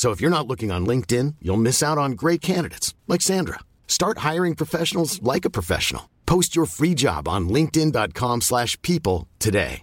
So 0.00 0.12
if 0.12 0.20
you're 0.22 0.30
not 0.30 0.46
looking 0.46 0.70
on 0.70 0.86
LinkedIn, 0.86 1.34
you'll 1.42 1.58
miss 1.58 1.82
out 1.82 1.98
on 1.98 2.12
great 2.12 2.40
candidates 2.40 2.94
like 3.06 3.20
Sandra. 3.20 3.58
Start 3.86 4.16
hiring 4.20 4.54
professionals 4.54 5.22
like 5.22 5.44
a 5.44 5.50
professional. 5.50 6.08
Post 6.24 6.56
your 6.56 6.64
free 6.64 6.94
job 6.94 7.28
on 7.28 7.50
linkedin.com/people 7.50 9.28
today. 9.38 9.82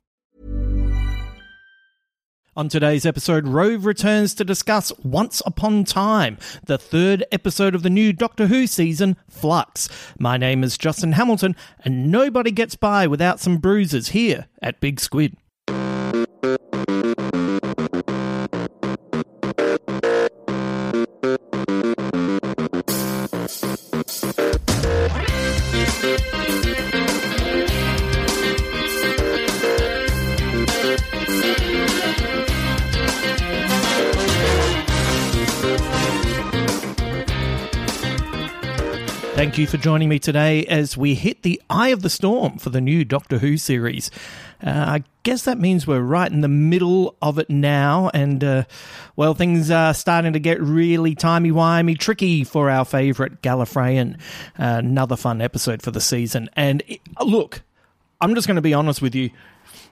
On 2.56 2.68
today's 2.68 3.06
episode, 3.06 3.48
Rove 3.48 3.86
returns 3.86 4.34
to 4.34 4.44
discuss 4.44 4.92
Once 5.04 5.44
Upon 5.46 5.84
Time, 5.84 6.40
the 6.66 6.80
third 6.80 7.24
episode 7.32 7.76
of 7.76 7.84
the 7.84 7.92
new 7.92 8.12
Doctor 8.12 8.48
Who 8.48 8.66
season, 8.66 9.18
Flux. 9.30 9.88
My 10.18 10.36
name 10.36 10.64
is 10.64 10.80
Justin 10.80 11.12
Hamilton, 11.12 11.56
and 11.86 12.12
nobody 12.12 12.50
gets 12.50 12.76
by 12.76 13.06
without 13.06 13.40
some 13.40 13.58
bruises 13.60 14.08
here 14.08 14.48
at 14.64 14.82
Big 14.82 15.00
Squid. 15.00 15.38
Thank 39.38 39.60
you 39.60 39.68
for 39.68 39.78
joining 39.78 40.10
me 40.10 40.18
today 40.18 40.66
as 40.66 40.98
we 40.98 41.14
hit 41.14 41.44
the 41.44 41.62
eye 41.70 41.90
of 41.90 42.02
the 42.02 42.10
storm 42.10 42.58
for 42.58 42.72
the 42.72 42.82
new 42.82 43.06
Doctor 43.06 43.38
Who 43.38 43.56
series. 43.58 44.10
Uh, 44.66 44.72
I 44.72 45.04
guess 45.22 45.44
that 45.44 45.60
means 45.60 45.86
we're 45.86 46.02
right 46.02 46.32
in 46.32 46.42
the 46.42 46.48
middle 46.48 47.16
of 47.22 47.38
it 47.38 47.48
now, 47.48 48.10
and 48.16 48.44
uh, 48.44 48.64
well, 49.16 49.36
things 49.36 49.70
are 49.70 49.94
starting 49.94 50.34
to 50.34 50.40
get 50.40 50.60
really 50.60 51.14
timey 51.14 51.52
wimey, 51.52 52.00
tricky 52.00 52.44
for 52.44 52.72
our 52.72 52.84
favourite 52.84 53.44
Gallifreyan. 53.44 54.16
Uh, 54.58 54.80
another 54.80 55.16
fun 55.16 55.40
episode 55.40 55.84
for 55.84 55.92
the 55.92 56.02
season. 56.02 56.50
And 56.54 56.82
it, 56.88 57.02
look, 57.24 57.62
I'm 58.20 58.34
just 58.34 58.48
going 58.48 58.56
to 58.56 58.62
be 58.64 58.74
honest 58.74 59.04
with 59.04 59.14
you. 59.14 59.30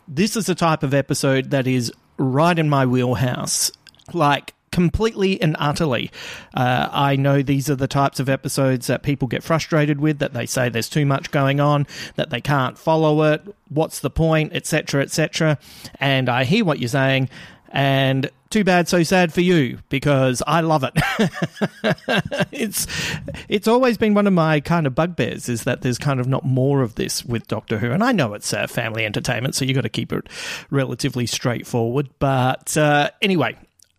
This 0.08 0.36
is 0.36 0.48
the 0.48 0.56
type 0.56 0.82
of 0.82 0.92
episode 0.92 1.52
that 1.52 1.68
is 1.68 1.94
right 2.18 2.58
in 2.58 2.68
my 2.68 2.88
wheelhouse. 2.88 3.72
Like, 4.12 4.56
completely 4.76 5.42
and 5.42 5.56
utterly. 5.58 6.12
Uh, 6.54 6.90
I 6.92 7.16
know 7.16 7.42
these 7.42 7.70
are 7.70 7.78
the 7.78 7.88
types 7.88 8.20
of 8.20 8.28
episodes 8.28 8.88
that 8.88 9.04
people 9.04 9.26
get 9.26 9.42
frustrated 9.42 10.02
with, 10.02 10.20
that 10.20 10.34
they 10.34 10.46
say 10.46 10.68
there's 10.68 10.90
too 10.90 11.06
much 11.06 11.32
going 11.32 11.62
on, 11.62 11.88
that 12.18 12.30
they 12.30 12.42
can't 12.42 12.78
follow 12.78 13.24
it, 13.24 13.42
what's 13.70 14.02
the 14.02 14.10
point, 14.10 14.52
etc., 14.52 15.02
etc. 15.02 15.58
And 16.02 16.28
I 16.28 16.44
hear 16.44 16.66
what 16.66 16.80
you're 16.80 16.90
saying, 16.90 17.30
and 17.70 18.30
too 18.50 18.66
bad, 18.66 18.90
so 18.90 19.02
sad 19.04 19.32
for 19.32 19.40
you 19.40 19.80
because 19.88 20.44
I 20.46 20.60
love 20.60 20.84
it. 20.84 20.92
it's 22.52 22.86
it's 23.48 23.70
always 23.70 23.98
been 23.98 24.14
one 24.14 24.28
of 24.28 24.34
my 24.34 24.60
kind 24.60 24.86
of 24.86 24.94
bugbears 24.94 25.48
is 25.48 25.64
that 25.64 25.84
there's 25.84 25.98
kind 25.98 26.20
of 26.20 26.28
not 26.28 26.44
more 26.44 26.82
of 26.82 26.96
this 26.96 27.24
with 27.24 27.48
Doctor 27.48 27.78
Who, 27.78 27.92
and 27.92 28.04
I 28.04 28.12
know 28.12 28.34
it's 28.34 28.54
uh, 28.54 28.68
family 28.68 29.06
entertainment, 29.06 29.56
so 29.56 29.64
you 29.64 29.74
got 29.74 29.82
to 29.82 29.90
keep 29.90 30.12
it 30.12 30.28
relatively 30.70 31.26
straightforward. 31.26 32.10
But 32.20 32.76
uh, 32.76 33.12
anyway, 33.22 33.56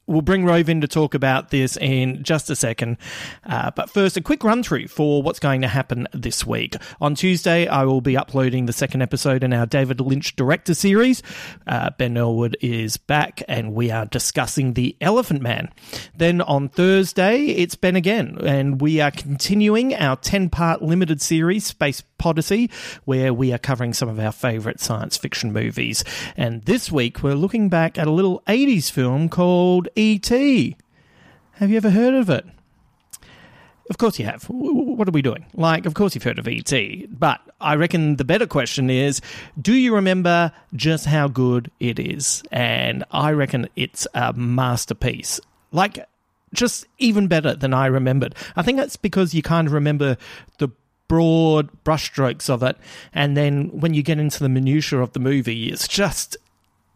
We'll 0.07 0.23
bring 0.23 0.45
Rove 0.45 0.69
in 0.69 0.81
to 0.83 0.89
talk 0.89 1.15
about 1.15 1.51
this 1.51 1.77
in 1.77 2.23
just 2.23 2.49
a 2.49 2.57
second. 2.57 2.97
Uh, 3.45 3.73
but 3.73 3.91
first, 3.91 4.17
a 4.17 4.21
quick 4.21 4.45
run 4.45 4.63
through 4.63 4.89
for 4.89 5.23
what's 5.23 5.41
going 5.41 5.63
to 5.63 5.69
happen 5.69 6.07
this 6.13 6.47
week. 6.47 6.77
On 7.01 7.15
Tuesday, 7.15 7.67
I 7.67 7.85
will 7.85 8.01
be 8.01 8.17
uploading 8.17 8.67
the 8.67 8.73
second 8.73 9.03
episode 9.03 9.43
in 9.43 9.53
our 9.53 9.67
David 9.67 10.01
Lynch 10.01 10.37
director 10.37 10.75
series. 10.75 11.23
Uh, 11.67 11.91
ben 11.99 12.17
Elwood 12.17 12.57
is 12.61 12.97
back 12.97 13.43
and 13.49 13.75
we 13.75 13.91
are 13.91 14.07
discussing 14.07 14.75
The 14.75 14.97
Elephant 15.01 15.43
Man. 15.43 15.71
Then 16.17 16.41
on 16.41 16.69
Thursday, 16.69 17.47
it's 17.47 17.75
Ben 17.75 17.97
again, 17.97 18.39
and 18.45 18.81
we 18.81 19.01
are 19.01 19.11
continuing 19.11 19.95
our 19.95 20.17
10 20.17 20.51
part 20.51 20.83
limited 20.83 21.21
series, 21.21 21.67
Space 21.67 22.03
Podyssey, 22.19 22.71
where 23.05 23.33
we 23.33 23.53
are 23.53 23.59
covering 23.59 23.93
some 23.93 24.09
of 24.09 24.19
our 24.19 24.33
favourite 24.33 24.81
science 24.81 25.17
fiction 25.17 25.53
movies. 25.53 26.05
And 26.37 26.65
this 26.65 26.91
week, 26.91 27.23
we're 27.23 27.35
looking 27.35 27.69
back 27.69 27.99
at 27.99 28.07
a 28.07 28.13
little 28.13 28.43
80s 28.47 28.91
film 28.91 29.29
called 29.29 29.89
E.T. 29.97 30.77
Have 31.53 31.71
you 31.71 31.77
ever 31.77 31.91
heard 31.91 32.15
of 32.15 32.29
it? 32.31 32.45
Of 33.89 33.99
course 33.99 34.19
you 34.19 34.25
have. 34.25 34.45
What 34.45 35.09
are 35.09 35.13
we 35.13 35.23
doing? 35.23 35.47
Like, 35.55 35.87
of 35.87 35.95
course 35.95 36.15
you've 36.15 36.25
heard 36.25 36.39
of 36.39 36.49
E.T. 36.49 37.07
But 37.11 37.41
I 37.61 37.77
reckon 37.77 38.17
the 38.17 38.25
better 38.25 38.47
question 38.47 38.91
is 38.91 39.21
do 39.61 39.75
you 39.75 39.95
remember 39.95 40.53
just 40.75 41.07
how 41.07 41.29
good 41.29 41.71
it 41.79 41.99
is? 41.99 42.43
And 42.51 43.05
I 43.13 43.31
reckon 43.33 43.69
it's 43.77 44.07
a 44.15 44.33
masterpiece. 44.33 45.41
Like, 45.71 46.05
just 46.53 46.87
even 46.99 47.29
better 47.29 47.55
than 47.55 47.75
I 47.75 47.87
remembered. 47.87 48.35
I 48.57 48.63
think 48.63 48.79
that's 48.79 48.97
because 48.97 49.35
you 49.35 49.43
kind 49.43 49.69
of 49.69 49.73
remember 49.73 50.17
the 50.59 50.69
broad 51.09 51.71
brushstrokes 51.85 52.49
of 52.51 52.63
it. 52.63 52.77
And 53.13 53.37
then 53.37 53.69
when 53.81 53.95
you 53.95 54.03
get 54.03 54.19
into 54.19 54.41
the 54.41 54.49
minutiae 54.49 55.01
of 55.01 55.13
the 55.13 55.21
movie, 55.21 55.69
it's 55.69 55.89
just 55.89 56.37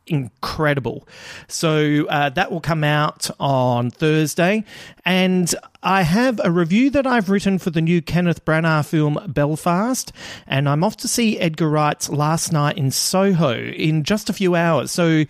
incredible. 0.06 1.06
So 1.48 2.06
uh, 2.08 2.30
that 2.30 2.50
will 2.50 2.60
come 2.60 2.84
out 2.84 3.30
on 3.38 3.90
Thursday. 3.90 4.64
And 5.04 5.54
I 5.82 6.02
have 6.02 6.40
a 6.42 6.50
review 6.50 6.90
that 6.90 7.06
I've 7.06 7.30
written 7.30 7.58
for 7.58 7.70
the 7.70 7.80
new 7.80 8.02
Kenneth 8.02 8.44
Branagh 8.44 8.86
film 8.86 9.18
Belfast. 9.28 10.12
And 10.46 10.68
I'm 10.68 10.84
off 10.84 10.96
to 10.98 11.08
see 11.08 11.38
Edgar 11.38 11.68
Wright's 11.68 12.08
Last 12.08 12.52
Night 12.52 12.76
in 12.76 12.90
Soho 12.90 13.56
in 13.56 14.02
just 14.02 14.28
a 14.28 14.32
few 14.32 14.54
hours. 14.54 14.90
So 14.90 15.24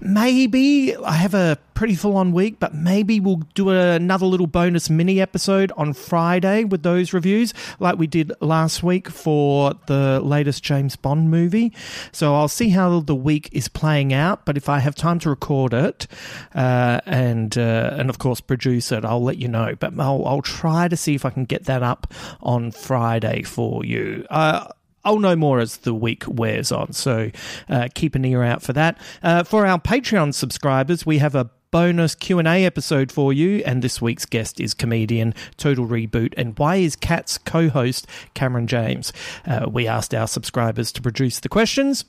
maybe 0.00 0.96
I 0.96 1.12
have 1.12 1.34
a 1.34 1.58
pretty 1.74 1.94
full 1.94 2.16
on 2.16 2.32
week, 2.32 2.58
but 2.60 2.74
maybe 2.74 3.20
we'll 3.20 3.42
do 3.54 3.70
another 3.70 4.26
little 4.26 4.46
bonus 4.46 4.90
mini 4.90 5.18
episode 5.20 5.72
on 5.78 5.94
Friday 5.94 6.64
with 6.64 6.82
those 6.82 7.14
reviews, 7.14 7.54
like 7.78 7.98
we 7.98 8.06
did 8.06 8.32
last 8.40 8.82
week 8.82 9.08
for 9.08 9.72
the 9.86 10.20
latest 10.20 10.62
James 10.62 10.94
Bond 10.94 11.30
movie. 11.30 11.72
So 12.12 12.34
I'll 12.34 12.48
see 12.48 12.68
how 12.68 13.00
the 13.00 13.14
week 13.14 13.48
is 13.52 13.68
playing 13.68 14.12
out, 14.12 14.44
but 14.44 14.58
if 14.58 14.68
I 14.68 14.80
have 14.80 14.94
time 14.94 15.18
to 15.20 15.30
record 15.30 15.72
it 15.72 16.06
uh, 16.54 17.00
and 17.06 17.56
uh, 17.56 17.94
and 17.94 18.10
of 18.10 18.18
course 18.18 18.40
produce 18.42 18.92
it, 18.92 19.04
I'll 19.04 19.22
let 19.22 19.38
you 19.38 19.48
know. 19.48 19.74
But 19.78 19.98
I'll, 19.98 20.26
I'll 20.26 20.42
try 20.42 20.88
to 20.88 20.96
see 20.96 21.14
if 21.14 21.24
I 21.24 21.30
can 21.30 21.46
get 21.46 21.64
that 21.64 21.82
up 21.82 22.12
on 22.42 22.72
Friday 22.72 23.42
for 23.42 23.84
you. 23.84 24.26
Uh, 24.28 24.66
I'll 25.04 25.18
know 25.18 25.36
more 25.36 25.60
as 25.60 25.78
the 25.78 25.94
week 25.94 26.24
wears 26.26 26.70
on, 26.72 26.92
so 26.92 27.30
uh, 27.68 27.88
keep 27.94 28.14
an 28.14 28.24
ear 28.24 28.42
out 28.42 28.62
for 28.62 28.72
that. 28.74 28.98
Uh, 29.22 29.42
for 29.42 29.66
our 29.66 29.78
Patreon 29.80 30.34
subscribers, 30.34 31.06
we 31.06 31.18
have 31.18 31.34
a 31.34 31.50
bonus 31.70 32.14
Q&A 32.14 32.64
episode 32.64 33.12
for 33.12 33.32
you 33.32 33.62
and 33.64 33.80
this 33.80 34.02
week's 34.02 34.26
guest 34.26 34.60
is 34.60 34.74
comedian 34.74 35.32
Total 35.56 35.86
Reboot 35.86 36.34
and 36.36 36.58
Why 36.58 36.76
is 36.76 36.96
Cats 36.96 37.38
co-host 37.38 38.08
Cameron 38.34 38.66
James. 38.66 39.12
Uh, 39.46 39.66
we 39.70 39.86
asked 39.86 40.12
our 40.12 40.26
subscribers 40.26 40.90
to 40.92 41.02
produce 41.02 41.38
the 41.38 41.48
questions 41.48 42.04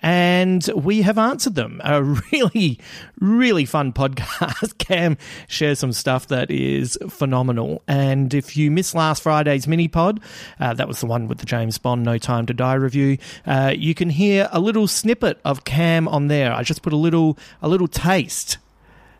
and 0.00 0.68
we 0.74 1.02
have 1.02 1.18
answered 1.18 1.54
them. 1.54 1.80
A 1.84 2.02
really, 2.02 2.78
really 3.20 3.64
fun 3.64 3.92
podcast. 3.92 4.78
Cam 4.78 5.16
shares 5.48 5.78
some 5.78 5.92
stuff 5.92 6.28
that 6.28 6.50
is 6.50 6.98
phenomenal. 7.08 7.82
And 7.88 8.32
if 8.34 8.56
you 8.56 8.70
missed 8.70 8.94
last 8.94 9.22
Friday's 9.22 9.66
mini 9.66 9.88
pod, 9.88 10.20
uh, 10.60 10.74
that 10.74 10.88
was 10.88 11.00
the 11.00 11.06
one 11.06 11.28
with 11.28 11.38
the 11.38 11.46
James 11.46 11.78
Bond 11.78 12.04
No 12.04 12.18
Time 12.18 12.46
to 12.46 12.54
Die 12.54 12.74
review. 12.74 13.18
Uh, 13.46 13.72
you 13.76 13.94
can 13.94 14.10
hear 14.10 14.48
a 14.52 14.60
little 14.60 14.86
snippet 14.86 15.40
of 15.44 15.64
Cam 15.64 16.08
on 16.08 16.28
there. 16.28 16.52
I 16.52 16.62
just 16.62 16.82
put 16.82 16.92
a 16.92 16.96
little, 16.96 17.38
a 17.62 17.68
little 17.68 17.88
taste 17.88 18.58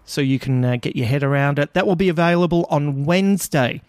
so 0.09 0.21
you 0.21 0.39
can 0.39 0.65
uh, 0.65 0.77
get 0.77 0.97
your 0.97 1.07
head 1.07 1.23
around 1.23 1.59
it. 1.59 1.75
That 1.75 1.87
will 1.87 1.97
be 1.97 2.09
available 2.09 2.67
on 2.71 3.05
Wednesday. 3.05 3.83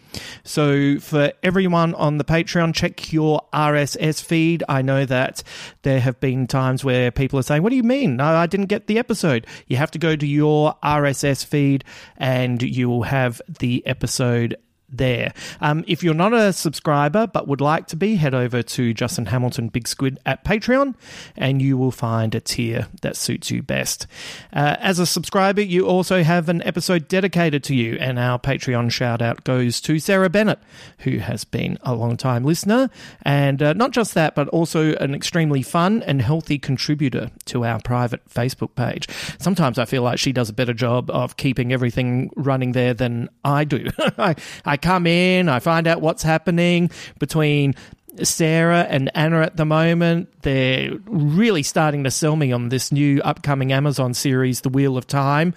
So, 0.44 1.00
for 1.00 1.32
everyone 1.44 1.94
on 1.96 2.18
the 2.18 2.24
Patreon, 2.24 2.74
check 2.74 3.14
your 3.14 3.42
RSS 3.54 4.24
feed. 4.24 4.64
I 4.68 4.82
know 4.82 5.06
that 5.06 5.44
there 5.84 6.00
have 6.00 6.20
been 6.20 6.48
times 6.48 6.84
where 6.84 7.12
people 7.12 7.40
are 7.40 7.44
saying, 7.44 7.64
What 7.64 7.70
do 7.70 7.76
you 7.76 7.84
mean? 7.84 8.18
No, 8.18 8.26
I 8.26 8.48
didn't 8.48 8.68
get 8.68 8.88
the 8.88 9.00
episode. 9.00 9.48
You 9.68 9.78
have 9.78 9.92
to 9.92 10.00
go 10.00 10.16
to 10.16 10.28
your 10.28 10.76
RSS 10.84 11.46
feed 11.46 11.84
and 12.18 12.62
you 12.62 12.90
will 12.90 13.04
have 13.04 13.42
the 13.48 13.86
episode 13.86 14.58
there. 14.92 15.34
Um, 15.62 15.84
if 15.88 16.04
you're 16.04 16.14
not 16.14 16.34
a 16.34 16.54
subscriber 16.54 17.28
but 17.28 17.48
would 17.48 17.62
like 17.62 17.88
to 17.88 17.96
be, 17.96 18.16
head 18.16 18.34
over 18.34 18.62
to 18.62 18.94
Justin 18.94 19.28
Hamilton 19.28 19.70
Big 19.70 19.88
Squid 19.88 20.20
at 20.26 20.44
Patreon 20.44 20.96
and 21.36 21.62
you 21.62 21.78
will 21.78 21.92
find 21.92 22.36
a 22.36 22.40
tier 22.40 22.88
that 23.02 23.16
suits 23.16 23.52
you 23.52 23.62
best. 23.62 24.08
Uh, 24.54 24.76
as 24.80 25.00
a 25.00 25.06
subscriber, 25.06 25.62
you 25.62 25.88
also 25.88 26.24
have 26.24 26.50
an 26.50 26.62
episode 26.64 27.08
dedicated 27.08 27.64
to 27.64 27.76
you, 27.76 27.98
and 28.00 28.18
our 28.20 28.40
Patreon 28.40 28.92
shout 28.92 29.22
out 29.22 29.44
goes 29.44 29.82
to 29.82 30.00
Sarah 30.00 30.30
Bennett, 30.30 30.60
who 31.00 31.18
has 31.18 31.44
been 31.44 31.78
a 31.84 31.94
long 31.94 32.18
time 32.18 32.44
listener, 32.44 32.90
and 33.24 33.62
uh, 33.62 33.74
not 33.74 33.92
just 33.92 34.14
that, 34.14 34.36
but 34.36 34.48
also 34.50 34.94
an 34.96 35.14
extremely 35.14 35.62
fun 35.62 36.04
and 36.04 36.22
healthy 36.22 36.58
contributor 36.58 37.32
to 37.46 37.66
our 37.66 37.80
private 37.82 38.28
Facebook 38.30 38.76
page. 38.76 39.08
Sometimes 39.40 39.78
I 39.78 39.86
feel 39.86 40.04
like 40.04 40.20
she 40.20 40.32
does 40.32 40.50
a 40.50 40.54
better 40.54 40.74
job 40.74 41.10
of 41.10 41.38
keeping 41.38 41.72
everything 41.72 42.32
running 42.36 42.72
there 42.72 42.94
than 42.94 43.30
I 43.44 43.64
do. 43.64 43.88
I, 44.18 44.36
I 44.66 44.78
come 44.82 45.08
in, 45.08 45.50
I 45.50 45.60
find 45.60 45.88
out 45.88 46.02
what's 46.02 46.24
happening 46.24 46.90
between 47.20 47.76
Sarah 48.24 48.86
and 48.90 49.12
Anna 49.16 49.42
at 49.42 49.58
the 49.58 49.66
moment. 49.66 50.30
They're 50.42 50.92
really 51.06 51.64
starting 51.64 52.06
to 52.06 52.12
sell 52.12 52.36
me 52.36 52.52
on 52.52 52.70
this 52.70 52.92
new 52.92 53.22
upcoming 53.22 53.74
Amazon 53.74 54.14
series, 54.14 54.62
The 54.62 54.70
Wheel 54.70 54.98
of 54.98 55.06
Time. 55.06 55.54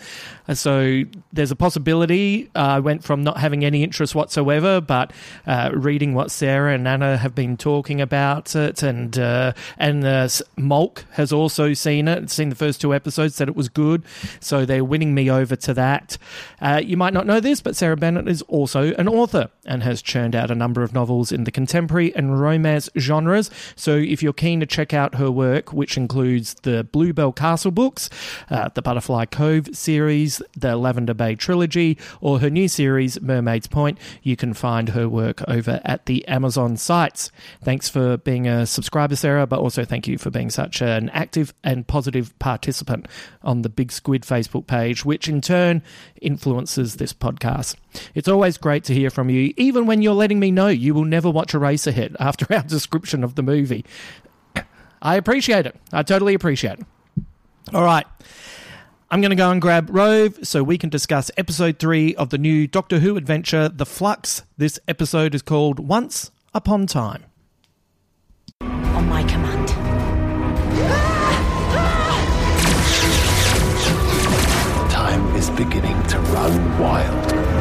So 0.53 1.03
there's 1.33 1.53
a 1.53 1.57
possibility. 1.57 2.51
Uh, 2.55 2.59
I 2.59 2.79
went 2.81 3.05
from 3.05 3.23
not 3.23 3.39
having 3.39 3.65
any 3.65 3.85
interest 3.85 4.15
whatsoever, 4.15 4.81
but 4.81 5.13
uh, 5.47 5.71
reading 5.73 6.15
what 6.15 6.31
Sarah 6.31 6.75
and 6.75 6.87
Anna 6.87 7.17
have 7.17 7.35
been 7.35 7.57
talking 7.57 8.01
about 8.01 8.57
it, 8.57 8.83
and 8.83 9.17
uh, 9.19 9.53
and 9.79 10.05
uh, 10.05 10.29
has 11.13 11.33
also 11.33 11.75
seen 11.75 12.09
it, 12.09 12.31
seen 12.31 12.49
the 12.49 12.57
first 12.57 12.81
two 12.81 12.93
episodes, 12.93 13.37
said 13.37 13.49
it 13.49 13.57
was 13.57 13.69
good. 13.69 14.03
So 14.41 14.65
they're 14.65 14.85
winning 14.85 15.15
me 15.15 15.31
over 15.31 15.55
to 15.55 15.75
that. 15.75 16.19
Uh, 16.61 16.81
you 16.85 16.97
might 16.97 17.13
not 17.13 17.27
know 17.27 17.39
this, 17.39 17.61
but 17.61 17.77
Sarah 17.77 17.97
Bennett 17.97 18.29
is 18.29 18.43
also 18.43 18.93
an 18.95 19.09
author 19.09 19.49
and 19.65 19.83
has 19.85 20.03
churned 20.03 20.35
out 20.35 20.51
a 20.51 20.55
number 20.57 20.83
of 20.83 20.93
novels 20.93 21.31
in 21.31 21.45
the 21.45 21.53
contemporary 21.53 22.15
and 22.17 22.41
romance 22.43 22.91
genres. 22.99 23.51
So 23.77 23.97
if 23.97 24.23
you're 24.23 24.33
keen 24.33 24.61
to 24.61 24.67
check 24.67 24.93
out 24.93 25.15
her 25.15 25.31
work, 25.31 25.73
which 25.73 25.97
includes 25.97 26.55
the 26.63 26.85
Bluebell 26.85 27.33
Castle 27.33 27.71
books, 27.71 28.11
uh, 28.51 28.69
the 28.75 28.83
Butterfly 28.83 29.27
Cove 29.27 29.69
series, 29.73 30.43
the 30.57 30.77
Lavender 30.77 31.15
Bay 31.15 31.35
trilogy, 31.35 31.97
or 32.21 32.41
her 32.41 32.51
new 32.51 32.69
series, 32.69 33.21
Mermaid's 33.21 33.67
Point, 33.67 33.99
you 34.23 34.37
can 34.37 34.55
find 34.55 34.91
her 34.91 35.09
work 35.09 35.43
over 35.49 35.81
at 35.85 36.07
the 36.07 36.27
Amazon 36.29 36.77
sites. 36.77 37.31
Thanks 37.63 37.89
for 37.89 38.17
being 38.19 38.47
a 38.47 38.67
subscriber, 38.67 39.17
Sarah, 39.17 39.47
but 39.47 39.61
also 39.61 39.85
thank 39.85 40.07
you 40.07 40.19
for 40.19 40.31
being 40.31 40.51
such 40.51 40.83
an 40.83 41.09
active 41.11 41.55
and 41.63 41.87
positive 41.87 42.37
participant 42.39 43.07
on 43.43 43.63
the 43.63 43.69
Big 43.69 43.93
Squid 43.93 44.23
Facebook 44.23 44.67
page, 44.67 45.05
which 45.05 45.29
in 45.29 45.41
turn 45.41 45.83
influences 46.21 46.97
this 46.97 47.13
podcast. 47.13 47.77
It's 48.15 48.29
always 48.29 48.57
great 48.59 48.85
to 48.85 48.95
hear 48.95 49.11
from 49.11 49.31
you, 49.31 49.53
even 49.57 49.87
when 49.87 50.03
you're 50.03 50.15
letting 50.15 50.41
me 50.41 50.51
know 50.51 50.69
you 50.69 50.95
will 50.95 51.05
never 51.05 51.31
watch 51.31 51.53
Eraserhead 51.53 52.17
after 52.21 52.47
our 52.53 52.63
description 52.63 53.25
of 53.25 53.35
the 53.35 53.43
movie. 53.43 53.85
I 55.03 55.17
appreciate 55.17 55.67
it. 55.67 55.77
I 55.93 56.03
totally 56.03 56.35
appreciate 56.35 56.81
it. 56.81 56.87
All 57.73 57.85
right. 57.85 58.07
I'm 59.11 59.21
going 59.21 59.31
to 59.31 59.37
go 59.37 59.51
and 59.51 59.61
grab 59.61 59.91
Rove 59.91 60.39
so 60.43 60.63
we 60.63 60.79
can 60.79 60.89
discuss 60.89 61.31
episode 61.37 61.79
three 61.79 62.15
of 62.15 62.31
the 62.31 62.39
new 62.39 62.67
Doctor 62.67 62.99
Who 62.99 63.19
adventure, 63.19 63.69
The 63.69 63.85
Flux. 63.85 64.43
This 64.57 64.81
episode 64.89 65.35
is 65.35 65.43
called 65.43 65.79
Once 65.79 66.31
Upon 66.55 66.87
Time. 66.87 67.25
On 68.63 69.07
my 69.09 69.23
command. 69.25 69.69
Time 74.91 75.37
is 75.37 75.51
beginning 75.51 76.03
to 76.05 76.19
run 76.19 76.79
wild. 76.79 77.52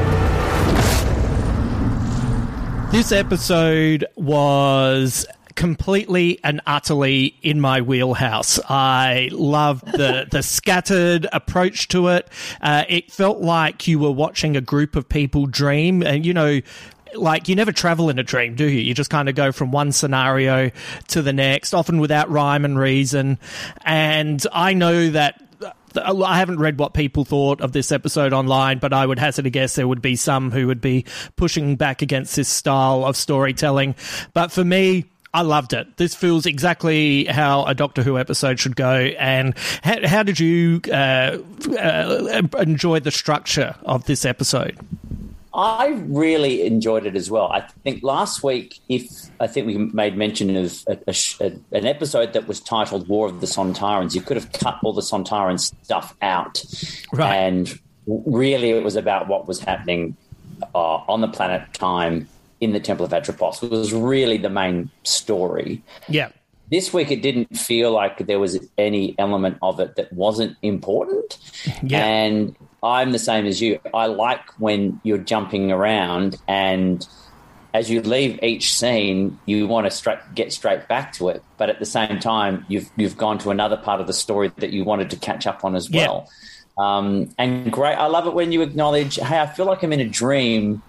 This 2.91 3.13
episode 3.13 4.05
was 4.17 5.25
completely 5.55 6.39
and 6.43 6.59
utterly 6.67 7.37
in 7.41 7.61
my 7.61 7.79
wheelhouse. 7.79 8.59
I 8.69 9.29
loved 9.31 9.85
the 9.85 10.27
the 10.29 10.43
scattered 10.43 11.25
approach 11.31 11.87
to 11.89 12.09
it. 12.09 12.27
Uh, 12.59 12.83
it 12.89 13.09
felt 13.09 13.39
like 13.39 13.87
you 13.87 13.97
were 13.97 14.11
watching 14.11 14.57
a 14.57 14.61
group 14.61 14.97
of 14.97 15.07
people 15.07 15.45
dream, 15.45 16.03
and 16.03 16.25
you 16.25 16.33
know. 16.33 16.59
Like 17.13 17.49
you 17.49 17.57
never 17.57 17.73
travel 17.73 18.09
in 18.09 18.19
a 18.19 18.23
dream, 18.23 18.55
do 18.55 18.63
you? 18.63 18.79
You 18.79 18.93
just 18.93 19.09
kind 19.09 19.27
of 19.27 19.35
go 19.35 19.51
from 19.51 19.73
one 19.73 19.91
scenario 19.91 20.71
to 21.09 21.21
the 21.21 21.33
next, 21.33 21.73
often 21.73 21.99
without 21.99 22.29
rhyme 22.29 22.63
and 22.63 22.79
reason. 22.79 23.37
And 23.83 24.41
I 24.53 24.73
know 24.73 25.09
that 25.09 25.43
I 25.97 26.37
haven't 26.37 26.59
read 26.59 26.79
what 26.79 26.93
people 26.93 27.25
thought 27.25 27.61
of 27.61 27.71
this 27.71 27.91
episode 27.91 28.33
online, 28.33 28.79
but 28.79 28.93
I 28.93 29.05
would 29.05 29.19
hazard 29.19 29.45
a 29.45 29.49
guess 29.49 29.75
there 29.75 29.87
would 29.87 30.01
be 30.01 30.15
some 30.15 30.51
who 30.51 30.67
would 30.67 30.81
be 30.81 31.05
pushing 31.35 31.75
back 31.75 32.01
against 32.01 32.35
this 32.35 32.49
style 32.49 33.05
of 33.05 33.15
storytelling. 33.15 33.95
But 34.33 34.51
for 34.51 34.63
me, 34.63 35.05
I 35.33 35.43
loved 35.43 35.73
it. 35.73 35.97
This 35.97 36.13
feels 36.13 36.45
exactly 36.45 37.25
how 37.25 37.63
a 37.65 37.73
Doctor 37.73 38.03
Who 38.03 38.17
episode 38.17 38.59
should 38.59 38.75
go. 38.75 38.93
And 38.93 39.57
how, 39.81 40.05
how 40.05 40.23
did 40.23 40.39
you 40.39 40.81
uh, 40.91 41.37
uh, 41.79 42.41
enjoy 42.59 42.99
the 42.99 43.11
structure 43.11 43.75
of 43.83 44.05
this 44.05 44.25
episode? 44.25 44.77
I 45.53 45.87
really 46.07 46.65
enjoyed 46.65 47.05
it 47.05 47.15
as 47.15 47.29
well. 47.29 47.51
I 47.51 47.61
think 47.83 48.03
last 48.03 48.41
week, 48.43 48.79
if 48.87 49.09
I 49.39 49.47
think 49.47 49.67
we 49.67 49.77
made 49.77 50.15
mention 50.17 50.55
of 50.55 50.83
a, 50.87 50.97
a, 51.07 51.15
a, 51.41 51.77
an 51.77 51.85
episode 51.85 52.33
that 52.33 52.47
was 52.47 52.59
titled 52.61 53.07
"War 53.09 53.27
of 53.27 53.41
the 53.41 53.47
Sontarans," 53.47 54.15
you 54.15 54.21
could 54.21 54.37
have 54.37 54.51
cut 54.53 54.79
all 54.83 54.93
the 54.93 55.01
Sontaran 55.01 55.59
stuff 55.59 56.15
out, 56.21 56.63
Right. 57.11 57.35
and 57.35 57.79
really 58.07 58.69
it 58.71 58.83
was 58.83 58.95
about 58.95 59.27
what 59.27 59.47
was 59.47 59.59
happening 59.59 60.15
uh, 60.73 60.77
on 61.07 61.21
the 61.21 61.27
planet 61.27 61.73
Time 61.73 62.27
in 62.61 62.71
the 62.71 62.79
Temple 62.79 63.05
of 63.05 63.13
Atropos. 63.13 63.61
It 63.61 63.71
was 63.71 63.91
really 63.93 64.37
the 64.37 64.49
main 64.49 64.89
story. 65.03 65.83
Yeah. 66.07 66.29
This 66.69 66.93
week, 66.93 67.11
it 67.11 67.21
didn't 67.21 67.57
feel 67.57 67.91
like 67.91 68.25
there 68.27 68.39
was 68.39 68.57
any 68.77 69.13
element 69.19 69.57
of 69.61 69.81
it 69.81 69.97
that 69.97 70.13
wasn't 70.13 70.55
important. 70.61 71.37
Yeah. 71.83 72.05
And 72.05 72.55
I'm 72.83 73.11
the 73.11 73.19
same 73.19 73.45
as 73.45 73.61
you. 73.61 73.79
I 73.93 74.07
like 74.07 74.41
when 74.59 74.99
you're 75.03 75.17
jumping 75.19 75.71
around 75.71 76.37
and 76.47 77.07
as 77.73 77.89
you 77.89 78.01
leave 78.01 78.41
each 78.43 78.73
scene, 78.73 79.39
you 79.45 79.65
want 79.67 79.85
to 79.85 79.91
straight, 79.91 80.17
get 80.35 80.51
straight 80.51 80.87
back 80.89 81.13
to 81.13 81.29
it, 81.29 81.41
but 81.57 81.69
at 81.69 81.79
the 81.79 81.85
same 81.85 82.19
time, 82.19 82.65
you've 82.67 82.89
you've 82.97 83.17
gone 83.17 83.37
to 83.39 83.49
another 83.51 83.77
part 83.77 84.01
of 84.01 84.07
the 84.07 84.13
story 84.13 84.51
that 84.57 84.71
you 84.71 84.83
wanted 84.83 85.09
to 85.11 85.15
catch 85.15 85.47
up 85.47 85.63
on 85.63 85.75
as 85.75 85.89
Yeah. 85.89 86.07
well. 86.07 86.29
Um, 86.77 87.29
and 87.37 87.71
great, 87.71 87.95
I 87.95 88.07
love 88.07 88.27
it 88.27 88.33
when 88.33 88.51
you 88.51 88.61
acknowledge, 88.61 89.15
"Hey, 89.17 89.39
I 89.39 89.45
feel 89.45 89.65
like 89.67 89.83
I'm 89.83 89.93
in 89.93 89.99
a 90.01 90.07
dream." 90.07 90.81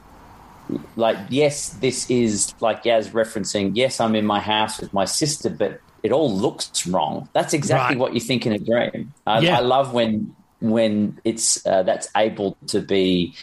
Like, 0.97 1.19
yes, 1.29 1.69
this 1.71 2.09
is 2.11 2.53
like 2.61 2.85
Yaz 2.85 3.11
referencing. 3.11 3.73
Yes, 3.75 4.01
I'm 4.01 4.15
in 4.17 4.25
my 4.27 4.41
house 4.41 4.81
with 4.81 4.93
my 4.93 5.05
sister, 5.05 5.51
but 5.51 5.81
it 6.03 6.11
all 6.11 6.33
looks 6.35 6.87
wrong. 6.87 7.29
That's 7.33 7.53
exactly 7.53 7.95
Right. 7.97 8.01
what 8.01 8.15
you 8.15 8.21
think 8.21 8.47
in 8.47 8.53
a 8.53 8.59
dream. 8.59 9.13
I, 9.27 9.41
Yeah. 9.41 9.59
I 9.59 9.61
love 9.61 9.93
when 9.93 10.35
when 10.63 11.21
it's 11.25 11.65
uh, 11.67 11.83
that's 11.83 12.09
able 12.17 12.57
to 12.69 12.81
be 12.81 13.35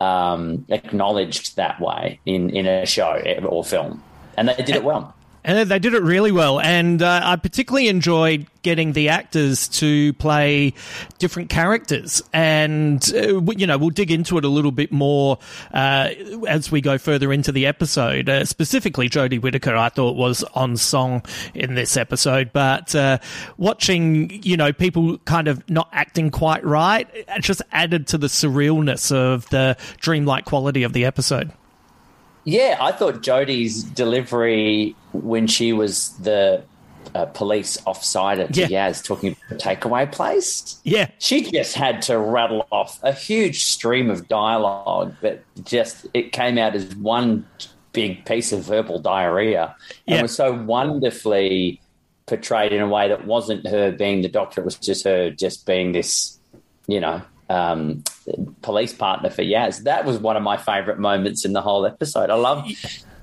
um, 0.00 0.66
acknowledged 0.68 1.56
that 1.56 1.80
way 1.80 2.20
in 2.26 2.50
in 2.50 2.66
a 2.66 2.84
show 2.84 3.18
or 3.48 3.64
film, 3.64 4.02
and 4.36 4.48
they 4.48 4.56
did 4.56 4.76
it 4.76 4.84
well. 4.84 5.15
And 5.46 5.70
they 5.70 5.78
did 5.78 5.94
it 5.94 6.02
really 6.02 6.32
well. 6.32 6.58
And 6.58 7.00
uh, 7.00 7.20
I 7.22 7.36
particularly 7.36 7.86
enjoyed 7.86 8.48
getting 8.62 8.94
the 8.94 9.10
actors 9.10 9.68
to 9.68 10.12
play 10.14 10.74
different 11.18 11.50
characters. 11.50 12.20
And, 12.32 13.00
uh, 13.14 13.40
you 13.52 13.64
know, 13.68 13.78
we'll 13.78 13.90
dig 13.90 14.10
into 14.10 14.38
it 14.38 14.44
a 14.44 14.48
little 14.48 14.72
bit 14.72 14.90
more 14.90 15.38
uh, 15.72 16.10
as 16.48 16.72
we 16.72 16.80
go 16.80 16.98
further 16.98 17.32
into 17.32 17.52
the 17.52 17.66
episode. 17.66 18.28
Uh, 18.28 18.44
specifically, 18.44 19.08
Jodie 19.08 19.40
Whittaker, 19.40 19.76
I 19.76 19.88
thought 19.88 20.16
was 20.16 20.42
on 20.54 20.76
song 20.76 21.22
in 21.54 21.76
this 21.76 21.96
episode. 21.96 22.52
But 22.52 22.92
uh, 22.96 23.18
watching, 23.56 24.42
you 24.42 24.56
know, 24.56 24.72
people 24.72 25.18
kind 25.18 25.46
of 25.46 25.70
not 25.70 25.88
acting 25.92 26.32
quite 26.32 26.64
right, 26.64 27.08
it 27.14 27.42
just 27.42 27.62
added 27.70 28.08
to 28.08 28.18
the 28.18 28.26
surrealness 28.26 29.12
of 29.14 29.48
the 29.50 29.76
dreamlike 29.98 30.44
quality 30.44 30.82
of 30.82 30.92
the 30.92 31.04
episode. 31.04 31.52
Yeah, 32.48 32.78
I 32.80 32.92
thought 32.92 33.22
Jodie's 33.22 33.82
delivery 33.82 34.94
when 35.22 35.46
she 35.46 35.72
was 35.72 36.10
the 36.18 36.62
uh, 37.14 37.26
police 37.26 37.76
offsider 37.86 38.52
to 38.52 38.66
yeah. 38.66 38.88
Yaz 38.90 39.04
talking 39.04 39.32
about 39.32 39.48
the 39.48 39.54
takeaway 39.56 40.10
place. 40.10 40.80
Yeah. 40.82 41.10
She 41.18 41.50
just 41.50 41.74
had 41.74 42.02
to 42.02 42.18
rattle 42.18 42.66
off 42.70 42.98
a 43.02 43.12
huge 43.12 43.64
stream 43.64 44.10
of 44.10 44.28
dialogue 44.28 45.14
but 45.20 45.42
just 45.64 46.06
it 46.14 46.32
came 46.32 46.58
out 46.58 46.74
as 46.74 46.94
one 46.96 47.46
big 47.92 48.24
piece 48.26 48.52
of 48.52 48.62
verbal 48.62 48.98
diarrhea 48.98 49.74
yeah. 50.04 50.16
and 50.16 50.22
was 50.22 50.34
so 50.34 50.52
wonderfully 50.52 51.80
portrayed 52.26 52.72
in 52.72 52.82
a 52.82 52.88
way 52.88 53.08
that 53.08 53.26
wasn't 53.26 53.66
her 53.66 53.92
being 53.92 54.22
the 54.22 54.28
doctor, 54.28 54.60
it 54.60 54.64
was 54.64 54.74
just 54.74 55.04
her 55.04 55.30
just 55.30 55.64
being 55.64 55.92
this, 55.92 56.38
you 56.86 57.00
know, 57.00 57.22
um, 57.48 58.02
police 58.62 58.92
partner 58.92 59.30
for 59.30 59.42
Yaz. 59.42 59.84
That 59.84 60.04
was 60.04 60.18
one 60.18 60.36
of 60.36 60.42
my 60.42 60.56
favourite 60.56 60.98
moments 60.98 61.44
in 61.44 61.52
the 61.52 61.62
whole 61.62 61.86
episode. 61.86 62.30
I 62.30 62.34
love. 62.34 62.68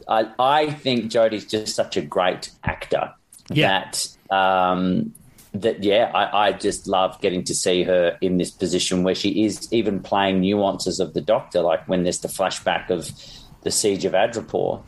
I, 0.08 0.32
I 0.40 0.72
think 0.72 1.12
Jodie's 1.12 1.46
just 1.46 1.76
such 1.76 1.98
a 1.98 2.02
great 2.02 2.52
actor 2.64 3.14
yeah. 3.50 3.86
that 4.30 4.36
um, 4.36 5.14
that 5.54 5.84
yeah, 5.84 6.12
I, 6.14 6.48
I, 6.48 6.52
just 6.54 6.88
love 6.88 7.20
getting 7.22 7.44
to 7.44 7.54
see 7.54 7.84
her 7.84 8.18
in 8.22 8.38
this 8.38 8.50
position 8.50 9.04
where 9.04 9.14
she 9.14 9.46
is 9.46 9.72
even 9.72 10.00
playing 10.00 10.42
nuances 10.42 11.00
of 11.00 11.14
the 11.14 11.22
Doctor, 11.22 11.62
like 11.62 11.88
when 11.88 12.04
there's 12.04 12.20
the 12.20 12.28
flashback 12.28 12.90
of 12.90 13.12
the 13.62 13.72
siege 13.72 14.04
of 14.06 14.16
Atropos, 14.16 14.82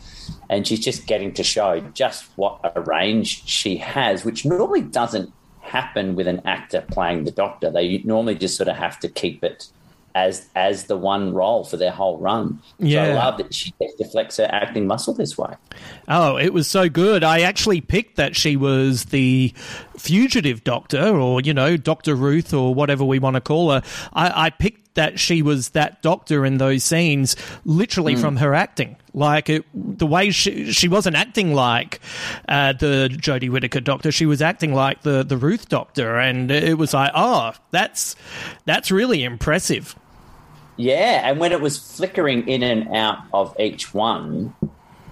and 0.50 0.65
she's 0.65 0.79
just 0.79 1.05
getting 1.05 1.34
to 1.34 1.43
show 1.43 1.79
just 1.93 2.25
what 2.36 2.60
a 2.75 2.81
range 2.81 3.48
she 3.48 3.77
has, 3.77 4.25
which 4.25 4.45
normally 4.45 4.81
doesn't 4.81 5.31
happen 5.62 6.15
with 6.15 6.27
an 6.27 6.41
actor 6.45 6.84
playing 6.91 7.25
the 7.25 7.31
Doctor. 7.31 7.69
They 7.69 8.00
normally 8.00 8.36
just 8.36 8.57
sort 8.57 8.67
of 8.67 8.75
have 8.75 9.00
to 9.00 9.10
keep 9.10 9.43
it 9.43 9.67
as 10.15 10.48
as 10.55 10.86
the 10.86 10.98
one 10.98 11.34
role 11.34 11.65
for 11.65 11.77
their 11.77 11.91
whole 11.91 12.17
run. 12.17 12.60
Yeah. 12.79 13.05
So 13.05 13.12
I 13.12 13.13
love 13.13 13.38
that 13.38 13.53
she 13.53 13.74
deflects 13.98 14.38
her 14.38 14.48
acting 14.50 14.88
muscle 14.88 15.13
this 15.13 15.38
way. 15.38 15.53
Oh, 16.07 16.38
it 16.38 16.53
was 16.53 16.67
so 16.67 16.89
good. 16.89 17.24
I 17.24 17.41
actually 17.41 17.81
picked 17.81 18.15
that 18.15 18.36
she 18.36 18.55
was 18.55 19.05
the 19.05 19.53
fugitive 19.98 20.63
doctor, 20.63 21.15
or 21.15 21.41
you 21.41 21.53
know, 21.53 21.77
Doctor 21.77 22.15
Ruth, 22.15 22.53
or 22.53 22.74
whatever 22.74 23.03
we 23.03 23.19
want 23.19 23.36
to 23.36 23.41
call 23.41 23.72
her. 23.72 23.84
I, 24.13 24.45
I 24.45 24.50
picked 24.50 24.95
that 24.95 25.19
she 25.19 25.41
was 25.41 25.69
that 25.69 26.01
doctor 26.01 26.45
in 26.45 26.57
those 26.57 26.84
scenes, 26.84 27.36
literally 27.65 28.15
mm. 28.15 28.22
from 28.22 28.38
her 28.38 28.53
acting. 28.53 28.95
Like 29.13 29.50
it, 29.50 29.65
the 29.74 30.07
way 30.07 30.31
she 30.31 30.72
she 30.72 30.88
wasn't 30.88 31.17
acting 31.17 31.53
like 31.53 32.00
uh, 32.48 32.74
the 32.74 33.10
Jodie 33.12 33.50
Whittaker 33.50 33.81
doctor, 33.81 34.12
she 34.12 34.25
was 34.25 34.41
acting 34.41 34.74
like 34.74 35.03
the 35.03 35.24
the 35.24 35.38
Ruth 35.38 35.69
doctor, 35.69 36.17
and 36.17 36.50
it 36.51 36.77
was 36.77 36.93
like, 36.93 37.12
oh, 37.13 37.53
that's 37.72 38.15
that's 38.65 38.91
really 38.91 39.24
impressive. 39.24 39.95
Yeah, 40.77 41.29
and 41.29 41.39
when 41.39 41.51
it 41.51 41.62
was 41.62 41.77
flickering 41.77 42.48
in 42.48 42.62
and 42.63 42.94
out 42.94 43.20
of 43.34 43.55
each 43.60 43.94
one, 43.94 44.53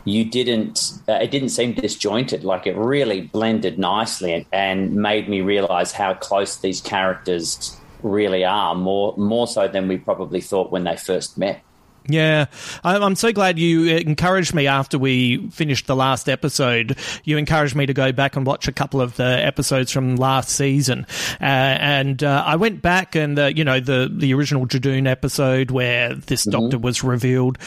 you 0.05 0.25
didn't. 0.25 0.99
Uh, 1.07 1.13
it 1.13 1.31
didn't 1.31 1.49
seem 1.49 1.73
disjointed. 1.73 2.43
Like 2.43 2.67
it 2.67 2.75
really 2.75 3.21
blended 3.21 3.79
nicely 3.79 4.33
and, 4.33 4.45
and 4.51 4.95
made 4.95 5.29
me 5.29 5.41
realize 5.41 5.93
how 5.93 6.13
close 6.15 6.57
these 6.57 6.81
characters 6.81 7.77
really 8.01 8.43
are. 8.43 8.75
More 8.75 9.15
more 9.17 9.47
so 9.47 9.67
than 9.67 9.87
we 9.87 9.97
probably 9.97 10.41
thought 10.41 10.71
when 10.71 10.83
they 10.83 10.97
first 10.97 11.37
met. 11.37 11.61
Yeah, 12.07 12.45
I'm 12.83 13.15
so 13.15 13.31
glad 13.31 13.57
you 13.57 13.85
encouraged 13.95 14.53
me 14.53 14.67
after 14.67 14.99
we 14.99 15.49
finished 15.51 15.87
the 15.87 15.95
last 15.95 16.27
episode. 16.27 16.97
You 17.23 17.37
encouraged 17.37 17.75
me 17.75 17.85
to 17.85 17.93
go 17.93 18.11
back 18.11 18.35
and 18.35 18.45
watch 18.45 18.67
a 18.67 18.73
couple 18.73 18.99
of 18.99 19.15
the 19.15 19.23
episodes 19.23 19.91
from 19.91 20.17
last 20.17 20.49
season, 20.49 21.05
uh, 21.39 21.43
and 21.43 22.21
uh, 22.21 22.43
I 22.45 22.57
went 22.57 22.81
back 22.81 23.15
and 23.15 23.39
uh, 23.39 23.45
you 23.45 23.63
know 23.63 23.79
the 23.79 24.11
the 24.13 24.33
original 24.33 24.67
Judoon 24.67 25.07
episode 25.07 25.71
where 25.71 26.13
this 26.13 26.45
mm-hmm. 26.45 26.59
doctor 26.59 26.77
was 26.77 27.03
revealed. 27.03 27.57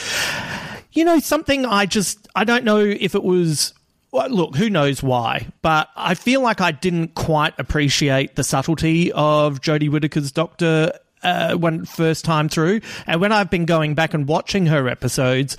You 0.93 1.05
know 1.05 1.19
something 1.19 1.65
I 1.65 1.87
just 1.87 2.29
I 2.35 2.45
don't 2.45 2.65
know 2.65 2.79
if 2.79 3.15
it 3.15 3.25
was 3.25 3.73
look, 4.13 4.57
who 4.57 4.71
knows 4.71 5.03
why, 5.03 5.47
but 5.63 5.89
I 5.97 6.15
feel 6.15 6.41
like 6.41 6.61
I 6.61 6.73
didn't 6.73 7.15
quite 7.15 7.55
appreciate 7.59 8.37
the 8.37 8.45
subtlety 8.45 9.13
of 9.13 9.61
Jodie 9.61 9.91
Whittaker's 9.91 10.33
Doctor 10.33 10.93
uh, 11.23 11.55
when 11.55 11.85
first 11.85 12.25
time 12.25 12.49
through, 12.49 12.81
and 13.07 13.21
when 13.21 13.33
I've 13.33 13.51
been 13.51 13.67
going 13.67 13.95
back 13.95 14.15
and 14.15 14.27
watching 14.29 14.67
her 14.67 14.89
episodes, 14.89 15.57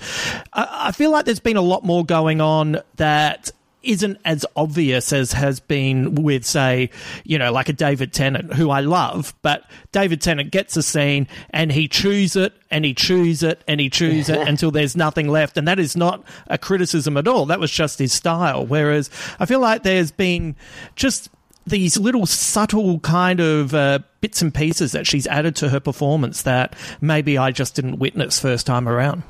I, 0.52 0.88
I 0.88 0.92
feel 0.92 1.10
like 1.10 1.24
there's 1.24 1.40
been 1.40 1.56
a 1.56 1.62
lot 1.62 1.84
more 1.84 2.04
going 2.04 2.40
on 2.40 2.80
that 2.96 3.50
isn't 3.82 4.18
as 4.24 4.44
obvious 4.56 5.12
as 5.12 5.32
has 5.32 5.60
been 5.60 6.16
with, 6.16 6.44
say, 6.44 6.90
you 7.24 7.38
know, 7.38 7.52
like 7.52 7.68
a 7.68 7.72
David 7.72 8.12
Tennant, 8.12 8.52
who 8.54 8.70
I 8.70 8.80
love, 8.80 9.34
but 9.40 9.64
David 9.92 10.20
Tennant 10.20 10.50
gets 10.50 10.76
a 10.76 10.82
scene 10.82 11.28
and 11.50 11.70
he 11.70 11.86
chews 11.86 12.34
it 12.34 12.52
and 12.70 12.84
he 12.84 12.92
chews 12.92 13.42
it 13.42 13.62
and 13.68 13.80
he 13.80 13.88
chews 13.88 14.28
it 14.28 14.38
until 14.48 14.70
there's 14.70 14.96
nothing 14.96 15.28
left. 15.28 15.56
And 15.56 15.68
that 15.68 15.78
is 15.78 15.96
not 15.96 16.24
a 16.48 16.58
criticism 16.58 17.16
at 17.16 17.28
all. 17.28 17.46
That 17.46 17.60
was 17.60 17.70
just 17.70 17.98
his 17.98 18.12
style. 18.12 18.66
Whereas 18.66 19.10
I 19.38 19.46
feel 19.46 19.60
like 19.60 19.84
there's 19.84 20.10
been 20.10 20.56
just 20.96 21.30
these 21.68 21.96
little 21.96 22.26
subtle 22.26 23.00
kind 23.00 23.40
of 23.40 23.74
uh, 23.74 24.00
bits 24.20 24.42
and 24.42 24.52
pieces 24.54 24.92
that 24.92 25.06
she's 25.06 25.26
added 25.26 25.56
to 25.56 25.68
her 25.68 25.80
performance 25.80 26.42
that 26.42 26.74
maybe 27.00 27.38
I 27.38 27.50
just 27.50 27.74
didn't 27.74 27.98
witness 27.98 28.40
first 28.40 28.66
time 28.66 28.88
around. 28.88 29.22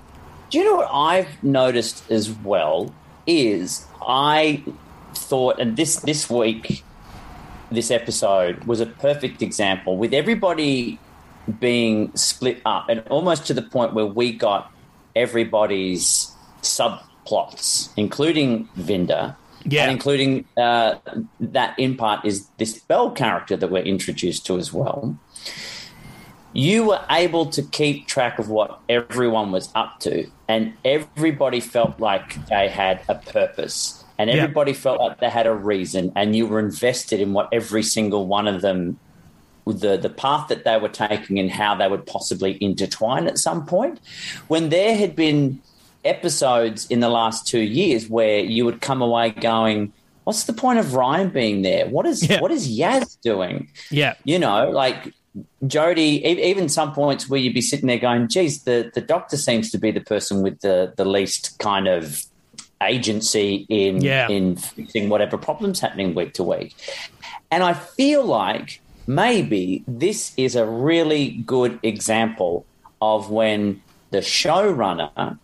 Do 0.50 0.58
you 0.58 0.64
know 0.64 0.76
what 0.76 0.88
I've 0.90 1.42
noticed 1.42 2.10
as 2.10 2.30
well 2.30 2.94
is 3.26 3.86
I 4.06 4.62
thought, 5.14 5.58
and 5.60 5.76
this 5.76 5.96
this 6.00 6.30
week, 6.30 6.82
this 7.70 7.90
episode 7.90 8.64
was 8.64 8.80
a 8.80 8.86
perfect 8.86 9.42
example 9.42 9.98
with 9.98 10.14
everybody 10.14 10.98
being 11.60 12.14
split 12.16 12.60
up, 12.64 12.88
and 12.88 13.02
almost 13.08 13.46
to 13.46 13.54
the 13.54 13.62
point 13.62 13.94
where 13.94 14.06
we 14.06 14.32
got 14.32 14.72
everybody's 15.14 16.32
subplots, 16.62 17.90
including 17.96 18.68
Vinder, 18.76 19.36
yeah. 19.68 19.84
And 19.84 19.92
including 19.92 20.44
uh, 20.56 20.96
that 21.40 21.78
in 21.78 21.96
part 21.96 22.24
is 22.24 22.46
this 22.58 22.78
Bell 22.78 23.10
character 23.10 23.56
that 23.56 23.70
we're 23.70 23.82
introduced 23.82 24.46
to 24.46 24.58
as 24.58 24.72
well. 24.72 25.18
You 26.52 26.84
were 26.84 27.04
able 27.10 27.46
to 27.46 27.62
keep 27.62 28.06
track 28.06 28.38
of 28.38 28.48
what 28.48 28.80
everyone 28.88 29.52
was 29.52 29.70
up 29.74 30.00
to, 30.00 30.26
and 30.48 30.72
everybody 30.84 31.60
felt 31.60 32.00
like 32.00 32.46
they 32.46 32.68
had 32.68 33.02
a 33.08 33.14
purpose, 33.14 34.04
and 34.18 34.30
everybody 34.30 34.72
yeah. 34.72 34.78
felt 34.78 34.98
like 34.98 35.20
they 35.20 35.28
had 35.28 35.46
a 35.46 35.54
reason, 35.54 36.10
and 36.16 36.34
you 36.34 36.46
were 36.46 36.58
invested 36.58 37.20
in 37.20 37.32
what 37.32 37.48
every 37.52 37.82
single 37.82 38.26
one 38.26 38.48
of 38.48 38.62
them 38.62 38.98
the 39.66 39.98
the 39.98 40.08
path 40.08 40.48
that 40.48 40.64
they 40.64 40.78
were 40.78 40.88
taking 40.88 41.38
and 41.38 41.50
how 41.50 41.74
they 41.74 41.86
would 41.86 42.06
possibly 42.06 42.56
intertwine 42.62 43.26
at 43.26 43.38
some 43.38 43.66
point. 43.66 44.00
When 44.48 44.70
there 44.70 44.96
had 44.96 45.14
been 45.14 45.60
episodes 46.08 46.86
in 46.86 47.00
the 47.00 47.08
last 47.08 47.46
two 47.46 47.60
years 47.60 48.08
where 48.08 48.40
you 48.40 48.64
would 48.64 48.80
come 48.80 49.02
away 49.02 49.30
going, 49.30 49.92
"What's 50.24 50.44
the 50.44 50.52
point 50.52 50.78
of 50.78 50.94
Ryan 50.94 51.30
being 51.30 51.62
there? 51.62 51.86
What 51.88 52.06
is 52.06 52.28
yeah. 52.28 52.40
what 52.40 52.50
is 52.50 52.68
Yaz 52.68 53.18
doing?" 53.20 53.68
Yeah, 53.90 54.14
you 54.24 54.38
know, 54.38 54.70
like 54.70 55.12
Jodie. 55.64 56.22
Even 56.22 56.68
some 56.68 56.92
points 56.92 57.28
where 57.28 57.40
you'd 57.40 57.54
be 57.54 57.60
sitting 57.60 57.86
there 57.86 57.98
going, 57.98 58.28
"Geez, 58.28 58.64
the 58.64 58.90
the 58.94 59.00
Doctor 59.00 59.36
seems 59.36 59.70
to 59.70 59.78
be 59.78 59.90
the 59.90 60.00
person 60.00 60.42
with 60.42 60.60
the 60.60 60.92
the 60.96 61.04
least 61.04 61.58
kind 61.58 61.88
of." 61.88 62.24
agency 62.80 63.66
in 63.68 64.00
yeah. 64.00 64.28
in 64.28 64.54
fixing 64.54 65.08
whatever 65.08 65.36
problems 65.36 65.80
happening 65.80 66.14
week 66.14 66.32
to 66.32 66.44
week 66.44 66.76
and 67.50 67.64
i 67.64 67.72
feel 67.72 68.24
like 68.24 68.80
maybe 69.08 69.82
this 69.88 70.32
is 70.36 70.54
a 70.54 70.64
really 70.64 71.30
good 71.44 71.76
example 71.82 72.64
of 73.00 73.30
when 73.30 73.82
the 74.10 74.18
showrunner 74.18 75.38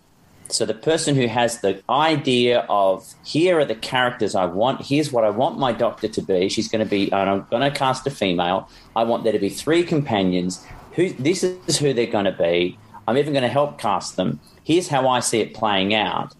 so 0.49 0.67
the 0.67 0.75
person 0.75 1.15
who 1.15 1.27
has 1.27 1.61
the 1.61 1.83
idea 1.89 2.67
of 2.69 3.15
here 3.25 3.59
are 3.59 3.65
the 3.65 3.75
characters 3.75 4.35
I 4.35 4.45
want, 4.47 4.85
here's 4.85 5.11
what 5.11 5.25
I 5.25 5.31
want 5.31 5.59
my 5.59 5.73
doctor 5.73 6.09
to 6.09 6.23
be. 6.23 6.49
She's 6.49 6.69
going 6.69 6.85
to 6.85 6.89
be, 6.89 7.11
and 7.13 7.31
I'm 7.31 7.47
going 7.51 7.63
to 7.63 7.77
cast 7.77 8.07
a 8.07 8.11
female. 8.11 8.69
I 8.95 9.05
want 9.05 9.25
there 9.25 9.33
to 9.33 9.39
be 9.39 9.49
three 9.49 9.83
companions. 9.85 10.65
Who 10.93 11.11
this 11.11 11.43
is 11.43 11.79
who 11.79 11.93
they're 11.93 12.07
going 12.07 12.27
to 12.27 12.33
be. 12.33 12.79
I'm 13.09 13.19
even 13.19 13.33
going 13.33 13.43
to 13.43 13.49
help 13.49 13.79
cast 13.79 14.17
them. 14.17 14.41
Here's 14.63 14.89
how 14.89 15.09
I 15.09 15.21
see 15.21 15.41
it 15.41 15.55
playing 15.55 15.95
out. 15.95 16.35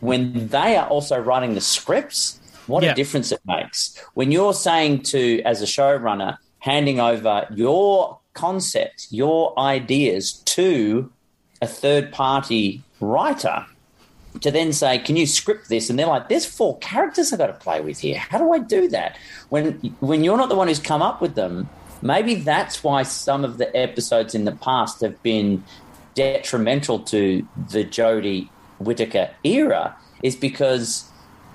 When 0.00 0.48
they 0.48 0.76
are 0.76 0.88
also 0.88 1.18
writing 1.18 1.54
the 1.54 1.60
scripts, 1.60 2.40
what 2.66 2.82
yeah. 2.82 2.92
a 2.92 2.94
difference 2.94 3.32
it 3.32 3.40
makes. 3.46 3.98
When 4.14 4.32
you're 4.32 4.54
saying 4.54 5.02
to, 5.04 5.40
as 5.42 5.62
a 5.62 5.66
showrunner, 5.66 6.36
handing 6.58 7.00
over 7.00 7.46
your 7.54 8.18
concepts, 8.32 9.12
your 9.12 9.58
ideas 9.58 10.32
to 10.32 11.10
a 11.64 11.66
third 11.66 12.12
party 12.12 12.82
writer, 13.00 13.66
to 14.40 14.50
then 14.50 14.72
say, 14.72 14.98
"Can 14.98 15.16
you 15.16 15.26
script 15.26 15.68
this?" 15.68 15.90
and 15.90 15.98
they're 15.98 16.06
like, 16.06 16.28
"There's 16.28 16.46
four 16.46 16.78
characters 16.78 17.32
I've 17.32 17.38
got 17.38 17.48
to 17.48 17.54
play 17.54 17.80
with 17.80 17.98
here. 18.00 18.18
How 18.18 18.38
do 18.38 18.52
I 18.52 18.58
do 18.58 18.88
that?" 18.88 19.16
When 19.48 19.64
when 20.00 20.24
you're 20.24 20.36
not 20.36 20.48
the 20.48 20.56
one 20.56 20.68
who's 20.68 20.78
come 20.78 21.02
up 21.02 21.20
with 21.20 21.34
them, 21.34 21.68
maybe 22.02 22.34
that's 22.36 22.84
why 22.84 23.02
some 23.02 23.44
of 23.44 23.58
the 23.58 23.74
episodes 23.76 24.34
in 24.34 24.44
the 24.44 24.52
past 24.52 25.00
have 25.00 25.20
been 25.22 25.64
detrimental 26.14 27.00
to 27.00 27.46
the 27.70 27.84
Jodie 27.84 28.48
Whittaker 28.78 29.30
era, 29.42 29.96
is 30.22 30.36
because 30.36 31.04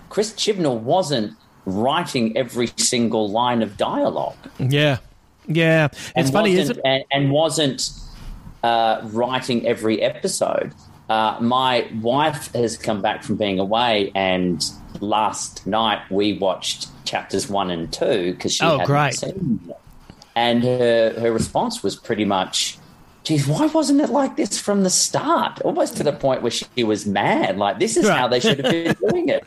Chris 0.10 0.34
Chibnall 0.34 0.80
wasn't 0.80 1.38
writing 1.66 2.36
every 2.36 2.70
single 2.78 3.30
line 3.30 3.62
of 3.62 3.78
dialogue. 3.78 4.38
Yeah, 4.58 4.98
yeah. 5.48 5.86
It's 5.92 6.12
and 6.16 6.32
funny, 6.32 6.54
isn't 6.54 6.78
it? 6.78 6.82
and, 6.86 7.04
and 7.12 7.32
wasn't 7.32 7.90
uh, 8.64 9.02
writing 9.06 9.66
every 9.68 10.02
episode. 10.02 10.74
Uh, 11.10 11.38
my 11.42 11.88
wife 12.02 12.54
has 12.54 12.78
come 12.78 13.02
back 13.02 13.24
from 13.24 13.36
being 13.36 13.60
away, 13.60 14.12
and 14.14 14.64
last 15.00 15.66
night 15.66 16.00
we 16.12 16.38
watched 16.38 16.88
chapters 17.06 17.50
one 17.50 17.72
and 17.72 17.92
two 17.92 18.34
because 18.34 18.54
she 18.54 18.64
Oh, 18.64 18.72
hadn't 18.78 18.86
great. 18.86 19.14
seen 19.16 19.60
them. 19.66 19.74
And 20.36 20.64
her 20.64 21.16
her 21.20 21.32
response 21.32 21.82
was 21.82 21.96
pretty 21.96 22.26
much, 22.26 22.78
"Geez, 23.24 23.48
why 23.48 23.66
wasn't 23.66 24.02
it 24.02 24.10
like 24.12 24.38
this 24.38 24.60
from 24.60 24.84
the 24.84 24.90
start? 24.92 25.60
Almost 25.62 25.98
to 25.98 26.04
the 26.04 26.14
point 26.14 26.44
where 26.44 26.52
she 26.52 26.84
was 26.84 27.06
mad. 27.08 27.58
Like 27.58 27.80
this 27.80 27.98
is 27.98 28.06
Right. 28.08 28.18
how 28.20 28.28
they 28.28 28.40
should 28.40 28.60
have 28.64 28.72
been 28.72 28.96
doing 29.10 29.30
it." 29.30 29.44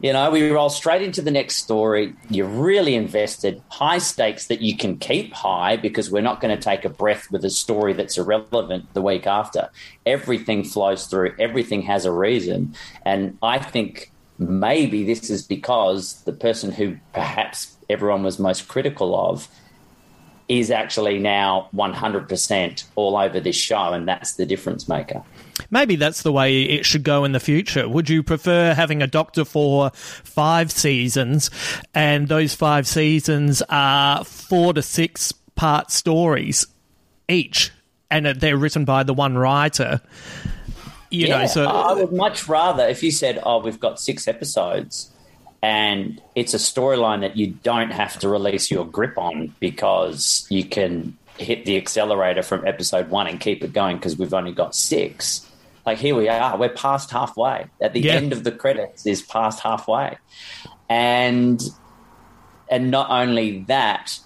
You 0.00 0.12
know, 0.12 0.30
we 0.30 0.48
roll 0.50 0.70
straight 0.70 1.02
into 1.02 1.22
the 1.22 1.32
next 1.32 1.56
story. 1.56 2.14
You're 2.30 2.46
really 2.46 2.94
invested, 2.94 3.60
high 3.68 3.98
stakes 3.98 4.46
that 4.46 4.60
you 4.60 4.76
can 4.76 4.96
keep 4.96 5.32
high 5.32 5.76
because 5.76 6.08
we're 6.08 6.22
not 6.22 6.40
going 6.40 6.56
to 6.56 6.62
take 6.62 6.84
a 6.84 6.88
breath 6.88 7.30
with 7.32 7.44
a 7.44 7.50
story 7.50 7.94
that's 7.94 8.16
irrelevant 8.16 8.94
the 8.94 9.02
week 9.02 9.26
after. 9.26 9.70
Everything 10.06 10.62
flows 10.62 11.06
through, 11.06 11.34
everything 11.40 11.82
has 11.82 12.04
a 12.04 12.12
reason. 12.12 12.76
And 13.04 13.38
I 13.42 13.58
think 13.58 14.12
maybe 14.38 15.02
this 15.02 15.30
is 15.30 15.42
because 15.42 16.22
the 16.22 16.32
person 16.32 16.70
who 16.70 16.96
perhaps 17.12 17.76
everyone 17.90 18.22
was 18.22 18.38
most 18.38 18.68
critical 18.68 19.18
of 19.18 19.48
is 20.48 20.70
actually 20.70 21.18
now 21.18 21.68
100% 21.74 22.84
all 22.94 23.16
over 23.16 23.40
this 23.40 23.56
show, 23.56 23.92
and 23.92 24.08
that's 24.08 24.34
the 24.34 24.46
difference 24.46 24.88
maker. 24.88 25.22
Maybe 25.70 25.96
that's 25.96 26.22
the 26.22 26.32
way 26.32 26.62
it 26.62 26.86
should 26.86 27.02
go 27.02 27.24
in 27.24 27.32
the 27.32 27.40
future. 27.40 27.88
Would 27.88 28.08
you 28.08 28.22
prefer 28.22 28.74
having 28.74 29.02
a 29.02 29.06
doctor 29.06 29.44
for 29.44 29.90
five 29.94 30.70
seasons 30.70 31.50
and 31.94 32.28
those 32.28 32.54
five 32.54 32.86
seasons 32.86 33.62
are 33.68 34.24
four 34.24 34.74
to 34.74 34.82
six 34.82 35.32
part 35.54 35.90
stories 35.90 36.66
each 37.28 37.72
and 38.10 38.26
they're 38.26 38.56
written 38.56 38.84
by 38.84 39.02
the 39.02 39.14
one 39.14 39.36
writer? 39.36 40.00
You 41.10 41.28
know, 41.28 41.46
so 41.46 41.64
I 41.66 41.94
would 41.94 42.12
much 42.12 42.48
rather 42.48 42.86
if 42.86 43.02
you 43.02 43.10
said, 43.10 43.40
"Oh, 43.42 43.60
we've 43.60 43.80
got 43.80 43.98
six 43.98 44.28
episodes," 44.28 45.10
and 45.62 46.20
it's 46.34 46.52
a 46.52 46.58
storyline 46.58 47.22
that 47.22 47.34
you 47.34 47.54
don't 47.62 47.90
have 47.90 48.18
to 48.18 48.28
release 48.28 48.70
your 48.70 48.84
grip 48.84 49.16
on 49.16 49.54
because 49.58 50.46
you 50.50 50.64
can 50.64 51.16
hit 51.38 51.64
the 51.64 51.76
accelerator 51.76 52.42
from 52.42 52.66
episode 52.66 53.08
one 53.08 53.26
and 53.26 53.40
keep 53.40 53.64
it 53.64 53.72
going 53.72 53.96
because 53.96 54.18
we've 54.18 54.34
only 54.34 54.52
got 54.52 54.74
six. 54.74 55.47
Like 55.88 55.96
here 55.96 56.14
we 56.14 56.28
are, 56.28 56.54
we're 56.58 56.68
past 56.68 57.10
halfway. 57.10 57.64
At 57.80 57.94
the 57.94 58.00
Yeah. 58.00 58.12
end 58.12 58.34
of 58.34 58.44
the 58.44 58.52
credits 58.52 59.06
is 59.06 59.22
past 59.22 59.60
halfway, 59.60 60.18
and 60.90 61.62
and 62.70 62.90
not 62.90 63.08
only 63.10 63.60
that. 63.68 64.18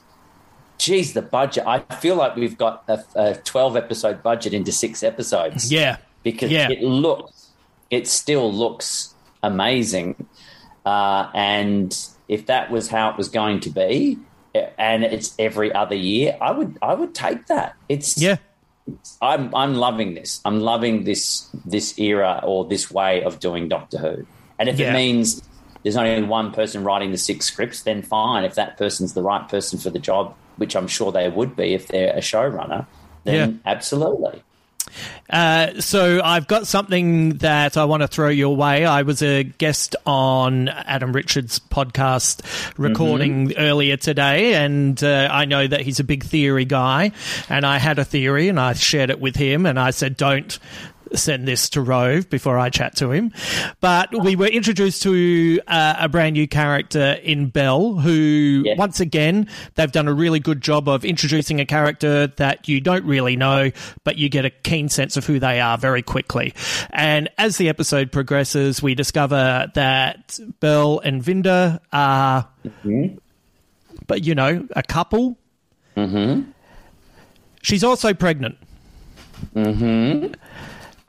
Geez, 0.79 1.13
the 1.13 1.23
budget. 1.23 1.65
I 1.65 1.79
feel 2.01 2.17
like 2.17 2.35
we've 2.35 2.59
got 2.59 2.83
a, 2.89 2.99
a 3.15 3.35
12 3.37 3.77
episode 3.77 4.21
budget 4.25 4.53
into 4.53 4.73
six 4.73 5.05
episodes 5.05 5.71
yeah. 5.71 5.99
because 6.25 6.51
Yeah. 6.51 6.69
it 6.71 6.83
looks, 6.83 7.51
it 7.89 8.09
still 8.09 8.53
looks 8.53 9.15
amazing. 9.45 10.27
Uh, 10.85 11.31
and 11.35 11.97
if 12.27 12.47
that 12.47 12.73
was 12.73 12.89
how 12.89 13.11
it 13.11 13.17
was 13.17 13.29
going 13.29 13.61
to 13.61 13.71
be, 13.71 14.19
eh, 14.57 14.71
and 14.77 15.05
it's 15.05 15.37
every 15.39 15.73
other 15.73 15.95
year, 15.95 16.37
I 16.41 16.51
would, 16.51 16.77
I 16.83 16.95
would 16.95 17.15
take 17.15 17.47
that. 17.47 17.77
It's, 17.89 18.21
Yeah. 18.21 18.39
I'm, 19.21 19.55
I'm 19.55 19.75
loving 19.75 20.15
this. 20.15 20.41
I'm 20.45 20.61
loving 20.61 21.05
this, 21.05 21.49
this 21.65 21.99
era 21.99 22.41
or 22.45 22.65
this 22.69 22.91
way 22.91 23.23
of 23.23 23.39
doing 23.41 23.69
Doctor 23.69 23.99
Who. 23.99 24.27
And 24.59 24.69
if 24.69 24.79
Yeah. 24.79 24.91
it 24.91 24.95
means 24.95 25.41
there's 25.83 25.97
only 25.97 26.23
one 26.23 26.53
person 26.53 26.85
writing 26.85 27.11
the 27.11 27.19
six 27.19 27.47
scripts, 27.47 27.83
then 27.83 28.03
fine. 28.03 28.45
If 28.45 28.55
that 28.55 28.77
person's 28.79 29.15
the 29.15 29.23
right 29.23 29.49
person 29.49 29.79
for 29.79 29.91
the 29.91 29.99
job, 29.99 30.35
which 30.57 30.77
I'm 30.77 30.87
sure 30.89 31.13
they 31.13 31.29
would 31.29 31.57
be 31.57 31.75
if 31.75 31.89
they're 31.89 32.13
a 32.13 32.21
showrunner, 32.21 32.87
then 33.25 33.61
absolutely. 33.67 34.43
Uh, 35.31 35.81
so 35.81 36.21
I've 36.23 36.47
got 36.47 36.67
something 36.67 37.39
that 37.39 37.77
I 37.77 37.85
want 37.85 38.03
to 38.03 38.09
throw 38.09 38.29
your 38.29 38.55
way. 38.55 38.85
I 38.85 39.03
was 39.03 39.23
a 39.23 39.45
guest 39.45 39.97
on 40.07 40.69
Adam 40.69 41.13
Richards' 41.13 41.59
podcast 41.59 42.43
recording 42.79 43.57
earlier 43.57 43.97
today, 43.97 44.55
and 44.55 45.03
uh, 45.03 45.29
I 45.31 45.45
know 45.45 45.67
that 45.67 45.81
he's 45.81 46.01
a 46.01 46.05
big 46.05 46.25
theory 46.25 46.65
guy. 46.65 47.13
And 47.49 47.65
I 47.65 47.79
had 47.79 47.99
a 47.99 48.05
theory, 48.05 48.49
and 48.49 48.61
I 48.61 48.75
shared 48.75 49.11
it 49.11 49.21
with 49.21 49.37
him, 49.37 49.67
and 49.67 49.79
I 49.79 49.91
said, 49.91 50.17
"Don't." 50.17 50.59
Send 51.15 51.47
this 51.47 51.69
to 51.71 51.83
Rove 51.83 52.31
before 52.31 52.59
I 52.59 52.71
chat 52.71 52.97
to 52.97 53.11
him. 53.11 53.33
But 53.81 54.11
we 54.23 54.35
were 54.37 54.47
introduced 54.47 55.03
to 55.03 55.61
uh, 55.67 55.97
a 55.99 56.09
brand 56.09 56.35
new 56.35 56.49
character 56.49 57.13
in 57.23 57.49
Bell 57.49 57.95
who, 57.95 58.63
Yeah. 58.65 58.75
once 58.77 58.99
again, 59.01 59.49
they've 59.75 59.93
done 59.93 60.09
a 60.09 60.13
really 60.15 60.41
good 60.41 60.61
job 60.61 60.89
of 60.89 61.05
introducing 61.05 61.61
a 61.61 61.67
character 61.67 62.29
that 62.37 62.69
you 62.69 62.81
don't 62.81 63.05
really 63.05 63.37
know, 63.37 63.71
but 64.05 64.17
you 64.17 64.29
get 64.29 64.45
a 64.45 64.51
keen 64.51 64.89
sense 64.89 65.17
of 65.17 65.27
who 65.27 65.39
they 65.39 65.61
are 65.61 65.77
very 65.77 66.03
quickly. 66.03 66.55
And 66.91 67.29
as 67.39 67.57
the 67.59 67.69
episode 67.69 68.11
progresses, 68.13 68.83
we 68.83 68.95
discover 68.95 69.71
that 69.75 70.39
Bell 70.61 70.99
and 71.01 71.23
Vinder 71.23 71.79
are, 71.93 72.49
but 74.07 74.25
you 74.25 74.35
know, 74.35 74.67
a 74.75 74.83
couple. 74.83 75.37
Mm-hmm. 75.97 76.51
She's 77.63 77.85
also 77.85 78.15
pregnant. 78.15 78.57
Mm-hmm. 79.55 80.33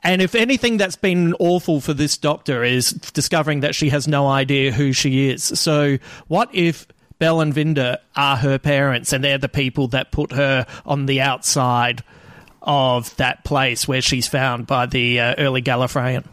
And 0.03 0.21
if 0.21 0.35
anything 0.35 0.77
that's 0.77 0.95
been 0.97 1.33
awful 1.39 1.79
for 1.79 1.93
this 1.93 2.17
doctor 2.17 2.63
is 2.63 2.91
discovering 2.91 3.61
that 3.61 3.73
she 3.73 3.89
has 3.89 4.07
no 4.07 4.27
idea 4.27 4.71
who 4.71 4.91
she 4.91 5.29
is. 5.29 5.43
So 5.43 5.97
what 6.27 6.49
if 6.53 6.87
Belle 7.19 7.39
and 7.39 7.53
Vinder 7.53 7.97
are 8.15 8.35
her 8.35 8.59
parents 8.59 9.13
and 9.13 9.23
they're 9.23 9.37
the 9.37 9.47
people 9.47 9.87
that 9.89 10.11
put 10.11 10.33
her 10.33 10.65
on 10.85 11.05
the 11.05 11.21
outside 11.21 12.03
of 12.61 13.15
that 13.15 13.43
place 13.45 13.87
where 13.87 14.01
she's 14.01 14.27
found 14.27 14.67
by 14.67 14.85
the 14.87 15.19
uh, 15.21 15.35
early 15.37 15.61
Gallifreyan? 15.61 16.25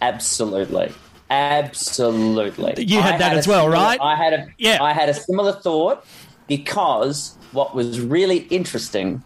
Absolutely. 0.00 0.92
Absolutely. 1.30 2.82
You 2.84 3.00
had 3.00 3.14
I 3.16 3.18
that 3.18 3.32
a 3.34 3.36
as 3.38 3.46
well, 3.46 3.64
similar- 3.64 3.72
right? 3.82 4.00
I 4.00 4.16
had 4.16 4.32
a 4.32 4.48
Yeah. 4.58 4.82
I 4.82 4.92
had 4.92 5.08
a 5.08 5.14
similar 5.14 5.52
thought 5.52 6.04
because 6.48 7.36
what 7.52 7.74
was 7.74 8.00
really 8.00 8.38
interesting 8.50 9.22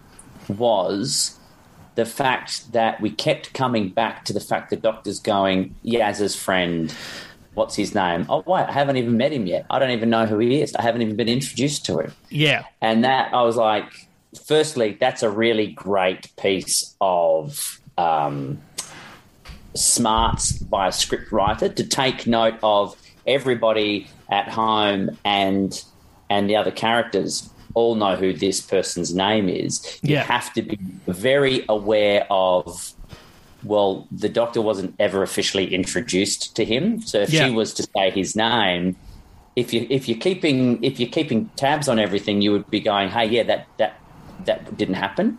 was 0.48 1.33
the 1.94 2.04
fact 2.04 2.72
that 2.72 3.00
we 3.00 3.10
kept 3.10 3.52
coming 3.52 3.88
back 3.88 4.24
to 4.24 4.32
the 4.32 4.40
fact 4.40 4.70
the 4.70 4.76
doctor's 4.76 5.20
going, 5.20 5.74
Yaz's 5.84 6.34
friend, 6.34 6.94
what's 7.54 7.76
his 7.76 7.94
name? 7.94 8.26
Oh 8.28 8.42
wait, 8.46 8.64
I 8.64 8.72
haven't 8.72 8.96
even 8.96 9.16
met 9.16 9.32
him 9.32 9.46
yet. 9.46 9.66
I 9.70 9.78
don't 9.78 9.90
even 9.90 10.10
know 10.10 10.26
who 10.26 10.38
he 10.38 10.60
is. 10.60 10.74
I 10.74 10.82
haven't 10.82 11.02
even 11.02 11.16
been 11.16 11.28
introduced 11.28 11.86
to 11.86 11.98
him. 11.98 12.12
Yeah. 12.30 12.64
And 12.80 13.04
that 13.04 13.32
I 13.32 13.42
was 13.42 13.56
like, 13.56 14.08
firstly, 14.46 14.96
that's 14.98 15.22
a 15.22 15.30
really 15.30 15.68
great 15.68 16.34
piece 16.36 16.96
of 17.00 17.80
um, 17.96 18.60
smarts 19.74 20.52
by 20.52 20.88
a 20.88 20.92
script 20.92 21.30
writer 21.32 21.68
to 21.68 21.84
take 21.84 22.26
note 22.26 22.54
of 22.62 22.96
everybody 23.26 24.08
at 24.30 24.48
home 24.48 25.16
and 25.24 25.84
and 26.30 26.48
the 26.48 26.56
other 26.56 26.70
characters 26.70 27.48
all 27.74 27.94
know 27.94 28.16
who 28.16 28.32
this 28.32 28.60
person's 28.60 29.14
name 29.14 29.48
is. 29.48 29.98
You 30.02 30.16
have 30.16 30.52
to 30.54 30.62
be 30.62 30.78
very 31.06 31.64
aware 31.68 32.26
of 32.30 32.92
well, 33.64 34.06
the 34.12 34.28
doctor 34.28 34.60
wasn't 34.60 34.94
ever 34.98 35.22
officially 35.22 35.72
introduced 35.74 36.54
to 36.56 36.66
him. 36.66 37.00
So 37.00 37.20
if 37.20 37.32
Yeah. 37.32 37.46
she 37.46 37.50
was 37.54 37.72
to 37.74 37.82
say 37.96 38.10
his 38.10 38.36
name, 38.36 38.94
if 39.56 39.72
you 39.72 39.86
if 39.88 40.06
you're 40.08 40.18
keeping 40.18 40.82
if 40.84 41.00
you're 41.00 41.08
keeping 41.08 41.48
tabs 41.56 41.88
on 41.88 41.98
everything, 41.98 42.42
you 42.42 42.52
would 42.52 42.68
be 42.70 42.80
going, 42.80 43.08
"Hey, 43.08 43.26
yeah, 43.26 43.42
that 43.44 43.66
that 43.78 43.98
that 44.44 44.76
didn't 44.76 44.96
happen." 44.96 45.38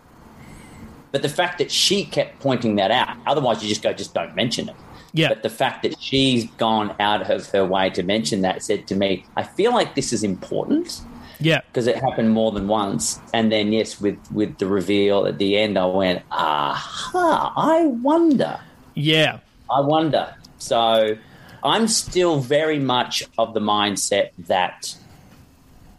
But 1.11 1.21
the 1.21 1.29
fact 1.29 1.59
that 1.59 1.71
she 1.71 2.03
kept 2.03 2.39
pointing 2.39 2.75
that 2.77 2.91
out, 2.91 3.15
otherwise 3.27 3.61
you 3.61 3.69
just 3.69 3.83
go, 3.83 3.93
just 3.93 4.13
don't 4.13 4.35
mention 4.35 4.69
it. 4.69 4.75
Yeah. 5.13 5.29
But 5.29 5.43
the 5.43 5.49
fact 5.49 5.83
that 5.83 5.97
she's 6.01 6.45
gone 6.57 6.93
out 6.99 7.29
of 7.29 7.47
her 7.51 7.63
way 7.65 7.89
to 7.91 8.03
mention 8.03 8.41
that 8.41 8.63
said 8.63 8.85
to 8.87 8.95
me, 8.95 9.23
I 9.37 9.43
feel 9.43 9.71
like 9.71 9.95
this 9.95 10.11
is 10.11 10.23
important 10.23 10.99
Yeah. 11.39 11.61
because 11.67 11.87
it 11.87 11.95
happened 11.97 12.31
more 12.31 12.51
than 12.51 12.67
once. 12.67 13.19
And 13.33 13.51
then 13.51 13.71
yes, 13.73 13.99
with 14.01 14.17
with 14.31 14.57
the 14.57 14.67
reveal 14.67 15.25
at 15.25 15.37
the 15.37 15.57
end, 15.57 15.77
I 15.77 15.85
went, 15.85 16.23
aha, 16.31 17.53
I 17.55 17.85
wonder. 17.85 18.59
Yeah. 18.93 19.39
I 19.69 19.81
wonder. 19.81 20.33
So 20.57 21.17
I'm 21.63 21.87
still 21.87 22.39
very 22.39 22.79
much 22.79 23.23
of 23.37 23.53
the 23.53 23.59
mindset 23.59 24.29
that 24.47 24.95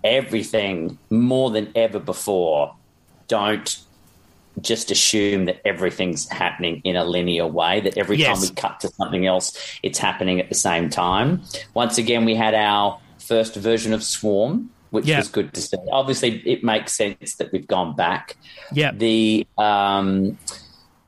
everything 0.05 0.99
more 1.11 1.51
than 1.51 1.73
ever 1.75 1.99
before, 1.99 2.75
don't 3.29 3.79
just 4.63 4.91
assume 4.91 5.45
that 5.47 5.61
everything's 5.67 6.29
happening 6.31 6.81
in 6.85 6.97
a 6.97 7.05
linear 7.05 7.47
way, 7.47 7.81
that 7.81 7.99
every 7.99 8.17
Yes. 8.17 8.29
time 8.41 8.49
we 8.49 8.55
cut 8.55 8.81
to 8.81 8.89
something 8.89 9.27
else, 9.27 9.57
it's 9.83 9.99
happening 9.99 10.41
at 10.41 10.49
the 10.49 10.55
same 10.55 10.89
time. 10.89 11.43
Once 11.75 11.99
again, 11.99 12.25
we 12.25 12.35
had 12.35 12.55
our 12.55 12.99
first 13.19 13.55
version 13.57 13.93
of 13.93 14.03
Swarm, 14.03 14.71
which 14.91 15.07
Yeah. 15.07 15.19
was 15.19 15.29
good 15.29 15.53
to 15.55 15.61
see. 15.61 15.77
Obviously, 15.91 16.43
it 16.47 16.63
makes 16.65 16.93
sense 16.93 17.35
that 17.37 17.53
we've 17.53 17.67
gone 17.67 17.95
back. 17.97 18.37
Yeah. 18.73 18.93
The 18.93 19.47
um, 19.59 20.39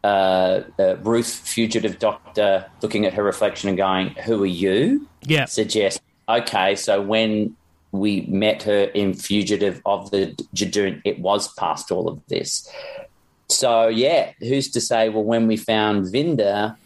uh, 0.05 0.63
uh, 0.79 0.97
Ruth, 1.03 1.33
fugitive 1.45 1.99
doctor, 1.99 2.67
looking 2.83 3.05
at 3.07 3.15
her 3.15 3.23
reflection 3.23 3.69
and 3.69 3.77
going, 3.79 4.09
Who 4.25 4.43
are 4.43 4.47
you? 4.47 5.09
Yeah. 5.23 5.47
Suggest, 5.47 6.01
okay, 6.29 6.75
so 6.77 7.01
when 7.03 7.57
we 7.91 8.21
met 8.23 8.63
her 8.65 8.83
in 8.95 9.15
Fugitive 9.15 9.81
of 9.87 10.11
the 10.11 10.27
Judoon, 10.55 11.01
it 11.05 11.19
was 11.21 11.53
past 11.55 11.91
all 11.91 12.07
of 12.09 12.21
this. 12.29 12.71
So, 13.49 13.89
yeah, 13.89 14.33
who's 14.41 14.71
to 14.73 14.81
say, 14.81 15.09
well, 15.09 15.25
when 15.25 15.47
we 15.47 15.57
found 15.57 16.07
Vinder, 16.13 16.77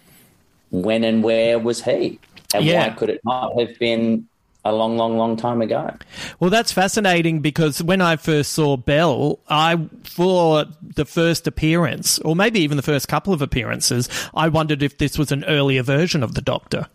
when 0.70 1.02
and 1.02 1.22
where 1.24 1.58
was 1.58 1.82
he? 1.82 2.20
And 2.54 2.64
Yeah. 2.64 2.88
why 2.88 2.94
could 2.94 3.10
it 3.10 3.20
not 3.24 3.58
have 3.58 3.76
been 3.80 4.28
a 4.64 4.72
long, 4.72 4.96
long, 4.96 5.16
long 5.16 5.36
time 5.36 5.60
ago? 5.60 5.94
Well, 6.38 6.50
that's 6.50 6.72
fascinating 6.72 7.40
because 7.40 7.82
when 7.82 8.00
I 8.00 8.16
first 8.16 8.52
saw 8.52 8.76
Bell, 8.76 9.40
I 9.48 9.88
for 10.04 10.66
the 10.82 11.04
first 11.04 11.46
appearance, 11.46 12.18
or 12.20 12.36
maybe 12.36 12.60
even 12.60 12.76
the 12.76 12.82
first 12.82 13.08
couple 13.08 13.32
of 13.32 13.42
appearances, 13.42 14.08
I 14.34 14.48
wondered 14.48 14.82
if 14.82 14.98
this 14.98 15.18
was 15.18 15.32
an 15.32 15.44
earlier 15.44 15.82
version 15.82 16.22
of 16.22 16.34
the 16.34 16.42
Doctor. 16.42 16.86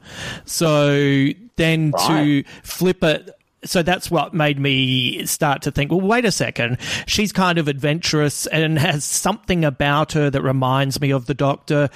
So 0.46 1.30
then 1.58 1.92
to 2.08 2.44
flip 2.64 3.04
it. 3.04 3.32
So 3.68 3.84
that's 3.84 4.10
what 4.10 4.34
made 4.34 4.60
me 4.60 5.26
start 5.26 5.62
to 5.64 5.72
think, 5.72 5.92
well, 5.92 6.02
wait 6.02 6.26
a 6.26 6.32
second. 6.32 6.78
She's 7.06 7.32
kind 7.32 7.58
of 7.58 7.68
adventurous 7.68 8.48
and 8.48 8.80
has 8.80 9.04
something 9.04 9.66
about 9.66 10.14
her 10.14 10.30
that 10.30 10.42
reminds 10.42 11.00
me 11.02 11.12
of 11.12 11.26
the 11.26 11.34
Doctor. 11.34 11.90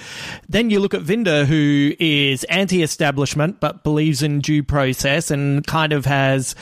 Then 0.48 0.70
you 0.70 0.80
look 0.80 0.94
at 0.94 1.02
Vinder, 1.02 1.44
who 1.44 1.92
is 1.98 2.44
anti 2.44 2.82
establishment 2.82 3.60
but 3.60 3.82
believes 3.82 4.22
in 4.22 4.40
due 4.40 4.62
process 4.62 5.30
and 5.30 5.66
kind 5.66 5.92
of 5.92 6.04
has, 6.06 6.54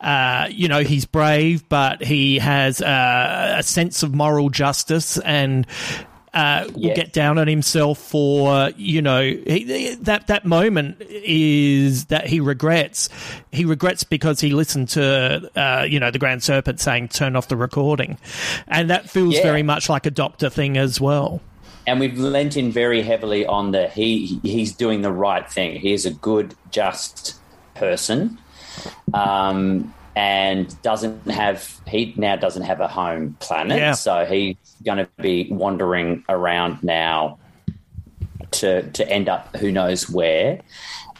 uh, 0.00 0.48
you 0.50 0.68
know, 0.68 0.80
he's 0.80 1.04
brave, 1.04 1.68
but 1.68 2.02
he 2.02 2.38
has 2.38 2.80
uh, 2.80 3.56
a 3.58 3.62
sense 3.62 4.02
of 4.02 4.14
moral 4.14 4.50
justice 4.50 5.18
and 5.18 5.66
uh, 6.36 6.64
will 6.74 6.80
Yes. 6.82 6.96
get 6.96 7.12
down 7.12 7.38
on 7.38 7.48
himself 7.48 7.98
for 7.98 8.70
you 8.76 9.00
know 9.00 9.22
he, 9.22 9.94
that 10.02 10.26
that 10.26 10.44
moment 10.44 11.00
is 11.00 12.04
that 12.06 12.26
he 12.26 12.40
regrets. 12.40 13.08
He 13.52 13.64
regrets 13.64 14.04
because 14.04 14.40
he 14.40 14.50
listened 14.50 14.90
to 14.90 15.50
uh, 15.56 15.84
you 15.88 15.98
know 15.98 16.10
the 16.10 16.18
Grand 16.18 16.42
Serpent 16.42 16.78
saying 16.80 17.08
turn 17.08 17.36
off 17.36 17.48
the 17.48 17.56
recording, 17.56 18.18
and 18.68 18.90
that 18.90 19.08
feels 19.08 19.34
Yeah. 19.36 19.42
very 19.42 19.62
much 19.62 19.88
like 19.88 20.04
a 20.06 20.10
Doctor 20.10 20.50
thing 20.50 20.76
as 20.76 21.00
well. 21.00 21.40
and 21.88 22.00
we've 22.00 22.18
lent 22.18 22.56
in 22.56 22.72
very 22.72 23.00
heavily 23.02 23.46
on 23.46 23.70
the 23.70 23.88
he 23.88 24.40
he's 24.42 24.72
doing 24.74 25.02
the 25.02 25.12
right 25.12 25.48
thing. 25.50 25.80
He 25.80 25.92
is 25.92 26.04
a 26.04 26.10
good, 26.12 26.54
just 26.70 27.36
person, 27.76 28.38
um, 29.14 29.94
and 30.16 30.80
doesn't 30.82 31.30
have 31.30 31.78
he 31.86 32.14
now 32.16 32.34
doesn't 32.36 32.62
have 32.62 32.80
a 32.80 32.88
home 32.88 33.36
planet, 33.38 33.78
Yeah. 33.78 33.92
so 33.92 34.24
he's 34.24 34.56
going 34.84 34.98
to 34.98 35.08
be 35.20 35.46
wandering 35.52 36.24
around 36.28 36.82
now 36.82 37.38
to 38.52 38.82
to 38.90 39.08
end 39.08 39.28
up 39.28 39.54
who 39.56 39.70
knows 39.70 40.08
where. 40.10 40.60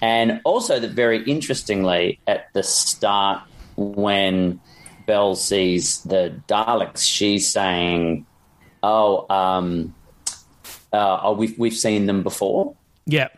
And 0.03 0.41
also, 0.45 0.79
that 0.81 0.91
very 0.91 1.23
interestingly, 1.25 2.21
at 2.27 2.53
the 2.53 2.63
start 2.63 3.43
when 3.77 4.61
Belle 5.07 5.37
sees 5.37 6.03
the 6.03 6.39
Daleks, 6.49 7.03
she's 7.03 7.49
saying, 7.51 8.27
"Oh, 8.83 9.27
um, 9.31 9.95
uh, 10.93 11.21
oh, 11.23 11.33
we've 11.33 11.59
we've 11.59 11.77
seen 11.77 12.07
them 12.07 12.23
before." 12.23 12.75
Yeah, 13.07 13.29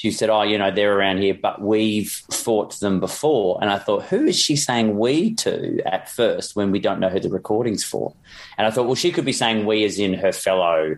She 0.00 0.10
said, 0.10 0.30
"Oh, 0.30 0.40
you 0.40 0.56
know, 0.56 0.70
they're 0.70 0.96
around 0.96 1.18
here, 1.18 1.34
but 1.34 1.60
we've 1.60 2.10
fought 2.32 2.80
them 2.80 3.00
before." 3.00 3.58
And 3.60 3.70
I 3.70 3.78
thought, 3.78 4.04
who 4.04 4.24
is 4.24 4.38
she 4.38 4.56
saying 4.56 4.98
"we" 4.98 5.34
to 5.34 5.78
at 5.84 6.08
first 6.08 6.56
when 6.56 6.70
we 6.70 6.78
don't 6.78 7.00
know 7.00 7.10
who 7.10 7.20
the 7.20 7.28
recording's 7.28 7.84
for? 7.84 8.14
And 8.56 8.66
I 8.66 8.70
thought, 8.70 8.86
well, 8.86 8.94
she 8.94 9.12
could 9.12 9.26
be 9.26 9.34
saying 9.34 9.66
"we" 9.66 9.84
as 9.84 9.98
in 9.98 10.14
her 10.14 10.32
fellow 10.32 10.96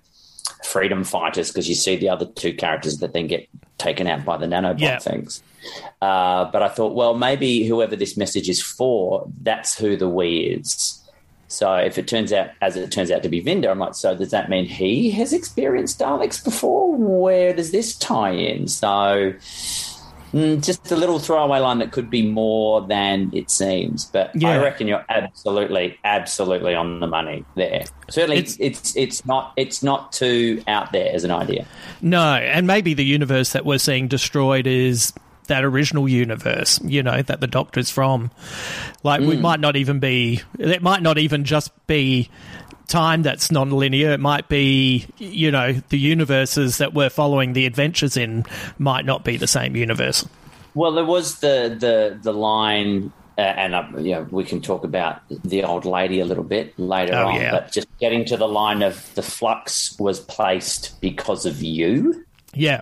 freedom 0.65 1.03
fighters, 1.03 1.51
because 1.51 1.69
you 1.69 1.75
see 1.75 1.97
the 1.97 2.09
other 2.11 2.27
two 2.27 2.55
characters 2.55 2.99
that 2.99 3.13
then 3.13 3.27
get 3.27 3.49
taken 3.79 4.07
out 4.07 4.25
by 4.25 4.37
the 4.37 4.47
nanobot 4.47 4.79
Yeah. 4.79 4.99
things. 5.01 5.43
Uh, 6.01 6.45
but 6.53 6.63
I 6.63 6.69
thought, 6.69 6.95
well, 6.95 7.15
maybe 7.15 7.67
whoever 7.67 7.97
this 7.97 8.17
message 8.17 8.49
is 8.49 8.63
for, 8.63 9.27
that's 9.43 9.77
who 9.77 9.97
the 9.97 10.09
"we" 10.09 10.39
is. 10.61 11.02
So 11.53 11.75
if 11.77 11.99
it 11.99 12.09
turns 12.09 12.33
out, 12.33 12.51
as 12.61 12.77
it 12.77 12.91
turns 12.91 13.11
out 13.11 13.23
to 13.23 13.29
be 13.29 13.43
Vinder, 13.43 13.71
I'm 13.71 13.79
like, 13.79 13.95
so 13.95 14.17
does 14.17 14.31
that 14.31 14.49
mean 14.49 14.65
he 14.65 15.11
has 15.13 15.33
experienced 15.33 15.99
Daleks 16.01 16.43
before? 16.43 16.95
Where 16.97 17.53
does 17.55 17.71
this 17.73 17.95
tie 17.97 18.31
in? 18.33 18.69
So 18.69 19.35
mm, 20.33 20.65
just 20.65 20.91
a 20.91 20.97
little 20.97 21.19
throwaway 21.19 21.59
line 21.61 21.79
that 21.79 21.93
could 21.93 22.09
be 22.11 22.27
more 22.27 22.81
than 22.81 23.31
it 23.35 23.51
seems. 23.51 24.07
But 24.07 24.31
Yeah. 24.35 24.51
I 24.51 24.63
reckon 24.63 24.89
you're 24.89 25.05
absolutely, 25.09 25.99
absolutely 26.05 26.75
on 26.75 27.01
the 27.01 27.07
money 27.07 27.45
there. 27.55 27.85
Certainly, 28.11 28.39
It's- 28.39 28.57
it's, 28.61 28.79
it's 28.81 28.97
it's 28.97 29.27
not 29.27 29.53
it's 29.57 29.83
not 29.83 30.13
too 30.13 30.63
out 30.67 30.93
there 30.93 31.11
as 31.15 31.25
an 31.25 31.31
idea. 31.31 31.67
no, 32.01 32.35
and 32.35 32.67
maybe 32.67 32.95
the 32.95 33.05
universe 33.05 33.53
that 33.53 33.65
we're 33.65 33.79
seeing 33.79 34.09
destroyed 34.09 34.67
is 34.67 35.13
that 35.49 35.65
original 35.65 36.09
universe, 36.09 36.81
you 36.85 37.03
know, 37.03 37.21
that 37.23 37.41
the 37.41 37.47
Doctor's 37.47 37.91
from. 37.91 38.31
Like, 39.03 39.21
we 39.21 39.37
might 39.37 39.61
not 39.61 39.77
even 39.77 39.99
be, 39.99 40.41
it 40.59 40.83
might 40.83 41.03
not 41.03 41.19
even 41.19 41.45
just 41.45 41.71
be 41.87 42.31
time 42.89 43.23
that's 43.23 43.51
non-linear. 43.51 44.11
It 44.13 44.21
might 44.21 44.49
be, 44.49 45.07
you 45.19 45.51
know, 45.51 45.73
the 45.89 45.99
universes 45.99 46.79
that 46.79 46.95
we're 46.95 47.11
following 47.11 47.55
the 47.55 47.67
adventures 47.67 48.17
in 48.17 48.45
might 48.79 49.05
not 49.05 49.25
be 49.25 49.37
the 49.37 49.47
same 49.47 49.75
universe. 49.77 50.27
Well, 50.75 50.93
there 50.93 51.05
was 51.05 51.41
the 51.41 51.77
the 51.79 52.19
the 52.23 52.33
line, 52.33 53.13
uh, 53.37 53.41
and 53.43 53.75
uh, 53.75 53.85
you 53.99 54.13
know, 54.13 54.27
we 54.31 54.45
can 54.45 54.61
talk 54.63 54.85
about 54.85 55.21
the 55.29 55.65
old 55.65 55.85
lady 55.85 56.21
a 56.21 56.25
little 56.25 56.45
bit 56.45 56.79
later 56.79 57.15
Oh, 57.15 57.29
on. 57.29 57.35
yeah. 57.35 57.51
But 57.51 57.73
just 57.73 57.89
getting 57.99 58.25
to 58.27 58.37
the 58.37 58.49
line 58.49 58.83
of 58.83 59.15
the 59.15 59.23
flux 59.23 59.99
was 59.99 60.21
placed 60.21 60.99
because 61.01 61.45
of 61.47 61.63
you, 61.63 62.25
Yeah. 62.55 62.81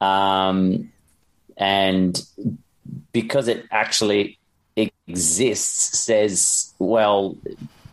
um, 0.00 0.90
and 1.56 2.20
because 3.12 3.48
it 3.48 3.66
actually 3.70 4.38
exists, 4.76 5.98
says, 5.98 6.74
well, 6.78 7.36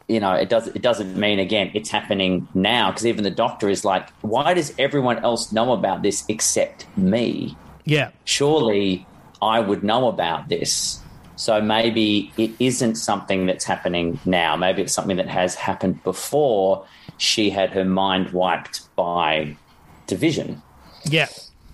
you 0.08 0.20
know, 0.20 0.34
it 0.34 0.50
does. 0.50 0.68
It 0.68 0.82
doesn't 0.82 1.16
mean 1.16 1.40
again 1.40 1.72
it's 1.74 1.90
happening 1.90 2.48
now 2.54 2.92
because 2.92 3.06
even 3.06 3.24
the 3.24 3.32
doctor 3.32 3.70
is 3.70 3.86
like, 3.86 4.10
why 4.22 4.54
does 4.54 4.74
everyone 4.78 5.20
else 5.20 5.52
know 5.52 5.72
about 5.72 6.02
this 6.04 6.26
except 6.28 6.86
me? 6.98 7.56
Yeah. 7.86 8.12
surely 8.26 9.08
I 9.42 9.60
would 9.60 9.84
know 9.84 10.08
about 10.08 10.50
this. 10.50 11.00
So 11.36 11.60
maybe 11.60 12.32
it 12.38 12.52
isn't 12.60 12.96
something 12.96 13.48
that's 13.48 13.66
happening 13.66 14.20
now. 14.26 14.56
Maybe 14.56 14.84
it's 14.84 14.94
something 14.94 15.18
that 15.18 15.28
has 15.28 15.56
happened 15.56 16.04
before 16.04 16.86
she 17.18 17.50
had 17.50 17.72
her 17.72 17.86
mind 17.86 18.30
wiped 18.32 18.96
by 18.96 19.58
division. 20.06 20.62
Yeah. 21.06 21.30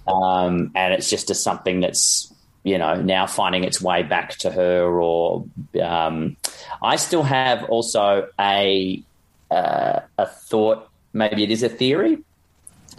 Um, 0.08 0.72
and 0.76 0.94
it's 0.94 1.10
just 1.10 1.30
a 1.30 1.36
something 1.36 1.82
that's, 1.82 2.34
you 2.64 2.78
know, 2.78 2.96
now 2.96 3.28
finding 3.28 3.64
its 3.64 3.82
way 3.82 4.04
back 4.04 4.38
to 4.38 4.52
her. 4.52 5.00
Or 5.00 5.46
um, 5.82 6.38
I 6.82 6.96
still 6.96 7.24
have 7.24 7.64
also 7.66 8.28
a, 8.40 9.04
uh, 9.52 10.00
a 10.18 10.26
thought, 10.26 10.90
maybe 11.14 11.44
it 11.44 11.52
is 11.52 11.64
a 11.64 11.70
theory, 11.70 12.20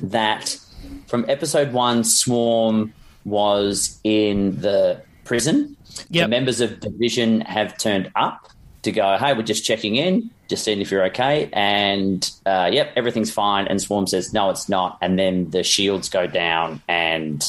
that 0.03 0.59
from 1.07 1.25
episode 1.29 1.73
one, 1.73 2.05
Swarm 2.05 2.93
was 3.25 3.99
in 4.05 4.61
the 4.61 5.03
prison. 5.25 5.77
Yep. 6.11 6.25
The 6.25 6.29
members 6.29 6.61
of 6.61 6.81
Division 6.81 7.41
have 7.43 7.77
turned 7.79 8.11
up 8.15 8.51
to 8.83 8.93
go, 8.93 9.17
hey, 9.19 9.33
we're 9.35 9.43
just 9.43 9.65
checking 9.65 9.97
in, 9.97 10.31
just 10.49 10.65
seeing 10.65 10.81
if 10.81 10.91
you're 10.91 11.05
okay. 11.07 11.51
And 11.53 12.29
uh, 12.47 12.71
yep, 12.73 12.93
everything's 12.97 13.31
fine. 13.31 13.67
And 13.67 13.81
Swarm 13.81 14.07
says, 14.07 14.33
no, 14.33 14.51
it's 14.51 14.69
not. 14.69 14.99
And 15.01 15.19
then 15.19 15.51
the 15.51 15.63
shields 15.63 16.09
go 16.09 16.27
down 16.27 16.83
and 16.89 17.45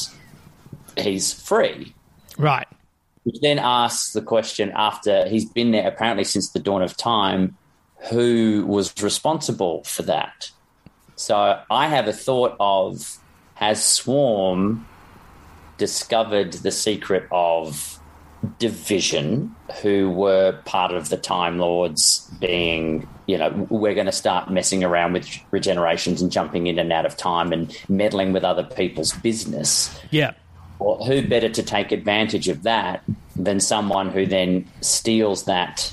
he's 0.96 1.32
free. 1.32 1.94
Right. 2.38 2.68
Which 3.24 3.40
then 3.40 3.58
asks 3.58 4.12
the 4.12 4.22
question 4.22 4.72
after 4.74 5.28
he's 5.28 5.44
been 5.44 5.72
there 5.72 5.88
apparently 5.88 6.24
since 6.24 6.50
the 6.50 6.58
dawn 6.58 6.82
of 6.82 6.96
time 6.96 7.56
who 8.10 8.64
was 8.66 8.94
responsible 9.02 9.82
for 9.84 10.02
that? 10.02 10.50
So 11.16 11.60
I 11.70 11.88
have 11.88 12.08
a 12.08 12.12
thought 12.12 12.56
of 12.60 13.18
has 13.54 13.84
Swarm 13.84 14.86
discovered 15.76 16.52
the 16.54 16.70
secret 16.70 17.26
of 17.30 17.99
division 18.58 19.54
who 19.82 20.10
were 20.10 20.52
part 20.64 20.92
of 20.92 21.08
the 21.08 21.16
Time 21.16 21.58
Lords 21.58 22.28
being, 22.40 23.08
you 23.26 23.36
know, 23.36 23.66
we're 23.70 23.94
going 23.94 24.06
to 24.06 24.12
start 24.12 24.50
messing 24.50 24.82
around 24.82 25.12
with 25.12 25.26
regenerations 25.52 26.20
and 26.20 26.32
jumping 26.32 26.66
in 26.66 26.78
and 26.78 26.92
out 26.92 27.06
of 27.06 27.16
time 27.16 27.52
and 27.52 27.76
meddling 27.88 28.32
with 28.32 28.44
other 28.44 28.64
people's 28.64 29.12
business. 29.12 29.98
Yeah. 30.10 30.32
Well, 30.78 31.04
who 31.04 31.26
better 31.26 31.50
to 31.50 31.62
take 31.62 31.92
advantage 31.92 32.48
of 32.48 32.62
that 32.62 33.02
than 33.36 33.60
someone 33.60 34.10
who 34.10 34.26
then 34.26 34.66
steals 34.80 35.44
that 35.44 35.92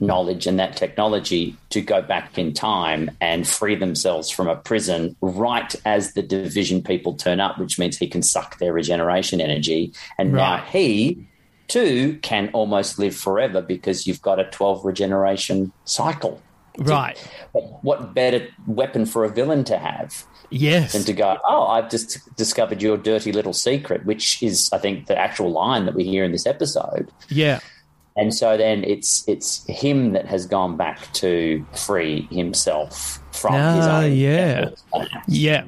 knowledge 0.00 0.46
and 0.46 0.58
that 0.58 0.76
technology 0.76 1.56
to 1.70 1.80
go 1.80 2.02
back 2.02 2.38
in 2.38 2.52
time 2.52 3.10
and 3.20 3.46
free 3.46 3.74
themselves 3.74 4.30
from 4.30 4.48
a 4.48 4.56
prison 4.56 5.14
right 5.20 5.74
as 5.84 6.14
the 6.14 6.22
division 6.22 6.82
people 6.82 7.14
turn 7.14 7.40
up, 7.40 7.58
which 7.58 7.78
means 7.78 7.96
he 7.96 8.08
can 8.08 8.22
suck 8.22 8.58
their 8.58 8.72
regeneration 8.72 9.40
energy. 9.40 9.92
And 10.16 10.32
right. 10.32 10.56
now 10.56 10.64
he 10.64 11.27
too 11.68 12.18
can 12.22 12.50
almost 12.52 12.98
live 12.98 13.14
forever 13.14 13.62
because 13.62 14.06
you've 14.06 14.22
got 14.22 14.40
a 14.40 14.44
12 14.44 14.84
regeneration 14.84 15.72
cycle. 15.84 16.42
Right. 16.78 17.18
But 17.52 17.62
what 17.82 18.14
better 18.14 18.46
weapon 18.66 19.04
for 19.04 19.24
a 19.24 19.28
villain 19.28 19.64
to 19.64 19.78
have? 19.78 20.24
Yes. 20.50 20.94
And 20.94 21.04
to 21.06 21.12
go, 21.12 21.38
oh, 21.46 21.66
I've 21.66 21.90
just 21.90 22.34
discovered 22.36 22.80
your 22.80 22.96
dirty 22.96 23.32
little 23.32 23.52
secret, 23.52 24.04
which 24.06 24.42
is, 24.42 24.70
I 24.72 24.78
think, 24.78 25.06
the 25.06 25.18
actual 25.18 25.50
line 25.50 25.84
that 25.86 25.94
we 25.94 26.04
hear 26.04 26.24
in 26.24 26.32
this 26.32 26.46
episode. 26.46 27.10
Yeah. 27.28 27.60
And 28.16 28.34
so 28.34 28.56
then 28.56 28.82
it's 28.82 29.26
it's 29.28 29.64
him 29.66 30.12
that 30.12 30.26
has 30.26 30.44
gone 30.44 30.76
back 30.76 31.12
to 31.14 31.64
free 31.74 32.22
himself 32.32 33.20
from 33.30 33.54
uh, 33.54 33.76
his 33.76 33.86
own. 33.86 34.12
Yeah. 34.16 34.70
Yeah. 35.28 35.64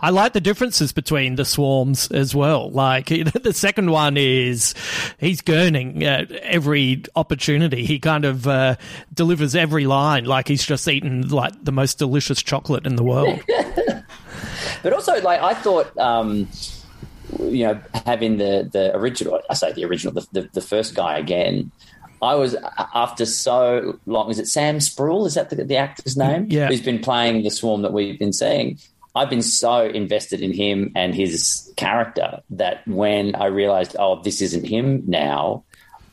I 0.00 0.10
like 0.10 0.32
the 0.32 0.40
differences 0.40 0.92
between 0.92 1.36
the 1.36 1.44
swarms 1.44 2.10
as 2.10 2.34
well. 2.34 2.70
Like 2.70 3.06
the 3.42 3.52
second 3.54 3.90
one 3.90 4.16
is 4.16 4.74
he's 5.18 5.40
gurning 5.40 6.02
at 6.02 6.30
every 6.30 7.04
opportunity. 7.16 7.84
He 7.84 7.98
kind 7.98 8.24
of 8.24 8.46
uh, 8.46 8.76
delivers 9.12 9.54
every 9.54 9.86
line 9.86 10.24
like 10.24 10.48
he's 10.48 10.64
just 10.64 10.86
eaten 10.88 11.28
like 11.28 11.64
the 11.64 11.72
most 11.72 11.98
delicious 11.98 12.42
chocolate 12.42 12.86
in 12.86 12.96
the 12.96 13.04
world. 13.04 13.40
but 14.82 14.92
also, 14.92 15.20
like 15.22 15.40
I 15.40 15.54
thought. 15.54 15.96
Um, 15.98 16.48
you 17.38 17.64
know, 17.64 17.80
having 18.06 18.38
the 18.38 18.68
the 18.72 18.94
original, 18.96 19.40
I 19.48 19.54
say 19.54 19.72
the 19.72 19.84
original, 19.84 20.12
the, 20.12 20.26
the, 20.32 20.50
the, 20.52 20.60
first 20.60 20.94
guy 20.96 21.16
again. 21.16 21.70
I 22.22 22.34
was 22.34 22.56
after 22.94 23.24
so 23.24 23.98
long. 24.04 24.30
Is 24.30 24.38
it 24.38 24.46
Sam 24.46 24.78
Spruell? 24.78 25.26
Is 25.26 25.34
that 25.34 25.48
the, 25.48 25.64
the 25.64 25.76
actor's 25.76 26.16
name? 26.16 26.46
Yeah, 26.50 26.68
who's 26.68 26.82
been 26.82 26.98
playing 26.98 27.42
the 27.44 27.50
Swarm 27.50 27.82
that 27.82 27.92
we've 27.92 28.18
been 28.18 28.32
seeing. 28.32 28.78
I've 29.14 29.30
been 29.30 29.42
so 29.42 29.86
invested 29.86 30.40
in 30.40 30.52
him 30.52 30.92
and 30.94 31.14
his 31.14 31.72
character 31.76 32.42
that 32.50 32.86
when 32.86 33.34
I 33.34 33.46
realized, 33.46 33.96
oh, 33.98 34.22
this 34.22 34.40
isn't 34.40 34.64
him 34.64 35.02
now, 35.06 35.64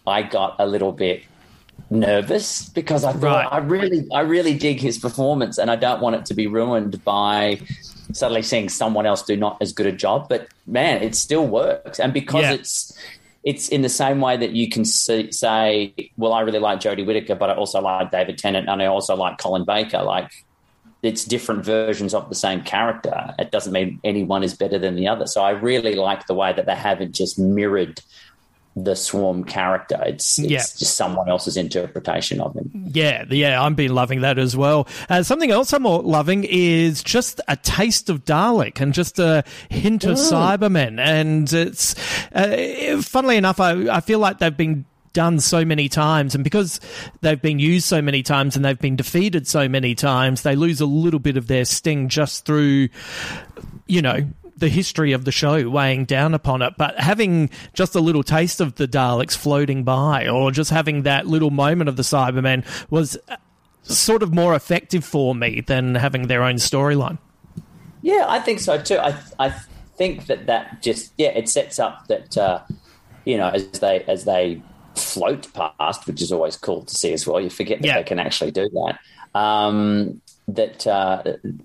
I 0.05 0.23
got 0.23 0.55
a 0.57 0.65
little 0.65 0.91
bit 0.91 1.23
nervous 1.89 2.69
because 2.69 3.03
I 3.03 3.13
thought 3.13 3.21
right. 3.21 3.47
I 3.51 3.59
really, 3.59 4.07
I 4.11 4.21
really 4.21 4.57
dig 4.57 4.79
his 4.79 4.97
performance, 4.97 5.57
and 5.57 5.69
I 5.69 5.75
don't 5.75 6.01
want 6.01 6.15
it 6.15 6.25
to 6.27 6.33
be 6.33 6.47
ruined 6.47 7.03
by 7.03 7.61
suddenly 8.13 8.41
seeing 8.41 8.69
someone 8.69 9.05
else 9.05 9.21
do 9.21 9.35
not 9.35 9.57
as 9.61 9.73
good 9.73 9.85
a 9.85 9.91
job. 9.91 10.27
But 10.29 10.47
man, 10.65 11.03
it 11.03 11.15
still 11.15 11.45
works, 11.45 11.99
and 11.99 12.13
because 12.13 12.43
yeah. 12.43 12.53
it's 12.53 12.97
it's 13.43 13.69
in 13.69 13.81
the 13.81 13.89
same 13.89 14.19
way 14.19 14.35
that 14.37 14.51
you 14.51 14.69
can 14.69 14.83
see, 14.83 15.31
say, 15.31 15.93
well, 16.17 16.33
I 16.33 16.41
really 16.41 16.59
like 16.59 16.79
Jodie 16.79 17.05
Whittaker, 17.05 17.35
but 17.35 17.49
I 17.49 17.55
also 17.55 17.79
like 17.79 18.11
David 18.11 18.37
Tennant, 18.37 18.67
and 18.67 18.81
I 18.81 18.87
also 18.87 19.15
like 19.15 19.37
Colin 19.37 19.65
Baker. 19.65 20.01
Like 20.03 20.31
it's 21.03 21.25
different 21.25 21.63
versions 21.63 22.13
of 22.13 22.29
the 22.29 22.35
same 22.35 22.61
character. 22.63 23.35
It 23.37 23.51
doesn't 23.51 23.73
mean 23.73 23.99
any 24.03 24.23
one 24.23 24.43
is 24.43 24.55
better 24.55 24.79
than 24.79 24.95
the 24.95 25.07
other. 25.07 25.27
So 25.27 25.43
I 25.43 25.51
really 25.51 25.95
like 25.95 26.27
the 26.27 26.33
way 26.33 26.53
that 26.53 26.65
they 26.65 26.75
haven't 26.75 27.13
just 27.13 27.37
mirrored 27.37 28.01
the 28.75 28.95
swarm 28.95 29.43
character. 29.43 29.99
It's, 30.05 30.37
it's 30.37 30.49
yeah. 30.49 30.57
just 30.59 30.95
someone 30.95 31.29
else's 31.29 31.57
interpretation 31.57 32.39
of 32.39 32.55
him. 32.55 32.69
Yeah, 32.93 33.25
yeah, 33.29 33.63
I've 33.63 33.75
been 33.75 33.93
loving 33.93 34.21
that 34.21 34.37
as 34.37 34.55
well. 34.55 34.87
Uh, 35.09 35.23
something 35.23 35.49
else 35.49 35.73
I'm 35.73 35.83
loving 35.83 36.43
is 36.43 37.03
just 37.03 37.41
a 37.47 37.55
taste 37.55 38.09
of 38.09 38.23
Dalek 38.23 38.79
and 38.79 38.93
just 38.93 39.17
a 39.17 39.43
hint 39.69 40.03
of 40.03 40.17
mm. 40.17 40.31
Cybermen. 40.31 40.99
And 40.99 41.51
it's, 41.51 41.95
uh, 42.33 43.01
funnily 43.01 43.37
enough, 43.37 43.59
I, 43.59 43.89
I 43.89 43.99
feel 43.99 44.19
like 44.19 44.37
they've 44.37 44.55
been 44.55 44.85
done 45.17 45.39
so 45.39 45.65
many 45.65 45.89
times, 45.89 46.35
and 46.35 46.43
because 46.43 46.79
they've 47.21 47.41
been 47.41 47.57
used 47.57 47.87
so 47.87 48.03
many 48.03 48.21
times 48.21 48.55
and 48.55 48.63
they've 48.63 48.77
been 48.77 48.95
defeated 48.95 49.47
so 49.47 49.67
many 49.67 49.95
times, 49.95 50.43
they 50.43 50.55
lose 50.55 50.79
a 50.79 50.85
little 50.85 51.19
bit 51.19 51.37
of 51.37 51.47
their 51.47 51.65
sting 51.65 52.07
just 52.07 52.45
through, 52.45 52.89
you 53.87 53.99
know, 53.99 54.27
the 54.57 54.69
history 54.69 55.13
of 55.13 55.25
the 55.25 55.31
show 55.31 55.67
weighing 55.71 56.05
down 56.05 56.35
upon 56.35 56.61
it, 56.61 56.75
but 56.77 56.99
having 56.99 57.49
just 57.73 57.95
a 57.95 57.99
little 57.99 58.21
taste 58.21 58.61
of 58.61 58.75
the 58.75 58.87
Daleks 58.87 59.35
floating 59.35 59.83
by, 59.83 60.27
or 60.27 60.51
just 60.51 60.69
having 60.69 61.01
that 61.01 61.25
little 61.25 61.49
moment 61.49 61.89
of 61.89 61.95
the 61.95 62.03
Cybermen 62.03 62.63
was 62.91 63.17
sort 63.81 64.21
of 64.21 64.31
more 64.31 64.53
effective 64.53 65.03
for 65.03 65.33
me 65.33 65.61
than 65.61 65.95
having 65.95 66.27
their 66.27 66.43
own 66.43 66.57
storyline. 66.57 67.17
Yeah, 68.03 68.25
I 68.27 68.37
think 68.37 68.59
so 68.59 68.79
too. 68.79 68.99
I 68.99 69.17
I 69.39 69.49
think 69.95 70.27
that 70.27 70.45
that 70.45 70.83
just 70.83 71.11
yeah, 71.17 71.29
it 71.29 71.49
sets 71.49 71.79
up 71.79 72.05
that 72.07 72.37
uh, 72.37 72.61
you 73.25 73.35
know 73.35 73.49
as 73.49 73.67
they 73.79 74.03
as 74.03 74.23
they 74.25 74.61
float 74.97 75.51
past, 75.53 76.07
which 76.07 76.21
is 76.21 76.31
always 76.31 76.57
cool 76.57 76.83
to 76.83 76.95
see 76.95 77.13
as 77.13 77.25
well. 77.25 77.39
You 77.39 77.49
forget 77.49 77.81
that 77.81 77.87
yeah. 77.87 77.97
they 77.97 78.03
can 78.03 78.19
actually 78.19 78.51
do 78.51 78.69
that. 78.69 78.99
Um, 79.39 80.21
that 80.47 80.87
uh, 80.87 81.23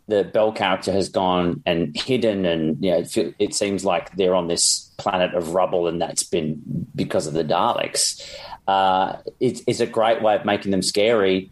the 0.08 0.24
Bell 0.24 0.52
character 0.52 0.92
has 0.92 1.08
gone 1.08 1.62
and 1.64 1.96
hidden, 1.96 2.44
and 2.44 2.82
you 2.84 2.90
know, 2.90 2.98
it, 2.98 3.34
it, 3.38 3.54
seems 3.54 3.84
like 3.84 4.14
they're 4.16 4.34
on 4.34 4.48
this 4.48 4.90
planet 4.96 5.34
of 5.34 5.54
rubble, 5.54 5.86
and 5.86 6.02
that's 6.02 6.24
been 6.24 6.60
because 6.94 7.26
of 7.26 7.34
the 7.34 7.44
Daleks. 7.44 8.20
Uh, 8.66 9.16
it's, 9.38 9.62
it's 9.66 9.80
a 9.80 9.86
great 9.86 10.20
way 10.20 10.34
of 10.34 10.44
making 10.44 10.72
them 10.72 10.82
scary, 10.82 11.50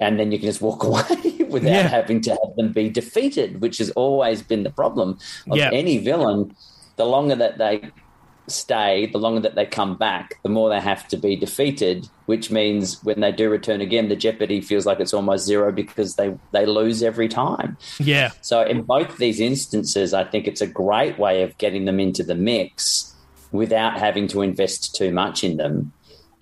and 0.00 0.18
then 0.18 0.30
you 0.30 0.38
can 0.38 0.46
just 0.46 0.60
walk 0.60 0.84
away 0.84 1.44
without 1.48 1.70
yeah. 1.70 1.88
having 1.88 2.20
to 2.22 2.30
have 2.30 2.56
them 2.56 2.72
be 2.72 2.88
defeated, 2.88 3.60
which 3.60 3.78
has 3.78 3.90
always 3.90 4.40
been 4.40 4.62
the 4.62 4.70
problem 4.70 5.18
of 5.50 5.56
yeah. 5.56 5.70
any 5.72 5.98
villain. 5.98 6.54
The 6.96 7.04
longer 7.04 7.34
that 7.34 7.58
they 7.58 7.90
stay, 8.46 9.06
the 9.06 9.18
longer 9.18 9.40
that 9.40 9.54
they 9.54 9.66
come 9.66 9.96
back, 9.96 10.34
the 10.42 10.48
more 10.48 10.68
they 10.68 10.80
have 10.80 11.06
to 11.08 11.16
be 11.16 11.36
defeated, 11.36 12.08
which 12.26 12.50
means 12.50 13.02
when 13.04 13.20
they 13.20 13.32
do 13.32 13.48
return 13.48 13.80
again, 13.80 14.08
the 14.08 14.16
jeopardy 14.16 14.60
feels 14.60 14.86
like 14.86 15.00
it's 15.00 15.14
almost 15.14 15.46
zero 15.46 15.72
because 15.72 16.16
they, 16.16 16.36
they 16.52 16.66
lose 16.66 17.02
every 17.02 17.28
time. 17.28 17.76
Yeah. 17.98 18.30
So 18.40 18.62
in 18.62 18.82
both 18.82 19.18
these 19.18 19.40
instances, 19.40 20.14
I 20.14 20.24
think 20.24 20.46
it's 20.46 20.60
a 20.60 20.66
great 20.66 21.18
way 21.18 21.42
of 21.42 21.56
getting 21.58 21.84
them 21.84 22.00
into 22.00 22.22
the 22.22 22.34
mix 22.34 23.14
without 23.52 23.98
having 23.98 24.28
to 24.28 24.42
invest 24.42 24.94
too 24.94 25.12
much 25.12 25.44
in 25.44 25.56
them. 25.56 25.92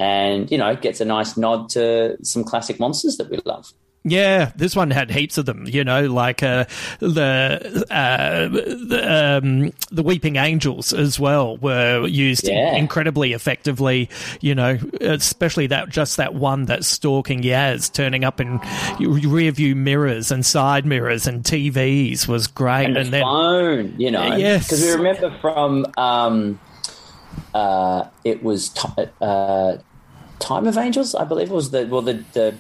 And, 0.00 0.50
you 0.50 0.58
know, 0.58 0.68
it 0.68 0.80
gets 0.80 1.00
a 1.00 1.04
nice 1.04 1.36
nod 1.36 1.70
to 1.70 2.16
some 2.22 2.44
classic 2.44 2.78
monsters 2.78 3.16
that 3.16 3.30
we 3.30 3.38
love. 3.44 3.72
Yeah, 4.10 4.52
this 4.56 4.74
one 4.74 4.90
had 4.90 5.10
heaps 5.10 5.38
of 5.38 5.46
them. 5.46 5.66
You 5.66 5.84
know, 5.84 6.06
like 6.06 6.42
uh, 6.42 6.64
the 7.00 7.86
uh, 7.90 8.48
the, 8.48 9.40
um, 9.42 9.72
the 9.90 10.02
Weeping 10.02 10.36
Angels 10.36 10.92
as 10.92 11.18
well 11.18 11.56
were 11.58 12.06
used 12.06 12.48
yeah. 12.48 12.74
incredibly 12.74 13.32
effectively. 13.32 14.08
You 14.40 14.54
know, 14.54 14.78
especially 15.00 15.66
that 15.68 15.88
just 15.88 16.16
that 16.16 16.34
one 16.34 16.64
that's 16.66 16.86
stalking 16.86 17.42
Yaz, 17.42 17.92
turning 17.92 18.24
up 18.24 18.40
in 18.40 18.60
rear 19.00 19.52
view 19.52 19.74
mirrors 19.74 20.30
and 20.30 20.44
side 20.44 20.86
mirrors 20.86 21.26
and 21.26 21.42
TVs 21.42 22.26
was 22.26 22.46
great. 22.46 22.86
And, 22.86 22.96
and 22.96 23.06
the 23.06 23.10
then, 23.10 23.22
phone, 23.22 23.94
you 23.98 24.10
know, 24.10 24.36
yes, 24.36 24.66
because 24.66 24.82
we 24.82 24.92
remember 24.92 25.36
from 25.40 25.86
um, 25.96 26.60
uh, 27.54 28.08
it 28.24 28.42
was 28.42 28.70
t- 28.70 28.88
uh, 29.20 29.76
Time 30.38 30.66
of 30.66 30.78
Angels, 30.78 31.14
I 31.14 31.24
believe 31.24 31.50
it 31.50 31.54
was 31.54 31.70
the 31.70 31.86
well 31.86 32.02
the 32.02 32.24
the 32.32 32.54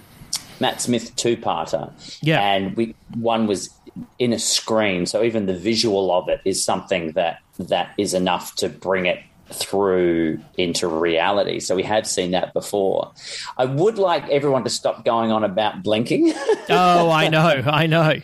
Matt 0.60 0.80
Smith 0.80 1.14
two 1.16 1.36
parter. 1.36 1.92
Yeah. 2.22 2.40
And 2.40 2.76
we 2.76 2.94
one 3.14 3.46
was 3.46 3.70
in 4.18 4.32
a 4.32 4.38
screen, 4.38 5.06
so 5.06 5.22
even 5.22 5.46
the 5.46 5.56
visual 5.56 6.12
of 6.12 6.28
it 6.28 6.40
is 6.44 6.62
something 6.62 7.12
that 7.12 7.40
that 7.58 7.92
is 7.98 8.14
enough 8.14 8.54
to 8.56 8.68
bring 8.68 9.06
it 9.06 9.20
through 9.50 10.40
into 10.56 10.86
reality. 10.86 11.60
So 11.60 11.74
we 11.74 11.82
have 11.82 12.06
seen 12.06 12.32
that 12.32 12.52
before. 12.52 13.12
I 13.56 13.64
would 13.64 13.98
like 13.98 14.28
everyone 14.28 14.64
to 14.64 14.70
stop 14.70 15.04
going 15.04 15.32
on 15.32 15.44
about 15.44 15.82
blinking. 15.82 16.32
oh, 16.68 17.10
I 17.10 17.28
know, 17.28 17.62
I 17.66 17.86
know. 17.86 18.20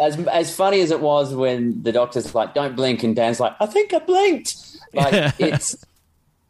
As 0.00 0.16
as 0.28 0.54
funny 0.54 0.80
as 0.80 0.92
it 0.92 1.00
was 1.00 1.34
when 1.34 1.82
the 1.82 1.90
doctor's 1.90 2.32
like, 2.34 2.54
"Don't 2.54 2.76
blink," 2.76 3.02
and 3.02 3.16
Dan's 3.16 3.40
like, 3.40 3.54
"I 3.58 3.66
think 3.66 3.92
I 3.92 3.98
blinked." 3.98 4.56
Like 4.94 5.34
it's 5.40 5.76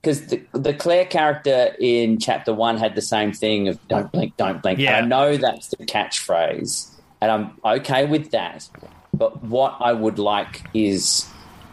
because 0.08 0.26
the, 0.28 0.42
the 0.52 0.72
Claire 0.72 1.04
character 1.04 1.74
in 1.78 2.18
chapter 2.18 2.54
one 2.54 2.78
had 2.78 2.94
the 2.94 3.02
same 3.02 3.30
thing 3.30 3.68
of 3.68 3.78
don't 3.88 4.10
blink, 4.10 4.36
don't 4.38 4.62
blink. 4.62 4.78
Yeah. 4.78 4.96
And 4.96 5.04
I 5.04 5.08
know 5.08 5.36
that's 5.36 5.68
the 5.68 5.84
catchphrase, 5.84 6.94
and 7.20 7.30
I'm 7.30 7.52
okay 7.62 8.06
with 8.06 8.30
that. 8.30 8.66
But 9.12 9.44
what 9.44 9.76
I 9.80 9.92
would 9.92 10.18
like 10.18 10.62
is 10.72 11.28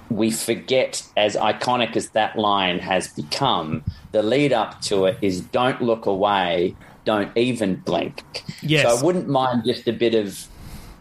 we 0.09 0.31
forget, 0.31 1.01
as 1.15 1.37
iconic 1.37 1.95
as 1.95 2.09
that 2.09 2.37
line 2.37 2.79
has 2.79 3.07
become, 3.07 3.83
the 4.11 4.21
lead 4.21 4.51
up 4.51 4.81
to 4.81 5.05
it 5.05 5.17
is 5.21 5.39
don't 5.39 5.81
look 5.81 6.05
away, 6.05 6.75
don't 7.05 7.35
even 7.37 7.77
blink. 7.77 8.21
Yes. 8.61 8.83
So 8.83 8.97
I 8.97 9.01
wouldn't 9.01 9.29
mind 9.29 9.63
just 9.65 9.87
a 9.87 9.93
bit 9.93 10.13
of. 10.13 10.45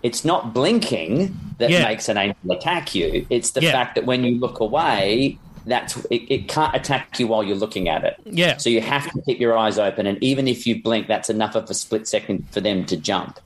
It's 0.05 0.25
not 0.25 0.53
blinking 0.53 1.35
that 1.57 1.70
yeah. 1.70 1.85
makes 1.85 2.09
an 2.11 2.18
angel 2.18 2.53
attack 2.53 2.94
you. 2.94 3.27
It's 3.31 3.53
the 3.53 3.62
yeah. 3.62 3.73
fact 3.73 3.94
that 3.94 4.05
when 4.05 4.23
you 4.23 4.38
look 4.38 4.61
away, 4.61 5.38
that's 5.66 5.96
it, 6.11 6.22
it, 6.31 6.48
can't 6.48 6.74
attack 6.74 7.18
you 7.18 7.27
while 7.27 7.42
you're 7.42 7.57
looking 7.57 7.88
at 7.88 8.05
it. 8.05 8.16
Yeah. 8.24 8.57
So 8.59 8.68
you 8.70 8.81
have 8.81 9.11
to 9.12 9.22
keep 9.22 9.40
your 9.40 9.57
eyes 9.57 9.79
open, 9.79 10.07
and 10.07 10.22
even 10.22 10.46
if 10.48 10.66
you 10.66 10.83
blink, 10.83 11.07
that's 11.07 11.31
enough 11.31 11.55
of 11.55 11.68
a 11.70 11.74
split 11.74 12.07
second 12.07 12.48
for 12.50 12.61
them 12.61 12.85
to 12.87 12.96
jump. 12.96 13.40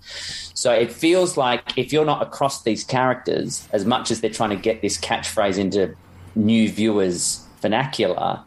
So 0.54 0.72
it 0.72 0.92
feels 0.92 1.36
like 1.36 1.76
if 1.78 1.92
you're 1.92 2.04
not 2.04 2.22
across 2.22 2.62
these 2.62 2.82
characters, 2.84 3.68
as 3.72 3.84
much 3.84 4.10
as 4.10 4.20
they're 4.20 4.30
trying 4.30 4.50
to 4.50 4.56
get 4.56 4.82
this 4.82 4.98
catchphrase 4.98 5.58
into 5.58 5.94
new 6.34 6.68
viewers' 6.68 7.44
vernacular, 7.60 8.40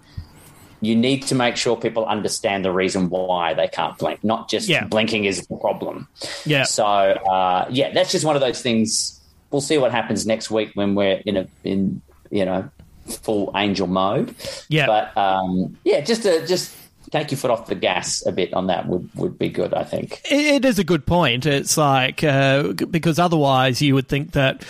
you 0.81 0.95
need 0.95 1.21
to 1.27 1.36
make 1.36 1.55
sure 1.55 1.77
people 1.77 2.05
understand 2.05 2.65
the 2.65 2.71
reason 2.71 3.10
why 3.10 3.53
they 3.53 3.67
can't 3.67 3.97
blink, 3.97 4.23
not 4.23 4.49
just 4.49 4.67
Yeah. 4.67 4.86
blinking 4.86 5.25
is 5.25 5.45
the 5.47 5.55
problem. 5.57 6.07
Yeah. 6.45 6.63
So 6.63 6.84
uh, 6.86 7.67
yeah, 7.69 7.93
that's 7.93 8.12
just 8.12 8.25
one 8.25 8.36
of 8.36 8.41
those 8.41 8.62
things. 8.62 9.19
We'll 9.51 9.62
see 9.62 9.77
what 9.77 9.91
happens 9.91 10.25
next 10.25 10.49
week 10.49 10.71
when 10.73 10.95
we're 10.95 11.21
in 11.25 11.38
a 11.38 11.47
in 11.63 12.01
you 12.31 12.45
know 12.45 12.69
full 13.17 13.52
angel 13.56 13.88
mode. 13.88 14.36
Yeah. 14.69 14.86
But 14.88 15.17
um, 15.17 15.78
yeah, 15.84 16.02
just 16.02 16.24
to 16.24 16.45
just 16.47 16.76
take 17.12 17.30
your 17.32 17.38
foot 17.38 17.52
off 17.52 17.67
the 17.67 17.76
gas 17.76 18.26
a 18.26 18.32
bit 18.32 18.54
on 18.54 18.67
that 18.67 18.88
would 18.88 19.10
would 19.15 19.38
be 19.38 19.50
good. 19.50 19.74
I 19.74 19.84
think. 19.84 20.21
It, 20.30 20.63
it 20.63 20.65
is 20.65 20.80
a 20.80 20.84
good 20.84 21.06
point. 21.06 21.45
It's 21.45 21.78
like 21.78 22.24
uh, 22.24 22.74
because 22.74 23.19
otherwise 23.19 23.82
you 23.82 23.93
would 23.95 24.08
think 24.08 24.32
that 24.32 24.63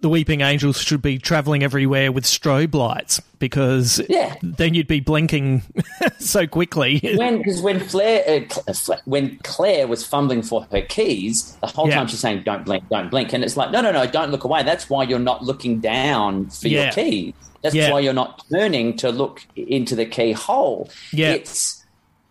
the 0.00 0.08
weeping 0.08 0.40
angels 0.40 0.78
should 0.82 1.00
be 1.00 1.18
traveling 1.18 1.62
everywhere 1.62 2.10
with 2.10 2.24
strobe 2.24 2.74
lights 2.74 3.20
because 3.38 4.00
Yeah. 4.08 4.34
then 4.42 4.74
you'd 4.74 4.88
be 4.88 4.98
blinking 4.98 5.62
so 6.18 6.46
quickly. 6.48 6.98
when 7.16 7.38
because 7.38 7.62
when 7.62 7.78
Claire, 7.88 8.46
uh, 8.56 8.60
uh, 8.92 8.96
when 9.04 9.38
Claire 9.44 9.86
was 9.86 10.04
fumbling 10.04 10.42
for 10.42 10.66
her 10.72 10.82
keys, 10.82 11.56
the 11.60 11.68
whole 11.68 11.88
Yeah. 11.88 11.94
time 11.94 12.08
she's 12.08 12.18
saying 12.18 12.42
"Don't 12.44 12.64
blink, 12.64 12.88
don't 12.90 13.08
blink," 13.08 13.32
and 13.32 13.44
it's 13.44 13.56
like, 13.56 13.70
no, 13.70 13.80
no, 13.80 13.92
no, 13.92 14.04
don't 14.06 14.30
look 14.32 14.42
away. 14.44 14.64
That's 14.64 14.90
why 14.90 15.04
you're 15.04 15.18
not 15.20 15.44
looking 15.44 15.78
down 15.78 16.50
for 16.50 16.66
Yeah. 16.68 16.84
your 16.84 16.92
key. 16.92 17.34
That's 17.64 17.74
Yeah. 17.74 17.90
why 17.92 18.00
you're 18.00 18.12
not 18.12 18.44
turning 18.52 18.94
to 18.98 19.10
look 19.10 19.40
into 19.56 19.96
the 19.96 20.04
keyhole. 20.04 20.90
Yeah. 21.12 21.32
It's 21.32 21.82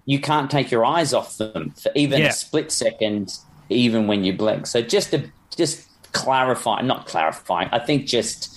you 0.06 0.19
can't 0.19 0.52
take 0.52 0.69
your 0.69 0.86
eyes 0.86 1.12
off 1.13 1.38
them 1.38 1.74
for 1.82 1.91
even 1.96 2.22
Yeah. 2.22 2.28
a 2.28 2.34
split 2.34 2.72
second, 2.72 3.34
even 3.69 4.06
when 4.08 4.24
you 4.24 4.32
blink. 4.34 4.67
So 4.67 4.82
just 4.82 5.10
to 5.12 5.24
just 5.58 5.82
clarify, 6.12 6.82
not 6.82 7.08
clarify. 7.08 7.65
I 7.72 7.80
think 7.80 8.06
just 8.06 8.56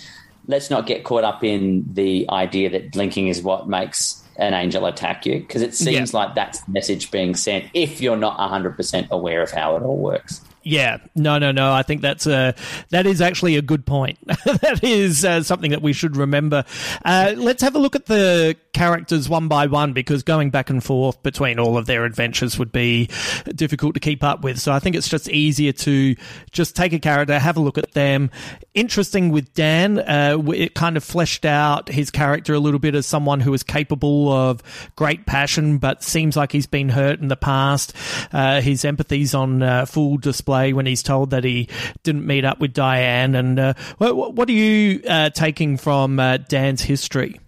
let's 0.48 0.68
not 0.70 0.86
get 0.86 1.02
caught 1.02 1.24
up 1.24 1.42
in 1.42 1.84
the 1.94 2.26
idea 2.30 2.68
that 2.70 2.92
blinking 2.92 3.28
is 3.28 3.42
what 3.42 3.68
makes 3.68 4.22
an 4.38 4.52
angel 4.52 4.84
attack 4.84 5.24
you 5.24 5.38
because 5.40 5.62
it 5.62 5.74
seems 5.74 6.12
Yeah. 6.12 6.18
like 6.20 6.34
that's 6.34 6.60
the 6.60 6.70
message 6.72 7.10
being 7.10 7.34
sent 7.34 7.64
if 7.72 8.02
you're 8.02 8.18
not 8.18 8.38
100% 8.38 9.08
aware 9.10 9.40
of 9.40 9.50
how 9.50 9.76
it 9.76 9.82
all 9.82 9.96
works. 9.96 10.42
Yeah, 10.66 10.98
no, 11.14 11.38
no, 11.38 11.52
no. 11.52 11.72
I 11.72 11.84
think 11.84 12.00
that's 12.00 12.26
a 12.26 12.52
that 12.90 13.06
is 13.06 13.20
actually 13.20 13.54
a 13.54 13.62
good 13.62 13.86
point. 13.86 14.18
that 14.26 14.80
is 14.82 15.24
uh, 15.24 15.44
something 15.44 15.70
that 15.70 15.80
we 15.80 15.92
should 15.92 16.16
remember. 16.16 16.64
Uh, 17.04 17.34
let's 17.36 17.62
have 17.62 17.76
a 17.76 17.78
look 17.78 17.94
at 17.94 18.06
the 18.06 18.56
characters 18.72 19.28
one 19.28 19.46
by 19.46 19.66
one 19.66 19.92
because 19.92 20.24
going 20.24 20.50
back 20.50 20.68
and 20.68 20.82
forth 20.82 21.22
between 21.22 21.60
all 21.60 21.78
of 21.78 21.86
their 21.86 22.04
adventures 22.04 22.58
would 22.58 22.72
be 22.72 23.08
difficult 23.54 23.94
to 23.94 24.00
keep 24.00 24.24
up 24.24 24.42
with. 24.42 24.58
So 24.58 24.72
I 24.72 24.80
think 24.80 24.96
it's 24.96 25.08
just 25.08 25.28
easier 25.28 25.70
to 25.70 26.16
just 26.50 26.74
take 26.74 26.92
a 26.92 26.98
character, 26.98 27.38
have 27.38 27.56
a 27.56 27.60
look 27.60 27.78
at 27.78 27.92
them. 27.92 28.32
Interesting 28.74 29.30
with 29.30 29.54
Dan, 29.54 30.00
uh, 30.00 30.36
it 30.48 30.74
kind 30.74 30.96
of 30.96 31.04
fleshed 31.04 31.44
out 31.44 31.88
his 31.88 32.10
character 32.10 32.54
a 32.54 32.58
little 32.58 32.80
bit 32.80 32.96
as 32.96 33.06
someone 33.06 33.38
who 33.38 33.54
is 33.54 33.62
capable 33.62 34.32
of 34.32 34.64
great 34.96 35.26
passion, 35.26 35.78
but 35.78 36.02
seems 36.02 36.36
like 36.36 36.50
he's 36.50 36.66
been 36.66 36.88
hurt 36.88 37.20
in 37.20 37.28
the 37.28 37.36
past. 37.36 37.94
Uh, 38.32 38.60
his 38.60 38.84
empathy's 38.84 39.32
on 39.32 39.62
uh, 39.62 39.86
full 39.86 40.16
display 40.16 40.55
when 40.64 40.86
he's 40.86 41.02
told 41.02 41.30
that 41.30 41.44
he 41.44 41.68
didn't 42.02 42.26
meet 42.26 42.44
up 42.44 42.60
with 42.60 42.72
Diane. 42.72 43.34
And 43.34 43.58
uh, 43.58 43.74
what, 43.98 44.34
what 44.34 44.48
are 44.48 44.52
you 44.52 45.02
uh, 45.08 45.30
taking 45.30 45.76
from 45.76 46.18
uh, 46.18 46.38
Dan's 46.38 46.82
history? 46.82 47.40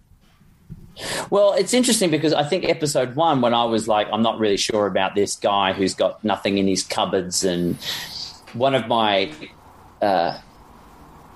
Well, 1.29 1.53
it's 1.53 1.73
interesting 1.73 2.11
because 2.11 2.33
I 2.33 2.43
think 2.43 2.65
episode 2.65 3.15
one, 3.15 3.39
when 3.41 3.53
I 3.53 3.63
was 3.65 3.87
like, 3.87 4.07
I'm 4.11 4.21
not 4.21 4.37
really 4.37 4.57
sure 4.57 4.85
about 4.85 5.15
this 5.15 5.35
guy 5.37 5.71
who's 5.71 5.93
got 5.93 6.21
nothing 6.25 6.57
in 6.57 6.67
his 6.67 6.83
cupboards, 6.83 7.43
and 7.45 7.77
one 8.53 8.75
of 8.75 8.87
my 8.87 9.31
uh, 10.01 10.37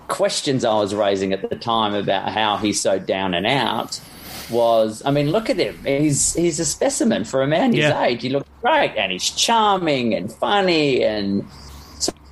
questions 0.09 0.65
I 0.65 0.73
was 0.75 0.93
raising 0.93 1.31
at 1.31 1.49
the 1.49 1.55
time 1.55 1.93
about 1.93 2.29
how 2.29 2.57
he's 2.57 2.81
so 2.81 2.99
down 2.99 3.33
and 3.33 3.45
out 3.47 4.01
was, 4.49 5.01
I 5.05 5.11
mean, 5.11 5.31
look 5.31 5.49
at 5.49 5.55
him. 5.55 5.79
He's 5.85 6.33
he's 6.33 6.59
a 6.59 6.65
specimen 6.65 7.23
for 7.23 7.41
a 7.41 7.47
man 7.47 7.71
his 7.71 7.85
Yeah. 7.85 8.03
age. 8.03 8.21
He 8.21 8.29
looks 8.29 8.49
great, 8.61 8.93
and 8.97 9.13
he's 9.13 9.29
charming 9.29 10.13
and 10.13 10.29
funny, 10.29 11.03
and 11.05 11.47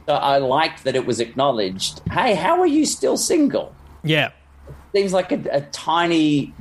so 0.07 0.15
I 0.15 0.37
liked 0.37 0.83
that 0.83 0.95
it 0.95 1.05
was 1.05 1.19
acknowledged. 1.19 2.01
Hey, 2.11 2.35
how 2.35 2.59
are 2.59 2.67
you 2.67 2.85
still 2.85 3.17
single? 3.17 3.75
Yeah. 4.03 4.31
seems 4.95 5.13
like 5.13 5.31
a, 5.31 5.41
a 5.51 5.61
tiny, 5.61 6.53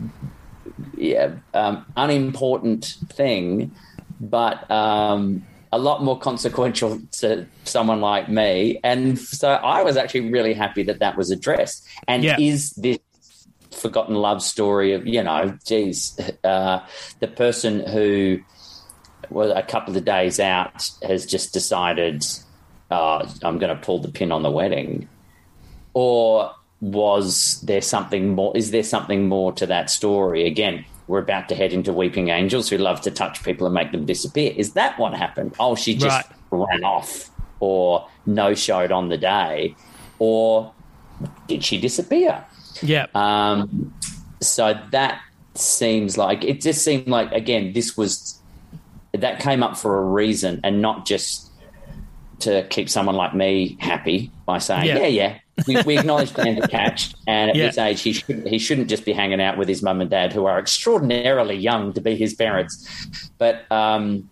yeah, 0.94 1.36
um, 1.54 1.86
unimportant 1.96 2.94
thing, 3.12 3.74
but 4.20 4.70
um, 4.70 5.42
a 5.72 5.78
lot 5.78 6.02
more 6.02 6.18
consequential 6.18 7.00
to 7.12 7.46
someone 7.64 8.00
like 8.00 8.28
me. 8.28 8.78
And 8.84 9.18
so 9.18 9.50
I 9.50 9.82
was 9.82 9.96
actually 9.96 10.30
really 10.30 10.52
happy 10.54 10.82
that 10.84 11.00
that 11.00 11.16
was 11.16 11.30
addressed. 11.30 11.86
And 12.06 12.24
Yeah. 12.24 12.36
is 12.38 12.72
this 12.72 12.98
forgotten 13.72 14.16
love 14.16 14.42
story 14.42 14.92
of 14.92 15.06
you 15.06 15.22
know, 15.22 15.56
geez, 15.66 16.18
uh, 16.44 16.80
the 17.20 17.28
person 17.28 17.86
who 17.86 18.38
was 19.30 19.50
a 19.54 19.62
couple 19.62 19.96
of 19.96 20.04
days 20.04 20.40
out 20.40 20.90
has 21.02 21.24
just 21.24 21.52
decided, 21.54 22.24
uh, 22.90 23.28
I'm 23.42 23.58
going 23.58 23.74
to 23.74 23.80
pull 23.82 23.98
the 23.98 24.08
pin 24.08 24.32
on 24.32 24.42
the 24.42 24.50
wedding, 24.50 25.08
or 25.94 26.52
was 26.80 27.60
there 27.62 27.82
something 27.82 28.34
more? 28.34 28.56
Is 28.56 28.70
there 28.70 28.82
something 28.82 29.28
more 29.28 29.52
to 29.52 29.66
that 29.66 29.90
story? 29.90 30.46
Again, 30.46 30.84
we're 31.06 31.18
about 31.18 31.48
to 31.50 31.54
head 31.54 31.72
into 31.72 31.92
weeping 31.92 32.28
angels 32.28 32.68
who 32.68 32.78
love 32.78 33.00
to 33.02 33.10
touch 33.10 33.42
people 33.42 33.66
and 33.66 33.74
make 33.74 33.92
them 33.92 34.06
disappear. 34.06 34.52
Is 34.56 34.72
that 34.74 34.98
what 34.98 35.14
happened? 35.14 35.54
Oh, 35.58 35.74
she 35.74 35.94
just 35.94 36.28
Right. 36.52 36.68
ran 36.70 36.84
off, 36.84 37.30
or 37.60 38.08
no 38.26 38.54
showed 38.54 38.92
on 38.92 39.08
the 39.08 39.18
day, 39.18 39.74
or 40.18 40.72
did 41.48 41.64
she 41.64 41.78
disappear? 41.80 42.44
Yeah. 42.82 43.06
Um, 43.14 43.92
so 44.40 44.78
that 44.92 45.20
seems 45.54 46.16
like 46.16 46.44
it 46.44 46.60
just 46.60 46.82
seemed 46.84 47.08
like 47.08 47.30
again 47.32 47.72
this 47.72 47.96
was 47.96 48.40
that 49.12 49.40
came 49.40 49.62
up 49.62 49.76
for 49.76 49.98
a 49.98 50.04
reason 50.04 50.60
and 50.62 50.80
not 50.80 51.04
just 51.04 51.49
to 52.40 52.62
keep 52.68 52.88
someone 52.88 53.14
like 53.16 53.34
me 53.34 53.76
happy 53.80 54.30
by 54.46 54.58
saying 54.58 54.86
Yeah. 54.86 54.98
yeah 54.98 55.06
yeah, 55.06 55.38
we, 55.66 55.82
we 55.82 55.98
acknowledge 55.98 56.32
Dan's 56.34 56.66
catch." 56.66 57.12
and 57.26 57.50
at 57.50 57.56
Yeah. 57.56 57.66
this 57.66 57.78
age 57.78 58.00
he 58.02 58.12
shouldn't 58.12 58.48
he 58.48 58.58
shouldn't 58.58 58.88
just 58.88 59.04
be 59.04 59.12
hanging 59.12 59.40
out 59.40 59.56
with 59.58 59.68
his 59.68 59.82
mum 59.82 60.00
and 60.00 60.10
dad 60.10 60.32
who 60.32 60.46
are 60.46 60.58
extraordinarily 60.58 61.56
young 61.56 61.92
to 61.92 62.00
be 62.00 62.16
his 62.16 62.34
parents 62.34 62.86
but 63.38 63.70
um, 63.70 64.28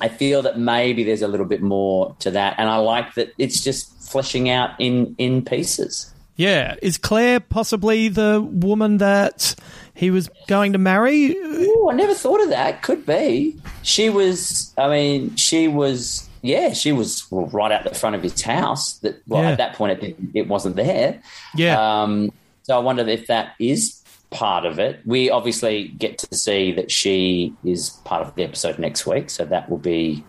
I 0.00 0.08
feel 0.08 0.42
that 0.42 0.58
maybe 0.58 1.04
there's 1.04 1.22
a 1.22 1.28
little 1.28 1.46
bit 1.46 1.62
more 1.62 2.14
to 2.20 2.30
that 2.32 2.56
and 2.58 2.68
I 2.68 2.76
like 2.76 3.14
that 3.14 3.32
it's 3.38 3.62
just 3.62 4.10
fleshing 4.10 4.50
out 4.50 4.70
in 4.78 5.14
in 5.18 5.44
pieces 5.44 6.12
Yeah. 6.36 6.76
Is 6.82 6.98
Claire 6.98 7.40
possibly 7.40 8.08
the 8.08 8.40
woman 8.42 8.98
that 8.98 9.54
he 9.94 10.10
was 10.10 10.28
going 10.48 10.72
to 10.72 10.78
marry? 10.78 11.36
Ooh, 11.36 11.88
I 11.90 11.94
never 11.94 12.14
thought 12.14 12.42
of 12.42 12.48
that. 12.48 12.82
Could 12.82 13.04
be. 13.04 13.56
She 13.82 14.08
was. 14.08 14.72
I 14.78 14.88
mean, 14.88 15.36
she 15.36 15.68
was. 15.68 16.26
Yeah, 16.42 16.72
she 16.72 16.90
was 16.92 17.30
well, 17.30 17.46
right 17.46 17.70
out 17.72 17.84
the 17.84 17.94
front 17.94 18.16
of 18.16 18.22
his 18.22 18.40
house. 18.42 18.98
That 18.98 19.22
well, 19.28 19.42
Yeah. 19.42 19.50
at 19.52 19.58
that 19.58 19.74
point, 19.74 20.02
it, 20.02 20.16
it 20.34 20.48
wasn't 20.48 20.76
there. 20.76 21.20
Yeah. 21.54 22.02
Um, 22.02 22.32
so 22.62 22.76
I 22.76 22.80
wonder 22.80 23.06
if 23.08 23.26
that 23.28 23.54
is 23.58 24.02
part 24.30 24.64
of 24.64 24.78
it. 24.78 25.00
We 25.06 25.30
obviously 25.30 25.88
get 25.88 26.18
to 26.18 26.34
see 26.34 26.72
that 26.72 26.90
she 26.90 27.54
is 27.64 27.90
part 28.04 28.26
of 28.26 28.34
the 28.34 28.42
episode 28.44 28.78
next 28.78 29.06
week, 29.06 29.30
so 29.30 29.44
that 29.44 29.68
will 29.70 29.78
be. 29.78 30.24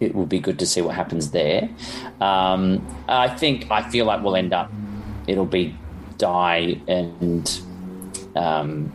It 0.00 0.16
will 0.16 0.26
be 0.26 0.40
good 0.40 0.58
to 0.58 0.66
see 0.66 0.80
what 0.82 0.96
happens 0.96 1.30
there. 1.30 1.68
Um, 2.20 2.84
I 3.06 3.28
think 3.28 3.70
I 3.70 3.88
feel 3.88 4.04
like 4.04 4.20
we'll 4.22 4.34
end 4.34 4.52
up. 4.52 4.68
It'll 5.28 5.46
be 5.46 5.76
Di 6.18 6.80
and 6.88 7.60
um, 8.34 8.92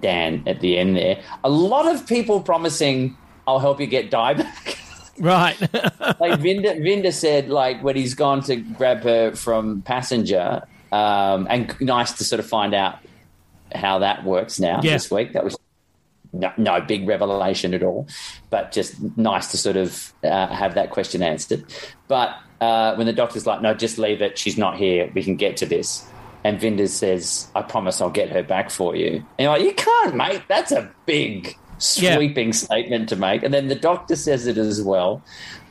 Dan 0.00 0.42
at 0.46 0.60
the 0.60 0.76
end 0.78 0.96
there. 0.96 1.22
A 1.44 1.48
lot 1.48 1.86
of 1.86 2.06
people 2.06 2.40
promising, 2.42 3.16
"I'll 3.46 3.58
help 3.58 3.80
you 3.80 3.86
get 3.86 4.10
Di 4.10 4.34
back." 4.34 4.53
Right. 5.24 5.58
like 6.20 6.38
Vinder, 6.40 6.74
Vinder 6.82 7.10
said, 7.12 7.48
like 7.48 7.82
when 7.82 7.96
he's 7.96 8.12
gone 8.14 8.42
to 8.42 8.56
grab 8.56 9.02
her 9.04 9.34
from 9.34 9.80
passenger, 9.82 10.62
um, 10.92 11.46
and 11.48 11.74
nice 11.80 12.12
to 12.12 12.24
sort 12.24 12.40
of 12.40 12.46
find 12.46 12.74
out 12.74 12.98
how 13.74 14.00
that 14.00 14.22
works 14.22 14.60
now 14.60 14.80
Yeah. 14.82 14.92
this 14.92 15.10
week. 15.10 15.32
That 15.32 15.44
was 15.44 15.56
no, 16.34 16.52
no 16.58 16.80
big 16.82 17.08
revelation 17.08 17.72
at 17.72 17.82
all, 17.82 18.06
but 18.50 18.70
just 18.70 19.00
nice 19.16 19.50
to 19.52 19.56
sort 19.56 19.76
of 19.76 20.12
uh, 20.22 20.48
have 20.48 20.74
that 20.74 20.90
question 20.90 21.22
answered. 21.22 21.64
But 22.06 22.36
uh, 22.60 22.94
when 22.96 23.06
the 23.06 23.12
doctor's 23.14 23.46
like, 23.46 23.62
"No, 23.62 23.72
just 23.72 23.96
leave 23.98 24.20
it. 24.20 24.36
She's 24.36 24.58
not 24.58 24.76
here. 24.76 25.10
We 25.14 25.22
can 25.24 25.36
get 25.36 25.56
to 25.58 25.66
this." 25.66 26.06
And 26.44 26.60
Vinder 26.60 26.86
says, 26.88 27.48
"I 27.54 27.62
promise 27.62 28.00
I'll 28.02 28.10
get 28.10 28.28
her 28.28 28.42
back 28.42 28.68
for 28.70 28.94
you." 28.94 29.24
And 29.38 29.44
you're 29.46 29.48
like, 29.52 29.62
"You 29.62 29.72
can't, 29.74 30.14
mate. 30.16 30.42
That's 30.48 30.70
a 30.72 30.90
big." 31.06 31.56
Yeah. 31.96 32.16
Sweeping 32.16 32.52
statement 32.52 33.08
to 33.10 33.16
make, 33.16 33.42
and 33.42 33.52
then 33.52 33.68
the 33.68 33.74
doctor 33.74 34.16
says 34.16 34.46
it 34.46 34.58
as 34.58 34.82
well. 34.82 35.22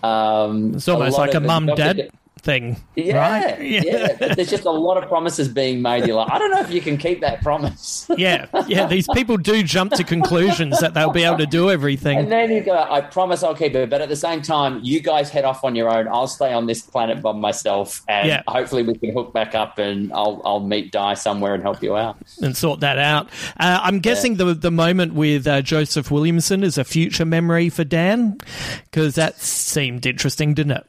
Um, 0.04 0.76
It's 0.76 0.88
almost 0.88 1.18
like 1.18 1.34
a 1.34 1.40
mum 1.40 1.68
dad 1.68 2.10
thing. 2.44 2.78
Yeah, 2.96 3.18
right? 3.18 3.62
yeah. 3.62 4.16
But 4.20 4.36
there's 4.36 4.50
just 4.50 4.66
a 4.66 4.72
lot 4.72 5.02
of 5.02 5.10
promises 5.10 5.48
being 5.48 5.82
made. 5.82 6.06
You're 6.06 6.16
like, 6.18 6.32
I 6.32 6.38
don't 6.38 6.52
know 6.52 6.60
if 6.62 6.70
you 6.72 6.82
can 6.82 6.98
keep 6.98 7.22
that 7.22 7.42
promise. 7.42 8.06
yeah, 8.18 8.46
yeah. 8.68 8.86
These 8.88 9.08
people 9.14 9.38
do 9.38 9.64
jump 9.64 9.94
to 9.94 10.04
conclusions 10.04 10.80
that 10.80 10.94
they'll 10.94 11.12
be 11.12 11.24
able 11.24 11.38
to 11.40 11.46
do 11.46 11.72
everything. 11.72 12.18
And 12.18 12.32
then 12.32 12.52
you 12.52 12.62
go, 12.62 12.78
I 12.78 13.02
promise 13.02 13.44
I'll 13.44 13.56
keep 13.56 13.74
it. 13.76 13.90
But 13.90 14.02
at 14.02 14.10
the 14.10 14.16
same 14.16 14.42
time, 14.42 14.80
you 14.84 15.00
guys 15.00 15.30
head 15.30 15.46
off 15.46 15.64
on 15.64 15.76
your 15.76 15.90
own. 15.90 16.08
I'll 16.08 16.28
stay 16.28 16.54
on 16.54 16.68
this 16.68 16.82
planet 16.82 17.22
by 17.22 17.32
myself, 17.32 18.04
and 18.08 18.28
Yeah. 18.28 18.44
hopefully 18.48 18.84
we 18.84 18.96
can 18.96 19.14
hook 19.14 19.34
back 19.34 19.56
up, 19.56 19.80
and 19.80 20.12
I'll 20.14 20.42
I'll 20.46 20.60
meet 20.60 20.92
Di 20.92 21.14
somewhere 21.16 21.54
and 21.54 21.64
help 21.64 21.82
you 21.82 21.96
out. 21.96 22.18
and 22.42 22.56
sort 22.56 22.82
that 22.82 22.98
out. 22.98 23.28
Uh, 23.60 23.80
I'm 23.82 24.00
guessing 24.00 24.36
the 24.36 24.54
the 24.54 24.72
moment 24.72 25.14
with 25.14 25.48
uh, 25.48 25.62
Joseph 25.62 26.12
Williamson 26.12 26.64
is 26.64 26.78
a 26.78 26.84
future 26.84 27.26
memory 27.26 27.70
for 27.70 27.84
Dan 27.84 28.38
because 28.86 29.16
that 29.16 29.40
seemed 29.40 30.06
interesting, 30.06 30.54
didn't 30.54 30.74
it? 30.74 30.86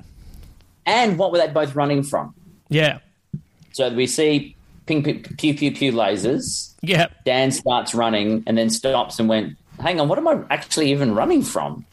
And 0.87 1.19
what 1.19 1.33
were 1.33 1.39
they 1.39 1.49
both 1.49 1.75
running 1.75 2.03
from? 2.03 2.35
Yeah, 2.69 2.99
So 3.73 3.93
we 3.93 4.07
see 4.07 4.57
ping, 4.87 5.03
ping 5.03 5.23
pew 5.23 5.55
pew 5.55 5.73
pew 5.73 5.93
lasers. 5.93 6.75
yeah, 6.83 7.07
Dan 7.25 7.51
starts 7.53 7.95
running 7.95 8.43
and 8.47 8.57
then 8.59 8.71
stops 8.71 9.19
and 9.19 9.29
went, 9.29 9.57
hang 9.81 10.01
on, 10.01 10.09
what 10.09 10.19
am 10.19 10.27
I 10.29 10.43
actually 10.51 10.91
even 10.91 11.15
running 11.15 11.43
from? 11.43 11.85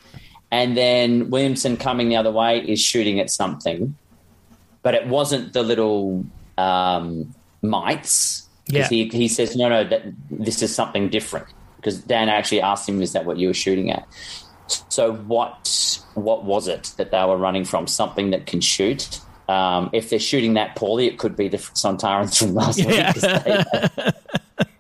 And 0.52 0.76
then 0.76 1.30
Williamson 1.30 1.78
coming 1.78 2.10
the 2.10 2.16
other 2.18 2.32
way 2.32 2.60
is 2.60 2.80
shooting 2.82 3.20
at 3.20 3.30
something, 3.30 3.96
but 4.82 4.94
it 4.96 5.08
wasn't 5.08 5.54
the 5.54 5.64
little 5.64 6.26
um, 6.58 7.34
mites. 7.62 8.48
Yeah. 8.68 8.88
He, 8.88 9.08
he 9.10 9.28
says, 9.28 9.56
no, 9.56 9.70
no, 9.70 9.84
that, 9.84 10.04
this 10.30 10.62
is 10.62 10.74
something 10.74 11.10
different. 11.10 11.48
Because 11.78 12.00
Dan 12.00 12.30
actually 12.30 12.62
asked 12.62 12.88
him, 12.88 13.02
is 13.02 13.14
that 13.14 13.26
what 13.26 13.38
you 13.38 13.48
were 13.48 13.54
shooting 13.54 13.92
at? 13.92 14.06
So 14.90 15.14
what 15.14 16.00
what 16.16 16.44
was 16.44 16.68
it 16.68 16.94
that 16.98 17.12
they 17.12 17.24
were 17.26 17.38
running 17.38 17.66
from? 17.66 17.88
Something 17.88 18.32
that 18.32 18.46
can 18.46 18.62
shoot. 18.62 19.20
Um, 19.50 19.90
if 19.92 20.10
they're 20.10 20.20
shooting 20.20 20.54
that 20.54 20.76
poorly, 20.76 21.08
it 21.08 21.18
could 21.20 21.36
be 21.36 21.48
the 21.50 21.58
Sontarans 21.58 22.38
from 22.40 22.54
last 22.54 22.80
Yeah. 22.80 23.14
week. 23.16 24.14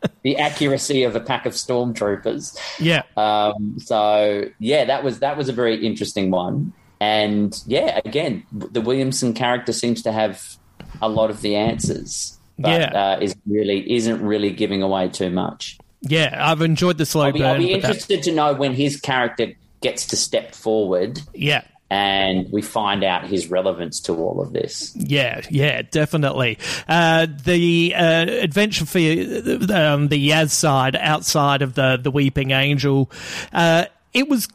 the 0.24 0.38
accuracy 0.38 1.04
of 1.04 1.16
a 1.16 1.20
pack 1.20 1.46
of 1.46 1.54
stormtroopers. 1.54 2.58
yeah. 2.80 3.02
Um, 3.18 3.78
so 3.80 4.46
yeah, 4.60 4.86
that 4.86 5.04
was 5.04 5.20
that 5.20 5.38
was 5.38 5.50
a 5.50 5.54
very 5.54 5.86
interesting 5.86 6.32
one. 6.32 6.74
And 7.00 7.60
yeah, 7.66 8.00
again, 8.06 8.44
the 8.52 8.80
Williamson 8.82 9.34
character 9.34 9.74
seems 9.74 10.04
to 10.04 10.12
have 10.12 10.56
a 11.02 11.10
lot 11.10 11.32
of 11.32 11.42
the 11.42 11.56
answers, 11.56 12.38
but 12.60 12.80
Yeah. 12.80 13.14
uh, 13.16 13.20
is 13.20 13.36
really 13.48 13.92
isn't 13.96 14.22
really 14.22 14.52
giving 14.52 14.84
away 14.84 15.10
too 15.10 15.32
much. 15.32 15.80
Yeah, 16.02 16.36
I've 16.40 16.62
enjoyed 16.62 16.98
the 17.00 17.06
slow 17.06 17.26
I'll 17.26 17.32
be, 17.32 17.40
burn. 17.40 17.48
I'll 17.50 17.58
be 17.58 17.74
with 17.74 17.82
that. 17.84 17.88
interested 17.90 18.24
to 18.24 18.32
know 18.32 18.54
when 18.54 18.74
his 18.74 19.00
character 19.00 19.54
gets 19.82 20.06
to 20.08 20.16
step 20.16 20.54
forward 20.56 21.20
Yeah. 21.34 21.64
and 21.90 22.48
we 22.52 22.62
find 22.62 23.04
out 23.04 23.26
his 23.28 23.48
relevance 23.50 24.00
to 24.02 24.14
all 24.16 24.40
of 24.42 24.54
this. 24.54 24.96
Yeah, 24.96 25.42
yeah, 25.50 25.82
definitely. 25.82 26.58
Uh, 26.88 27.28
the 27.44 27.94
uh, 27.96 28.26
adventure 28.28 28.86
for 28.86 29.00
um, 29.00 30.08
the 30.08 30.30
Yaz 30.30 30.52
side 30.52 30.96
outside 30.96 31.62
of 31.62 31.74
the 31.74 31.98
the 32.02 32.12
Weeping 32.12 32.52
Angel, 32.52 33.12
uh, 33.54 33.86
it 34.14 34.30
was. 34.30 34.48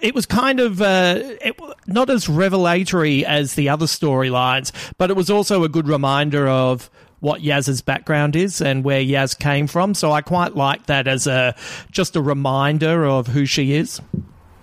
It 0.00 0.14
was 0.14 0.26
kind 0.26 0.60
of 0.60 0.80
uh, 0.80 1.18
it, 1.20 1.56
not 1.88 2.08
as 2.08 2.28
revelatory 2.28 3.26
as 3.26 3.54
the 3.54 3.68
other 3.68 3.86
storylines, 3.86 4.70
but 4.96 5.10
it 5.10 5.16
was 5.16 5.28
also 5.28 5.64
a 5.64 5.68
good 5.68 5.88
reminder 5.88 6.46
of 6.46 6.88
what 7.18 7.40
Yaz's 7.40 7.80
background 7.82 8.36
is 8.36 8.60
and 8.60 8.84
where 8.84 9.02
Yaz 9.02 9.36
came 9.36 9.66
from. 9.66 9.94
So 9.94 10.12
I 10.12 10.20
quite 10.22 10.54
like 10.54 10.86
that 10.86 11.08
as 11.08 11.26
a 11.26 11.56
just 11.90 12.14
a 12.14 12.22
reminder 12.22 13.04
of 13.06 13.26
who 13.26 13.44
she 13.44 13.72
is. 13.72 14.00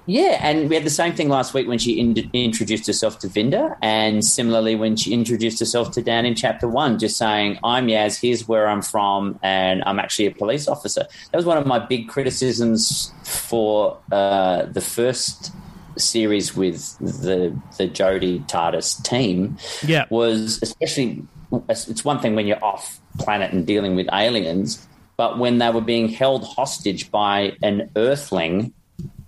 Yeah, 0.07 0.37
and 0.41 0.69
we 0.69 0.75
had 0.75 0.83
the 0.85 0.89
same 0.91 1.13
thing 1.13 1.29
last 1.29 1.53
week 1.53 1.67
when 1.67 1.79
she 1.79 1.99
in- 1.99 2.29
introduced 2.33 2.85
herself 2.85 3.17
to 3.19 3.27
Vinder, 3.27 3.75
and 3.81 4.23
similarly 4.23 4.75
when 4.75 4.95
she 4.95 5.13
introduced 5.13 5.59
herself 5.59 5.91
to 5.91 6.01
Dan 6.01 6.25
in 6.25 6.35
chapter 6.35 6.67
one, 6.67 6.99
just 6.99 7.17
saying, 7.17 7.57
I'm 7.63 7.87
Yaz, 7.87 8.19
here's 8.21 8.47
where 8.47 8.67
I'm 8.67 8.83
from, 8.83 9.39
and 9.41 9.83
I'm 9.85 9.97
actually 9.99 10.27
a 10.27 10.31
police 10.31 10.67
officer. 10.67 11.05
That 11.31 11.37
was 11.37 11.45
one 11.45 11.57
of 11.57 11.65
my 11.65 11.79
big 11.79 12.07
criticisms 12.07 13.11
for 13.23 13.97
uh, 14.11 14.65
the 14.65 14.81
first 14.81 15.51
series 15.97 16.55
with 16.55 16.97
the 16.99 17.57
the 17.77 17.87
Jodie 17.87 18.45
TARDIS 18.49 19.01
team 19.03 19.57
Yeah. 19.81 20.03
was 20.09 20.59
especially 20.61 21.23
it's 21.69 22.03
one 22.03 22.19
thing 22.19 22.35
when 22.35 22.47
you're 22.47 22.61
off 22.61 22.99
planet 23.17 23.53
and 23.53 23.65
dealing 23.65 23.95
with 23.95 24.09
aliens, 24.11 24.85
but 25.15 25.39
when 25.39 25.57
they 25.59 25.69
were 25.69 25.79
being 25.79 26.09
held 26.09 26.43
hostage 26.43 27.09
by 27.11 27.53
an 27.63 27.89
Earthling 27.95 28.73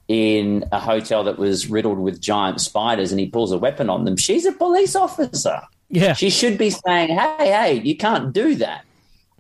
in 0.08 0.66
a 0.72 0.80
hotel 0.80 1.24
that 1.26 1.38
was 1.38 1.70
riddled 1.70 2.00
with 2.00 2.22
giant 2.22 2.62
spiders, 2.62 3.12
and 3.12 3.20
he 3.20 3.28
pulls 3.28 3.52
a 3.52 3.58
weapon 3.58 3.90
on 3.90 4.06
them. 4.06 4.16
She's 4.18 4.46
a 4.46 4.52
police 4.52 4.96
officer. 4.96 5.62
Yeah, 5.90 6.14
She 6.14 6.30
should 6.30 6.58
be 6.58 6.70
saying, 6.70 7.10
"Hey, 7.10 7.52
hey, 7.52 7.82
you 7.84 7.96
can't 7.96 8.34
do 8.34 8.56
that." 8.56 8.84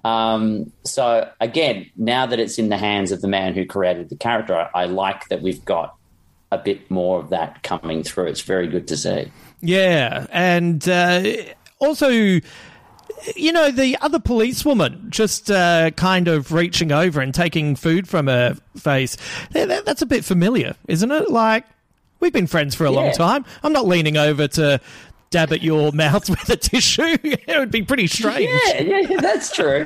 Um, 0.06 0.72
so 0.84 1.30
again, 1.42 1.90
now 1.98 2.26
that 2.26 2.40
it's 2.40 2.58
in 2.58 2.70
the 2.70 2.78
hands 2.78 3.12
of 3.12 3.22
the 3.22 3.28
man 3.28 3.54
who 3.54 3.66
created 3.66 4.10
the 4.10 4.16
character, 4.16 4.56
I, 4.56 4.84
I 4.84 4.86
like 4.86 5.28
that 5.30 5.42
we've 5.42 5.64
got 5.66 5.96
a 6.52 6.58
bit 6.58 6.90
more 6.90 7.20
of 7.20 7.30
that 7.30 7.64
coming 7.64 8.04
through. 8.04 8.28
It's 8.28 8.42
very 8.42 8.68
good 8.68 8.88
to 8.88 8.98
see. 8.98 9.32
Yeah, 9.60 10.28
and 10.32 10.88
uh, 10.88 11.24
also, 11.80 12.40
you 13.36 13.52
know, 13.52 13.72
the 13.72 13.98
other 14.02 14.20
policewoman 14.20 15.08
just 15.10 15.50
uh, 15.52 15.92
kind 15.92 16.28
of 16.28 16.52
reaching 16.52 16.92
over 16.92 17.20
and 17.22 17.34
taking 17.34 17.76
food 17.76 18.08
from 18.08 18.28
her 18.28 18.56
face. 18.78 19.18
That- 19.52 19.68
that- 19.70 19.86
That's 19.86 20.02
a 20.02 20.06
bit 20.06 20.24
familiar, 20.26 20.76
isn't 20.88 21.12
it? 21.12 21.30
Like, 21.30 21.66
we've 22.20 22.34
been 22.34 22.48
friends 22.48 22.76
for 22.76 22.86
a 22.86 22.92
long 22.92 23.12
time. 23.14 23.46
I'm 23.64 23.74
not 23.74 23.86
leaning 23.88 24.18
over 24.18 24.48
to 24.50 24.80
dab 25.30 25.52
at 25.52 25.62
your 25.62 25.92
mouth 25.94 26.30
with 26.30 26.50
a 26.50 26.56
tissue. 26.56 27.18
it 27.24 27.58
would 27.58 27.72
be 27.72 27.82
pretty 27.82 28.08
strange. 28.08 28.50
Yeah, 28.74 29.00
yeah, 29.00 29.20
that's 29.22 29.54
true. 29.54 29.86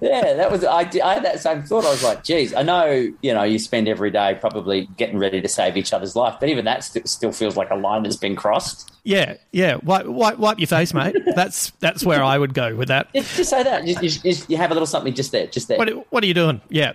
yeah, 0.00 0.34
that 0.34 0.50
was 0.50 0.64
I, 0.64 0.80
I 1.02 1.14
had 1.14 1.24
that 1.24 1.40
same 1.40 1.62
thought. 1.62 1.84
I 1.84 1.90
was 1.90 2.02
like, 2.02 2.24
geez, 2.24 2.54
I 2.54 2.62
know 2.62 2.90
you 3.22 3.34
know 3.34 3.42
you 3.42 3.58
spend 3.58 3.88
every 3.88 4.10
day 4.10 4.36
probably 4.40 4.88
getting 4.96 5.18
ready 5.18 5.40
to 5.40 5.48
save 5.48 5.76
each 5.76 5.92
other's 5.92 6.16
life, 6.16 6.36
but 6.40 6.48
even 6.48 6.64
that 6.64 6.84
st- 6.84 7.08
still 7.08 7.32
feels 7.32 7.56
like 7.56 7.70
a 7.70 7.76
line 7.76 8.02
that's 8.02 8.16
been 8.16 8.36
crossed. 8.36 8.90
Yeah, 9.04 9.36
yeah. 9.52 9.76
Wipe, 9.82 10.06
wipe, 10.06 10.38
wipe 10.38 10.58
your 10.58 10.66
face, 10.66 10.94
mate. 10.94 11.14
That's 11.34 11.70
that's 11.80 12.04
where 12.04 12.22
I 12.22 12.38
would 12.38 12.54
go 12.54 12.74
with 12.74 12.88
that. 12.88 13.12
Just, 13.14 13.36
just 13.36 13.50
say 13.50 13.62
that. 13.62 13.84
Just, 13.84 14.00
just, 14.00 14.22
just- 14.22 14.50
you 14.50 14.56
have 14.56 14.70
a 14.70 14.74
little 14.74 14.86
something 14.86 15.12
just 15.14 15.30
there, 15.32 15.46
just 15.46 15.68
there. 15.68 15.78
What, 15.78 15.90
what 16.10 16.24
are 16.24 16.26
you 16.26 16.34
doing? 16.34 16.60
Yeah. 16.68 16.94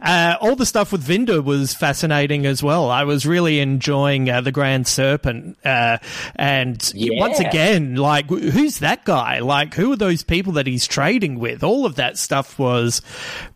Uh, 0.00 0.36
all 0.40 0.56
the 0.56 0.66
stuff 0.66 0.92
with 0.92 1.02
Vinder 1.02 1.42
was 1.42 1.74
fascinating 1.74 2.46
as 2.46 2.62
well. 2.62 2.90
I 2.90 3.04
was 3.04 3.24
really 3.26 3.60
enjoying 3.60 4.28
uh, 4.30 4.40
the 4.40 4.52
Grand 4.52 4.86
Serpent, 4.86 5.56
uh, 5.64 5.98
and 6.36 6.92
Yeah. 6.94 7.20
once 7.20 7.38
again, 7.40 7.96
like 7.96 8.28
who's 8.28 8.78
that 8.78 9.04
guy? 9.04 9.38
Like 9.40 9.74
who 9.74 9.92
are 9.92 9.96
those 9.96 10.22
people 10.22 10.54
that 10.54 10.66
he's 10.66 10.86
trading 10.86 11.38
with? 11.38 11.62
All 11.62 11.86
of 11.86 11.96
that 11.96 12.18
stuff 12.18 12.58
was 12.58 13.02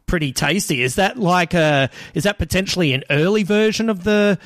pretty 0.06 0.32
tasty. 0.32 0.82
Is 0.82 0.96
that 0.96 1.18
like 1.18 1.54
a? 1.54 1.90
Is 2.14 2.24
that 2.24 2.38
potentially 2.38 2.92
an 2.92 3.04
early 3.10 3.42
version 3.42 3.88
of 3.90 4.04
the 4.04 4.38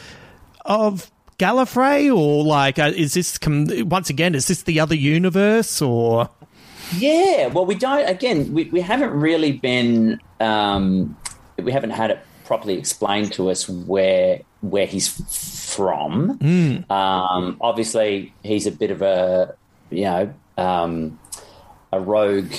of 0.65 1.11
Gallifrey, 1.39 2.15
or 2.15 2.45
like 2.45 2.79
uh, 2.79 2.93
is 2.95 3.15
this 3.15 3.39
com- 3.39 3.67
once 3.89 4.11
again? 4.11 4.35
Is 4.35 4.47
this 4.49 4.63
the 4.65 4.81
other 4.81 4.95
universe 4.95 5.81
or? 5.81 6.29
Yeah, 6.97 7.47
well, 7.47 7.65
we 7.67 7.77
don't. 7.77 8.09
Again, 8.09 8.53
we, 8.53 8.65
we 8.65 8.81
haven't 8.81 9.13
really 9.13 9.53
been. 9.53 10.21
Um, 10.41 11.17
we 11.61 11.73
haven't 11.73 11.91
had 11.91 12.11
it 12.11 12.19
properly 12.45 12.75
explained 12.79 13.33
to 13.35 13.51
us 13.51 13.69
where 13.69 14.41
where 14.61 14.87
he's 14.87 15.09
from. 15.75 16.39
Um, 16.91 17.57
obviously, 17.61 18.33
he's 18.43 18.67
a 18.67 18.73
bit 18.73 18.91
of 18.91 19.03
a 19.03 19.55
you 19.91 20.05
know 20.05 20.35
um, 20.59 21.19
a 21.93 22.01
rogue 22.01 22.53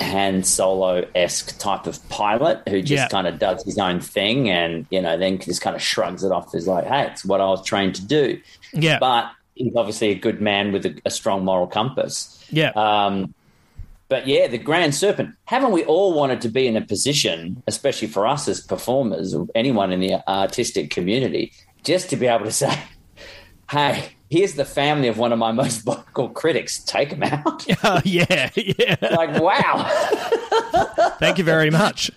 Han 0.00 0.42
Solo 0.44 1.06
esque 1.14 1.58
type 1.58 1.86
of 1.86 2.06
pilot 2.08 2.62
who 2.68 2.80
just 2.82 2.90
Yeah. 3.04 3.08
kind 3.08 3.26
of 3.26 3.38
does 3.38 3.64
his 3.64 3.78
own 3.78 4.00
thing, 4.00 4.48
and 4.50 4.86
you 4.90 5.00
know 5.02 5.16
then 5.18 5.38
just 5.38 5.60
kind 5.60 5.74
of 5.76 5.82
shrugs 5.82 6.22
it 6.24 6.32
off 6.32 6.54
as 6.54 6.66
like, 6.66 6.86
"Hey, 6.86 7.06
it's 7.10 7.24
what 7.24 7.40
I 7.40 7.46
was 7.46 7.64
trained 7.64 7.94
to 7.96 8.04
do." 8.04 8.40
Yeah, 8.72 8.98
But 8.98 9.30
he's 9.54 9.74
obviously 9.74 10.10
a 10.10 10.14
good 10.14 10.40
man 10.40 10.72
with 10.72 10.84
a, 10.86 11.00
a 11.06 11.10
strong 11.10 11.44
moral 11.44 11.66
compass. 11.66 12.44
yeah, 12.50 12.70
Um, 12.76 13.34
but 14.08 14.26
yeah, 14.26 14.46
the 14.46 14.58
Grand 14.58 14.94
Serpent. 14.94 15.34
Haven't 15.46 15.72
we 15.72 15.84
all 15.84 16.14
wanted 16.14 16.40
to 16.42 16.48
be 16.48 16.66
in 16.66 16.76
a 16.76 16.80
position, 16.80 17.62
especially 17.66 18.08
for 18.08 18.26
us 18.26 18.46
as 18.48 18.60
performers 18.60 19.34
or 19.34 19.46
anyone 19.54 19.92
in 19.92 20.00
the 20.00 20.28
artistic 20.28 20.90
community, 20.90 21.52
just 21.82 22.08
to 22.10 22.16
be 22.16 22.26
able 22.26 22.44
to 22.44 22.52
say, 22.52 22.78
"Hey, 23.70 24.10
here's 24.30 24.54
the 24.54 24.64
family 24.64 25.08
of 25.08 25.18
one 25.18 25.32
of 25.32 25.38
my 25.38 25.52
most 25.52 25.78
vocal 25.84 26.28
critics. 26.28 26.78
Take 26.84 27.10
them 27.10 27.22
out." 27.24 27.66
Uh, 27.82 28.00
yeah, 28.04 28.50
yeah. 28.56 28.96
like, 29.00 29.40
wow. 29.40 29.84
Thank 31.18 31.38
you 31.38 31.44
very 31.44 31.70
much. 31.70 32.10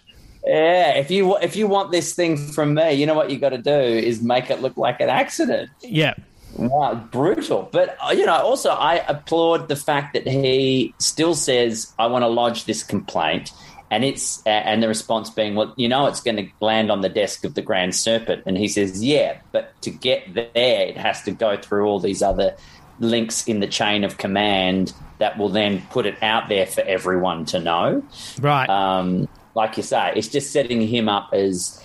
Yeah, 0.45 0.93
if 0.95 1.11
you 1.11 1.37
if 1.37 1.55
you 1.55 1.67
want 1.67 1.91
this 1.91 2.13
thing 2.13 2.37
from 2.37 2.73
me, 2.73 2.93
you 2.93 3.05
know 3.05 3.13
what 3.13 3.29
you 3.29 3.37
got 3.37 3.49
to 3.49 3.57
do 3.57 3.71
is 3.71 4.21
make 4.21 4.49
it 4.49 4.61
look 4.61 4.77
like 4.77 4.99
an 4.99 5.09
accident. 5.09 5.69
Yeah. 5.81 6.15
Wow, 6.55 6.95
brutal. 7.11 7.69
But 7.71 7.97
uh, 8.03 8.11
you 8.11 8.25
know, 8.25 8.35
also 8.35 8.71
I 8.71 8.95
applaud 9.07 9.67
the 9.67 9.75
fact 9.75 10.13
that 10.13 10.27
he 10.27 10.93
still 10.97 11.35
says, 11.35 11.93
"I 11.97 12.07
want 12.07 12.23
to 12.23 12.27
lodge 12.27 12.65
this 12.65 12.83
complaint," 12.83 13.51
and 13.91 14.03
it's 14.03 14.43
and 14.45 14.81
the 14.83 14.87
response 14.87 15.29
being, 15.29 15.55
"Well, 15.55 15.73
you 15.77 15.87
know, 15.87 16.07
it's 16.07 16.21
going 16.21 16.37
to 16.37 16.47
land 16.59 16.91
on 16.91 17.01
the 17.01 17.09
desk 17.09 17.45
of 17.45 17.53
the 17.53 17.61
Grand 17.61 17.95
Serpent," 17.95 18.43
and 18.45 18.57
he 18.57 18.67
says, 18.67 19.03
"Yeah, 19.03 19.37
but 19.51 19.79
to 19.83 19.91
get 19.91 20.33
there, 20.33 20.47
it 20.87 20.97
has 20.97 21.21
to 21.23 21.31
go 21.31 21.57
through 21.57 21.85
all 21.85 21.99
these 21.99 22.21
other 22.21 22.55
links 22.99 23.47
in 23.47 23.59
the 23.59 23.67
chain 23.67 24.03
of 24.03 24.17
command 24.17 24.93
that 25.19 25.37
will 25.37 25.49
then 25.49 25.81
put 25.89 26.05
it 26.05 26.21
out 26.21 26.49
there 26.49 26.65
for 26.65 26.81
everyone 26.81 27.45
to 27.45 27.59
know. 27.59 28.03
Right. 28.39 28.69
Um, 28.69 29.27
like 29.55 29.77
you 29.77 29.83
say, 29.83 30.13
it's 30.15 30.27
just 30.27 30.51
setting 30.51 30.81
him 30.81 31.09
up 31.09 31.29
as 31.33 31.83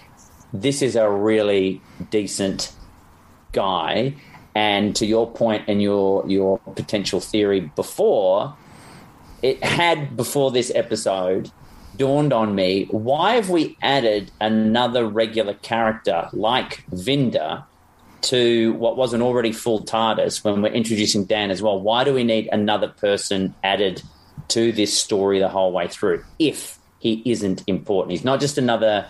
this 0.53 0.83
is 0.83 0.97
a 0.97 1.11
really 1.11 1.81
decent 2.11 2.73
guy. 3.53 4.15
And 4.55 4.95
to 4.97 5.07
your 5.07 5.29
point 5.31 5.65
and 5.67 5.83
your 5.83 6.25
your 6.29 6.59
potential 6.77 7.21
theory 7.21 7.61
before, 7.75 8.55
it 9.43 9.63
had 9.65 10.17
before 10.17 10.51
this 10.51 10.71
episode 10.75 11.51
dawned 11.97 12.33
on 12.33 12.55
me 12.57 12.87
why 12.91 13.35
have 13.37 13.51
we 13.51 13.77
added 13.81 14.29
another 14.41 15.07
regular 15.07 15.55
character 15.55 16.29
like 16.33 16.85
Vinder 16.91 17.63
to 18.23 18.73
what 18.75 18.97
was 18.97 19.13
an 19.13 19.23
already 19.23 19.53
full 19.53 19.81
TARDIS 19.85 20.43
when 20.43 20.61
we're 20.63 20.73
introducing 20.73 21.25
Dan 21.25 21.51
as 21.51 21.63
well? 21.63 21.79
Why 21.81 22.03
do 22.05 22.13
we 22.15 22.25
need 22.25 22.49
another 22.53 22.89
person 22.89 23.55
added 23.63 24.03
to 24.49 24.73
this 24.73 24.93
story 24.99 25.39
the 25.39 25.49
whole 25.49 25.73
way 25.73 25.87
through 25.89 26.25
if 26.39 26.79
he 27.01 27.23
isn't 27.27 27.63
important? 27.67 28.13
He's 28.13 28.25
not 28.25 28.41
just 28.41 28.57
another 28.59 29.07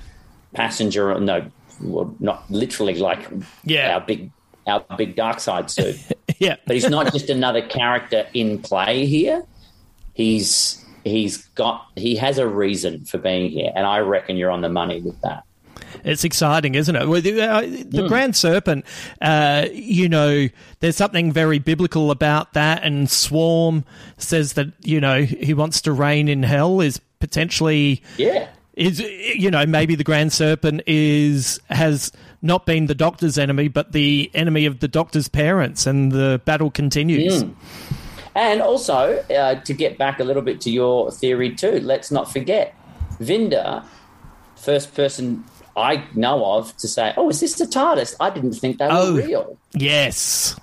passenger, 0.55 1.19
no, 1.21 1.47
well, 1.81 2.15
not 2.19 2.51
literally 2.51 2.97
like 2.99 3.31
Yeah. 3.65 3.95
our 3.95 4.01
big 4.01 4.31
our 4.67 4.85
big 4.97 5.17
dark 5.17 5.41
side 5.41 5.71
suit. 5.71 5.99
yeah. 6.39 6.57
but 6.67 6.77
he's 6.77 6.89
not 6.89 7.13
just 7.13 7.31
another 7.31 7.63
character 7.63 8.27
in 8.35 8.61
play 8.61 9.07
here. 9.07 9.45
He's 10.15 10.85
he's 11.05 11.39
got 11.49 11.87
he 11.97 12.17
has 12.17 12.39
a 12.39 12.47
reason 12.47 13.05
for 13.05 13.19
being 13.19 13.51
here, 13.51 13.73
and 13.75 13.87
I 13.87 13.99
reckon 13.99 14.37
you're 14.37 14.51
on 14.51 14.61
the 14.61 14.69
money 14.69 15.01
with 15.01 15.21
that. 15.23 15.45
It's 16.03 16.25
exciting, 16.25 16.75
isn't 16.75 16.95
it? 16.95 17.09
Well, 17.09 17.21
the 17.21 17.41
uh, 17.41 17.61
the 17.61 18.07
Grand 18.09 18.37
Serpent, 18.37 18.85
uh, 19.21 19.67
you 19.73 20.09
know, 20.09 20.49
there's 20.81 20.97
something 20.97 21.33
very 21.33 21.59
biblical 21.59 22.11
about 22.11 22.53
that, 22.55 22.83
and 22.83 23.11
Swarm 23.11 23.85
says 24.19 24.55
that 24.55 24.69
you 24.83 25.01
know 25.01 25.23
he 25.23 25.55
wants 25.55 25.81
to 25.83 25.93
reign 25.93 26.29
in 26.29 26.43
hell 26.43 26.81
is 26.81 27.01
potentially 27.21 28.03
Yeah, 28.17 28.49
is 28.77 29.01
you 29.01 29.51
know 29.51 29.65
maybe 29.67 29.95
the 29.95 30.05
Grand 30.05 30.33
Serpent 30.33 30.83
is 30.87 31.61
has 31.71 32.13
not 32.43 32.67
been 32.67 32.87
the 32.87 32.95
Doctor's 32.95 33.39
enemy, 33.39 33.69
but 33.69 33.93
the 33.93 34.31
enemy 34.35 34.67
of 34.67 34.81
the 34.81 34.89
Doctor's 34.89 35.29
parents, 35.29 35.87
and 35.87 36.13
the 36.13 36.41
battle 36.45 36.71
continues. 36.71 37.45
and 38.35 38.61
also 38.61 39.19
uh, 39.31 39.55
to 39.63 39.73
get 39.73 39.97
back 39.97 40.19
a 40.21 40.25
little 40.25 40.43
bit 40.43 40.61
to 40.63 40.71
your 40.71 41.11
theory 41.11 41.55
too. 41.55 41.81
Let's 41.81 42.11
not 42.11 42.31
forget, 42.31 42.75
Vinder 43.21 43.85
first 44.57 44.95
person 44.95 45.45
I 45.77 46.05
know 46.15 46.45
of 46.45 46.77
to 46.79 46.89
say, 46.89 47.13
"Oh, 47.17 47.29
is 47.31 47.41
this 47.41 47.55
the 47.55 47.67
TARDIS?" 47.67 48.15
I 48.21 48.31
didn't 48.31 48.53
think 48.55 48.79
they 48.79 48.87
were 48.87 48.93
Oh. 48.95 49.17
real. 49.17 49.57
Yes, 49.75 50.57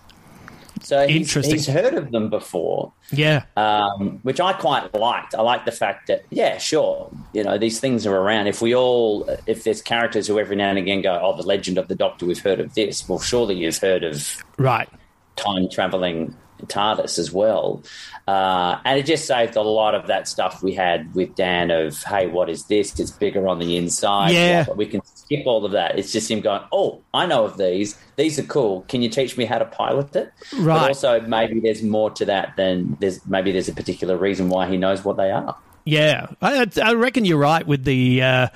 So 0.92 1.08
he's, 1.08 1.22
Interesting. 1.22 1.54
he's 1.54 1.68
heard 1.68 1.94
of 1.94 2.12
them 2.12 2.30
before. 2.30 2.92
yeah, 3.14 3.46
um, 3.56 4.20
which 4.24 4.42
I 4.42 4.52
quite 4.52 4.94
liked. 4.94 5.34
I 5.34 5.42
like 5.42 5.64
the 5.64 5.72
fact 5.72 6.08
that, 6.08 6.26
yeah, 6.32 6.58
sure, 6.58 7.10
you 7.32 7.46
know, 7.46 7.58
these 7.58 7.80
things 7.80 8.06
are 8.06 8.14
around. 8.14 8.48
If 8.48 8.62
we 8.62 8.76
all, 8.76 9.24
if 9.46 9.64
there's 9.64 9.82
characters 9.82 10.28
who 10.28 10.38
every 10.38 10.58
now 10.58 10.68
and 10.68 10.78
again 10.78 11.02
go, 11.02 11.18
oh, 11.24 11.38
the 11.38 11.44
legend 11.44 11.78
of 11.78 11.88
the 11.88 11.96
Doctor, 11.96 12.26
we've 12.26 12.44
heard 12.44 12.60
of 12.60 12.74
this. 12.74 13.08
Well, 13.08 13.20
surely 13.20 13.56
you've 13.56 13.78
heard 13.78 14.04
of 14.04 14.44
right. 14.58 14.90
time 15.38 15.70
traveling 15.70 16.36
TARDIS 16.68 17.20
as 17.20 17.32
well. 17.32 17.84
Uh, 18.28 18.80
and 18.86 19.00
it 19.00 19.06
just 19.06 19.26
saved 19.26 19.56
a 19.56 19.62
lot 19.62 19.96
of 19.96 20.08
that 20.08 20.28
stuff 20.28 20.62
we 20.64 20.74
had 20.74 21.14
with 21.16 21.36
Dan 21.36 21.72
of, 21.72 22.02
hey, 22.04 22.28
what 22.28 22.50
is 22.50 22.66
this? 22.66 23.00
It's 23.00 23.12
bigger 23.12 23.48
on 23.48 23.60
the 23.60 23.78
inside. 23.78 24.32
Yeah. 24.32 24.64
But 24.66 24.78
we 24.78 24.86
can 24.86 25.02
skip 25.04 25.46
all 25.46 25.66
of 25.66 25.72
that. 25.74 25.98
It's 26.00 26.12
just 26.12 26.30
him 26.32 26.40
going, 26.42 26.62
oh, 26.72 27.02
I 27.14 27.26
know 27.26 27.46
of 27.46 27.58
these. 27.58 27.98
These 28.16 28.40
are 28.40 28.44
cool. 28.44 28.82
Can 28.88 29.02
you 29.02 29.10
teach 29.10 29.38
me 29.38 29.46
how 29.46 29.58
to 29.58 29.66
pilot 29.66 30.16
it? 30.16 30.32
But 30.52 30.60
Right. 30.60 30.88
also, 30.90 31.20
maybe 31.22 31.60
there's 31.60 31.84
more 31.84 32.12
to 32.12 32.26
that 32.26 32.54
than 32.58 32.96
there's 33.00 33.26
maybe 33.26 33.52
there's 33.52 33.68
a 33.70 33.74
particular 33.74 34.16
reason 34.18 34.50
why 34.50 34.68
he 34.68 34.78
knows 34.78 35.04
what 35.04 35.18
they 35.18 35.32
are. 35.32 35.56
Yeah, 35.84 36.28
I, 36.42 36.68
I 36.82 36.94
reckon 36.94 37.26
you're 37.26 37.40
right 37.40 37.66
with 37.66 37.84
the 37.86 38.22
uh, 38.22 38.48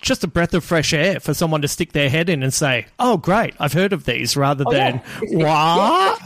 just 0.00 0.24
a 0.24 0.26
breath 0.26 0.54
of 0.54 0.64
fresh 0.64 0.94
air 0.94 1.20
for 1.20 1.34
someone 1.34 1.60
to 1.62 1.68
stick 1.68 1.92
their 1.92 2.08
head 2.08 2.30
in 2.30 2.42
and 2.42 2.52
say, 2.52 2.86
"Oh, 2.98 3.18
great, 3.18 3.54
I've 3.60 3.74
heard 3.74 3.92
of 3.92 4.06
these," 4.06 4.38
rather 4.38 4.64
than 4.64 5.02
yeah. 5.22 5.44
"What?" 5.46 6.20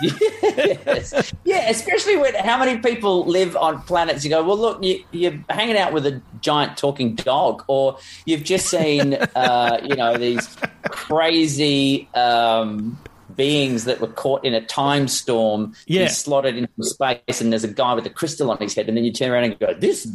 Yes. 0.00 1.32
Yeah, 1.44 1.68
especially 1.70 2.16
when 2.16 2.34
how 2.34 2.58
many 2.58 2.78
people 2.78 3.24
live 3.26 3.56
on 3.56 3.82
planets. 3.82 4.24
You 4.24 4.30
go, 4.30 4.44
well, 4.44 4.58
look, 4.58 4.82
you, 4.82 5.02
you're 5.12 5.38
hanging 5.48 5.76
out 5.76 5.92
with 5.92 6.06
a 6.06 6.20
giant 6.40 6.76
talking 6.76 7.14
dog, 7.14 7.64
or 7.66 7.98
you've 8.26 8.44
just 8.44 8.66
seen, 8.66 9.14
uh, 9.14 9.80
you 9.82 9.96
know, 9.96 10.16
these 10.16 10.56
crazy 10.90 12.08
um, 12.14 12.98
beings 13.36 13.84
that 13.84 14.00
were 14.00 14.08
caught 14.08 14.44
in 14.44 14.54
a 14.54 14.60
time 14.66 15.08
storm, 15.08 15.74
Yeah. 15.86 16.02
and 16.02 16.10
slotted 16.10 16.56
into 16.56 16.70
space, 16.82 17.40
and 17.40 17.52
there's 17.52 17.64
a 17.64 17.68
guy 17.68 17.94
with 17.94 18.04
a 18.06 18.10
crystal 18.10 18.50
on 18.50 18.58
his 18.58 18.74
head, 18.74 18.88
and 18.88 18.96
then 18.96 19.04
you 19.04 19.12
turn 19.12 19.30
around 19.30 19.44
and 19.44 19.58
go, 19.58 19.72
this 19.74 20.06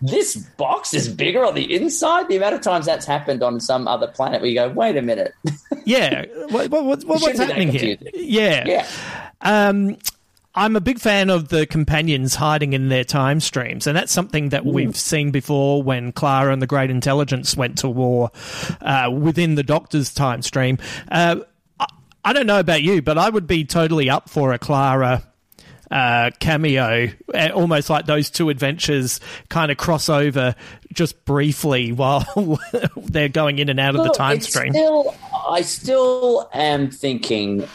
this 0.00 0.36
box 0.56 0.94
is 0.94 1.08
bigger 1.08 1.44
on 1.44 1.54
the 1.54 1.74
inside. 1.74 2.28
The 2.28 2.36
amount 2.36 2.54
of 2.54 2.60
times 2.62 2.86
that's 2.86 3.06
happened 3.06 3.42
on 3.42 3.60
some 3.60 3.86
other 3.86 4.06
planet, 4.08 4.40
where 4.40 4.48
you 4.50 4.56
go, 4.56 4.68
wait 4.70 4.96
a 4.96 5.02
minute, 5.02 5.32
Yeah, 5.84 6.24
what, 6.48 6.70
what, 6.70 6.84
what, 6.84 7.04
what's 7.04 7.22
shouldn't 7.24 7.38
be 7.38 7.38
that 7.38 7.48
happening 7.48 7.68
here? 7.68 7.96
Yeah, 8.14 8.64
yeah. 8.66 9.21
Um, 9.42 9.96
I'm 10.54 10.76
a 10.76 10.80
big 10.80 10.98
fan 10.98 11.30
of 11.30 11.48
the 11.48 11.66
companions 11.66 12.34
hiding 12.34 12.74
in 12.74 12.88
their 12.90 13.04
time 13.04 13.40
streams, 13.40 13.86
and 13.86 13.96
that's 13.96 14.12
something 14.12 14.50
that 14.50 14.66
we've 14.66 14.96
seen 14.96 15.30
before 15.30 15.82
when 15.82 16.12
Clara 16.12 16.52
and 16.52 16.60
the 16.60 16.66
Great 16.66 16.90
Intelligence 16.90 17.56
went 17.56 17.78
to 17.78 17.88
war 17.88 18.30
uh, 18.82 19.10
within 19.10 19.54
the 19.54 19.62
Doctor's 19.62 20.12
time 20.12 20.42
stream. 20.42 20.76
Uh, 21.10 21.36
I, 21.80 21.86
I 22.22 22.32
don't 22.34 22.46
know 22.46 22.60
about 22.60 22.82
you, 22.82 23.00
but 23.00 23.16
I 23.16 23.30
would 23.30 23.46
be 23.46 23.64
totally 23.64 24.10
up 24.10 24.28
for 24.28 24.52
a 24.52 24.58
Clara. 24.58 25.22
Uh, 25.90 26.30
cameo, 26.40 27.08
uh, 27.34 27.50
almost 27.52 27.90
like 27.90 28.06
those 28.06 28.30
two 28.30 28.48
adventures 28.48 29.20
kind 29.50 29.70
of 29.70 29.76
cross 29.76 30.08
over 30.08 30.54
just 30.94 31.22
briefly 31.26 31.92
while 31.92 32.58
they're 32.96 33.28
going 33.28 33.58
in 33.58 33.68
and 33.68 33.78
out 33.78 33.94
of 33.94 34.02
the 34.02 34.10
time 34.10 34.40
stream. 34.40 34.72
Still, 34.72 35.14
I 35.50 35.60
still 35.60 36.48
am 36.54 36.90
thinking 36.90 37.68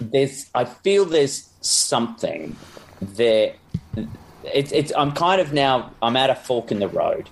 there's. 0.00 0.50
I 0.54 0.64
feel 0.64 1.04
there's 1.04 1.48
something 1.60 2.56
there. 3.00 3.54
It's. 4.42 4.72
It's. 4.72 4.92
I'm 4.96 5.12
kind 5.12 5.40
of 5.40 5.52
now. 5.52 5.92
I'm 6.02 6.16
at 6.16 6.30
a 6.30 6.34
fork 6.34 6.70
in 6.70 6.80
the 6.80 6.88
road 6.88 7.28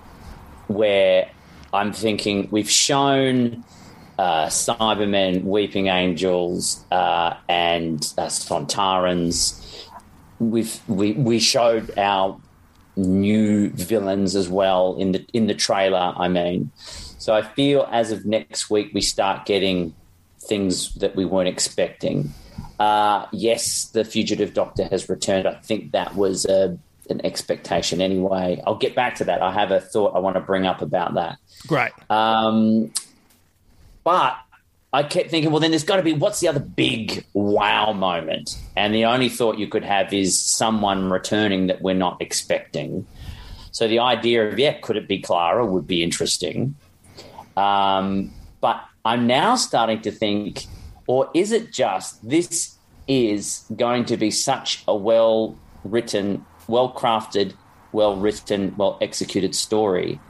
where 0.68 1.30
I'm 1.72 1.92
thinking 1.92 2.48
we've 2.50 2.70
shown. 2.70 3.64
Uh, 4.18 4.46
Cybermen, 4.46 5.42
Weeping 5.42 5.88
Angels, 5.88 6.84
uh, 6.92 7.34
and 7.48 8.12
uh, 8.18 8.26
Sontarans. 8.26 9.88
We've 10.38 10.80
we 10.86 11.12
we 11.12 11.38
showed 11.40 11.98
our 11.98 12.38
new 12.96 13.70
villains 13.70 14.36
as 14.36 14.48
well 14.48 14.96
in 14.96 15.12
the 15.12 15.26
in 15.32 15.46
the 15.46 15.54
trailer. 15.54 16.12
I 16.16 16.28
mean, 16.28 16.70
so 16.76 17.34
I 17.34 17.42
feel 17.42 17.88
as 17.90 18.12
of 18.12 18.24
next 18.24 18.70
week 18.70 18.90
we 18.92 19.00
start 19.00 19.46
getting 19.46 19.94
things 20.40 20.94
that 20.94 21.16
we 21.16 21.24
weren't 21.24 21.48
expecting. 21.48 22.32
Uh, 22.78 23.26
yes, 23.32 23.86
the 23.86 24.04
fugitive 24.04 24.54
doctor 24.54 24.84
has 24.84 25.08
returned. 25.08 25.46
I 25.46 25.54
think 25.54 25.92
that 25.92 26.16
was 26.16 26.44
a, 26.46 26.78
an 27.10 27.24
expectation 27.24 28.00
anyway. 28.00 28.60
I'll 28.66 28.74
get 28.74 28.94
back 28.94 29.16
to 29.16 29.24
that. 29.24 29.42
I 29.42 29.52
have 29.52 29.70
a 29.70 29.80
thought 29.80 30.16
I 30.16 30.18
want 30.18 30.36
to 30.36 30.40
bring 30.40 30.66
up 30.66 30.82
about 30.82 31.14
that. 31.14 31.38
Great. 31.66 31.92
Um, 32.10 32.92
but 34.04 34.36
I 34.92 35.02
kept 35.04 35.30
thinking, 35.30 35.50
well, 35.50 35.60
then 35.60 35.70
there's 35.70 35.84
got 35.84 35.96
to 35.96 36.02
be 36.02 36.12
what's 36.12 36.40
the 36.40 36.48
other 36.48 36.60
big 36.60 37.24
wow 37.32 37.92
moment? 37.92 38.58
And 38.76 38.94
the 38.94 39.06
only 39.06 39.28
thought 39.28 39.58
you 39.58 39.68
could 39.68 39.84
have 39.84 40.12
is 40.12 40.38
someone 40.38 41.10
returning 41.10 41.68
that 41.68 41.80
we're 41.80 41.94
not 41.94 42.20
expecting. 42.20 43.06
So 43.70 43.88
the 43.88 44.00
idea 44.00 44.46
of, 44.46 44.58
yeah, 44.58 44.74
could 44.80 44.96
it 44.96 45.08
be 45.08 45.18
Clara 45.18 45.64
would 45.64 45.86
be 45.86 46.02
interesting. 46.02 46.74
Um, 47.56 48.32
but 48.60 48.84
I'm 49.04 49.26
now 49.26 49.56
starting 49.56 50.02
to 50.02 50.10
think, 50.10 50.66
or 51.06 51.30
is 51.34 51.52
it 51.52 51.72
just 51.72 52.26
this 52.28 52.76
is 53.08 53.64
going 53.76 54.04
to 54.06 54.16
be 54.16 54.30
such 54.30 54.84
a 54.86 54.94
well 54.94 55.56
written, 55.84 56.44
well 56.68 56.92
crafted, 56.92 57.54
well 57.92 58.16
written, 58.16 58.74
well 58.76 58.98
executed 59.00 59.54
story 59.54 60.20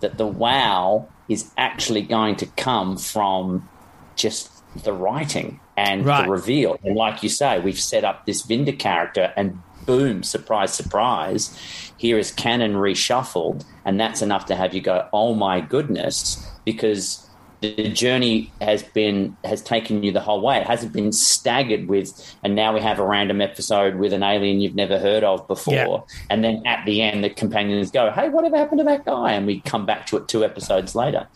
that 0.00 0.18
the 0.18 0.26
wow 0.26 1.08
is 1.28 1.52
actually 1.56 2.02
going 2.02 2.36
to 2.36 2.46
come 2.56 2.96
from 2.96 3.68
just 4.16 4.50
the 4.84 4.92
writing 4.92 5.60
and 5.76 6.04
Right. 6.04 6.24
the 6.24 6.30
reveal. 6.30 6.78
And 6.84 6.96
like 6.96 7.22
you 7.22 7.28
say, 7.28 7.58
we've 7.60 7.78
set 7.80 8.04
up 8.04 8.26
this 8.26 8.42
Vinder 8.42 8.72
character 8.72 9.32
and 9.36 9.60
boom, 9.86 10.22
surprise, 10.22 10.72
surprise, 10.74 11.56
here 11.96 12.18
is 12.18 12.30
canon 12.32 12.74
reshuffled. 12.74 13.64
And 13.84 13.98
that's 13.98 14.20
enough 14.22 14.46
to 14.46 14.54
have 14.56 14.74
you 14.74 14.80
go, 14.80 15.08
oh 15.12 15.34
my 15.34 15.60
goodness, 15.60 16.46
because 16.64 17.27
the 17.60 17.88
journey 17.88 18.52
has 18.60 18.82
been 18.82 19.36
has 19.44 19.60
taken 19.62 20.02
you 20.02 20.12
the 20.12 20.20
whole 20.20 20.40
way. 20.40 20.58
It 20.58 20.66
hasn't 20.66 20.92
been 20.92 21.12
staggered 21.12 21.88
with, 21.88 22.36
and 22.44 22.54
now 22.54 22.72
we 22.72 22.80
have 22.80 22.98
a 23.00 23.06
random 23.06 23.40
episode 23.40 23.96
with 23.96 24.12
an 24.12 24.22
alien 24.22 24.60
you've 24.60 24.76
never 24.76 24.98
heard 24.98 25.24
of 25.24 25.46
before, 25.48 25.74
Yeah. 25.74 26.16
and 26.30 26.44
then 26.44 26.62
at 26.66 26.84
the 26.86 27.02
end 27.02 27.24
the 27.24 27.30
companions 27.30 27.90
go, 27.90 28.10
"Hey, 28.10 28.28
whatever 28.28 28.56
happened 28.56 28.78
to 28.78 28.84
that 28.84 29.04
guy?" 29.04 29.32
And 29.32 29.46
we 29.46 29.60
come 29.60 29.86
back 29.86 30.06
to 30.08 30.16
it 30.16 30.28
two 30.28 30.44
episodes 30.44 30.94
later. 30.94 31.26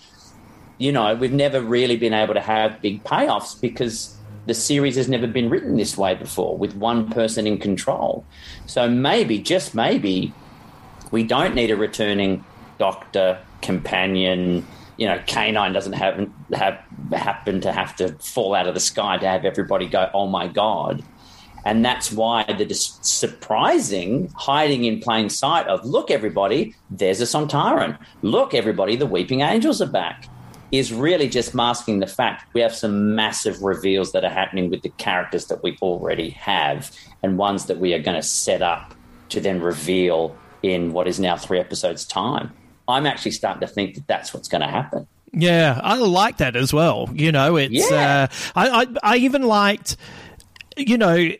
You 0.78 0.92
know, 0.92 1.14
we've 1.14 1.32
never 1.32 1.60
really 1.60 1.96
been 1.96 2.14
able 2.14 2.34
to 2.34 2.40
have 2.40 2.80
big 2.80 3.02
payoffs 3.04 3.60
because 3.60 4.16
the 4.46 4.54
series 4.54 4.96
has 4.96 5.08
never 5.08 5.26
been 5.26 5.48
written 5.48 5.76
this 5.76 5.96
way 5.96 6.14
before, 6.14 6.56
with 6.56 6.74
one 6.74 7.08
person 7.08 7.46
in 7.46 7.58
control. 7.58 8.24
So 8.66 8.88
maybe, 8.88 9.38
just 9.38 9.74
maybe, 9.74 10.32
we 11.12 11.22
don't 11.22 11.54
need 11.54 11.70
a 11.70 11.76
returning 11.76 12.44
doctor, 12.78 13.38
companion. 13.60 14.66
You 14.96 15.06
know, 15.06 15.18
K9 15.20 15.72
doesn't 15.72 15.94
have, 15.94 16.28
have 16.52 16.78
happen 17.12 17.60
to 17.62 17.72
have 17.72 17.96
to 17.96 18.12
fall 18.18 18.54
out 18.54 18.66
of 18.66 18.74
the 18.74 18.80
sky 18.80 19.18
to 19.18 19.26
have 19.26 19.44
everybody 19.44 19.86
go, 19.86 20.10
oh 20.14 20.26
my 20.26 20.48
God. 20.48 21.02
And 21.64 21.84
that's 21.84 22.10
why 22.10 22.44
the 22.44 22.64
dis- 22.64 22.98
surprising 23.02 24.32
hiding 24.34 24.84
in 24.84 25.00
plain 25.00 25.28
sight 25.28 25.66
of, 25.68 25.84
look, 25.84 26.10
everybody, 26.10 26.74
there's 26.90 27.20
a 27.20 27.24
Sontaran. 27.24 27.96
Look, 28.22 28.52
everybody, 28.52 28.96
the 28.96 29.06
Weeping 29.06 29.42
Angels 29.42 29.80
are 29.80 29.86
back 29.86 30.28
is 30.72 30.92
really 30.92 31.28
just 31.28 31.54
masking 31.54 32.00
the 32.00 32.06
fact 32.06 32.52
we 32.54 32.60
have 32.62 32.74
some 32.74 33.14
massive 33.14 33.62
reveals 33.62 34.12
that 34.12 34.24
are 34.24 34.30
happening 34.30 34.70
with 34.70 34.82
the 34.82 34.88
characters 34.90 35.46
that 35.46 35.62
we 35.62 35.76
already 35.82 36.30
have 36.30 36.90
and 37.22 37.36
ones 37.36 37.66
that 37.66 37.78
we 37.78 37.92
are 37.92 38.02
going 38.02 38.16
to 38.16 38.26
set 38.26 38.62
up 38.62 38.94
to 39.28 39.38
then 39.38 39.60
reveal 39.60 40.34
in 40.62 40.92
what 40.92 41.06
is 41.06 41.20
now 41.20 41.36
three 41.36 41.60
episodes' 41.60 42.06
time. 42.06 42.50
I'm 42.88 43.06
actually 43.06 43.30
starting 43.32 43.60
to 43.60 43.66
think 43.72 43.94
that 43.94 44.06
that's 44.06 44.34
what's 44.34 44.48
going 44.48 44.60
to 44.62 44.66
happen. 44.68 45.06
Yeah, 45.32 45.80
I 45.82 45.96
like 45.96 46.38
that 46.38 46.56
as 46.56 46.72
well. 46.74 47.08
You 47.12 47.32
know, 47.32 47.56
it's 47.56 47.90
Yeah. 47.90 48.28
uh, 48.30 48.34
I, 48.54 48.82
I 49.02 49.12
I 49.14 49.16
even 49.16 49.42
liked, 49.44 49.96
you 50.76 50.98
know, 50.98 51.30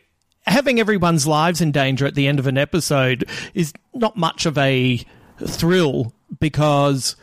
having 0.47 0.79
everyone's 0.79 1.27
lives 1.27 1.61
in 1.61 1.71
danger 1.71 2.05
at 2.07 2.15
the 2.15 2.27
end 2.27 2.39
of 2.39 2.47
an 2.47 2.57
episode 2.57 3.25
is 3.53 3.71
not 3.93 4.17
much 4.17 4.45
of 4.45 4.57
a 4.57 4.99
thrill 5.45 6.13
because. 6.39 7.15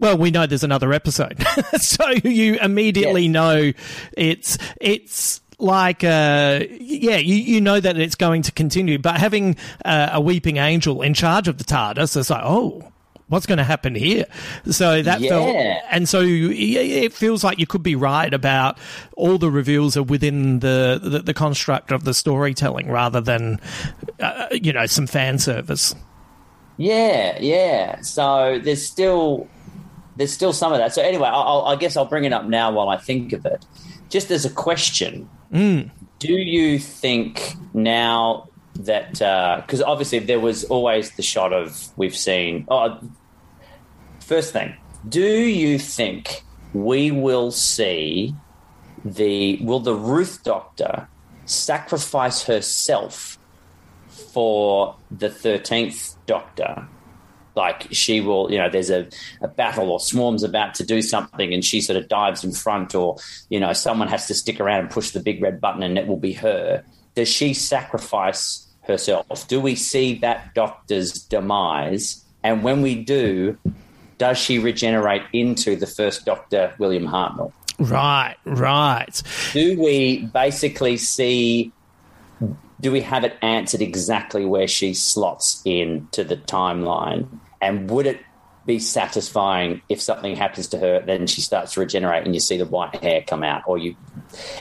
Well, 0.00 0.16
we 0.16 0.30
know 0.30 0.46
there's 0.46 0.62
another 0.62 0.92
episode, 0.92 1.44
so 1.80 2.08
you 2.22 2.54
immediately 2.60 3.24
Yes. 3.24 3.32
know 3.32 3.72
it's 4.16 4.56
it's 4.80 5.40
like 5.58 6.04
uh, 6.04 6.60
yeah, 6.70 7.16
you 7.16 7.34
you 7.34 7.60
know 7.60 7.80
that 7.80 7.98
it's 7.98 8.14
going 8.14 8.42
to 8.42 8.52
continue. 8.52 9.00
But 9.00 9.16
having 9.16 9.56
uh, 9.84 10.10
a 10.12 10.20
weeping 10.20 10.58
angel 10.58 11.02
in 11.02 11.14
charge 11.14 11.48
of 11.48 11.58
the 11.58 11.64
TARDIS, 11.64 12.16
it's 12.16 12.30
like 12.30 12.42
oh, 12.44 12.92
what's 13.28 13.46
going 13.46 13.58
to 13.58 13.64
happen 13.64 13.94
here? 13.94 14.24
So 14.70 15.02
that 15.02 15.20
felt 15.20 15.54
and 15.90 16.08
so 16.08 16.22
it 16.22 17.12
feels 17.12 17.44
like 17.44 17.58
you 17.58 17.66
could 17.66 17.82
be 17.82 17.94
right 17.94 18.32
about 18.32 18.78
all 19.16 19.38
the 19.38 19.50
reveals 19.50 19.96
are 19.96 20.02
within 20.02 20.60
the, 20.60 21.00
the, 21.02 21.20
the 21.20 21.34
construct 21.34 21.92
of 21.92 22.04
the 22.04 22.14
storytelling 22.14 22.90
rather 22.90 23.20
than, 23.20 23.60
uh, 24.20 24.48
you 24.50 24.72
know, 24.72 24.86
some 24.86 25.06
fan 25.06 25.38
service. 25.38 25.94
Yeah, 26.76 27.38
yeah. 27.40 28.00
So 28.00 28.58
there's 28.62 28.84
still 28.84 29.48
there's 30.16 30.32
still 30.32 30.52
some 30.52 30.72
of 30.72 30.78
that. 30.78 30.94
So 30.94 31.02
anyway, 31.02 31.28
I'll, 31.30 31.64
I 31.66 31.76
guess 31.76 31.96
I'll 31.96 32.04
bring 32.04 32.24
it 32.24 32.32
up 32.32 32.44
now 32.46 32.72
while 32.72 32.88
I 32.88 32.96
think 32.96 33.32
of 33.32 33.46
it. 33.46 33.64
Just 34.08 34.30
as 34.30 34.44
a 34.44 34.50
question, 34.50 35.28
do 36.18 36.32
you 36.32 36.78
think 36.78 37.54
now 37.74 38.47
that 38.78 39.20
uh, 39.20 39.62
because 39.64 39.82
obviously 39.82 40.20
there 40.20 40.40
was 40.40 40.64
always 40.64 41.12
the 41.12 41.22
shot 41.22 41.52
of 41.52 41.92
we've 41.96 42.16
seen. 42.16 42.66
Oh, 42.68 42.98
first 44.20 44.52
thing, 44.52 44.76
do 45.08 45.20
you 45.20 45.78
think 45.78 46.42
we 46.72 47.10
will 47.10 47.50
see 47.50 48.34
the 49.04 49.58
will 49.62 49.80
the 49.80 49.94
Ruth 49.94 50.42
Doctor 50.44 51.08
sacrifice 51.48 52.44
herself 52.44 53.38
for 54.08 54.96
the 55.10 55.28
13th 55.28 56.16
Doctor. 56.26 56.86
Like 57.54 57.88
she 57.90 58.20
will, 58.20 58.52
you 58.52 58.58
know, 58.58 58.70
there's 58.70 58.90
a, 58.90 59.08
a 59.40 59.48
battle 59.48 59.90
or 59.90 59.98
Swarm's 59.98 60.44
about 60.44 60.74
to 60.74 60.86
do 60.86 61.02
something 61.02 61.52
and 61.52 61.64
she 61.64 61.80
sort 61.80 61.96
of 61.96 62.08
dives 62.08 62.44
in 62.44 62.52
front, 62.52 62.94
or, 62.94 63.16
you 63.48 63.58
know, 63.58 63.72
someone 63.72 64.06
has 64.08 64.28
to 64.28 64.34
stick 64.34 64.60
around 64.60 64.80
and 64.80 64.90
push 64.90 65.10
the 65.10 65.20
big 65.20 65.42
red 65.42 65.60
button 65.60 65.82
and 65.82 65.98
it 65.98 66.06
will 66.06 66.18
be 66.18 66.34
her. 66.34 66.84
Does 67.16 67.28
she 67.28 67.54
sacrifice 67.54 68.67
herself? 68.88 69.46
Do 69.46 69.60
we 69.60 69.74
see 69.74 70.14
that 70.20 70.54
Doctor's 70.54 71.12
demise? 71.12 72.24
And 72.42 72.64
when 72.64 72.82
we 72.82 72.94
do, 72.96 73.58
does 74.16 74.38
she 74.38 74.58
regenerate 74.58 75.22
into 75.32 75.76
the 75.76 75.86
first 75.86 76.24
Doctor, 76.24 76.74
William 76.78 77.06
Hartnell? 77.06 77.52
Right, 77.78 78.36
right. 78.44 79.22
do 79.52 79.80
we 79.80 80.26
basically 80.26 80.96
see 80.96 81.72
do 82.80 82.92
we 82.92 83.00
have 83.00 83.24
it 83.24 83.36
answered 83.42 83.80
exactly 83.80 84.44
where 84.44 84.68
she 84.68 84.94
slots 84.94 85.62
into 85.64 86.24
the 86.24 86.36
timeline 86.36 87.28
and 87.60 87.88
would 87.90 88.06
it 88.06 88.20
be 88.66 88.78
satisfying 88.78 89.80
if 89.88 90.00
something 90.00 90.34
happens 90.34 90.66
to 90.68 90.78
her 90.78 91.00
then 91.00 91.26
she 91.26 91.40
starts 91.40 91.74
to 91.74 91.80
regenerate 91.80 92.24
and 92.24 92.34
you 92.34 92.40
see 92.40 92.56
the 92.56 92.66
white 92.66 92.94
hair 92.96 93.22
come 93.26 93.44
out 93.44 93.62
or 93.66 93.78
you 93.78 93.94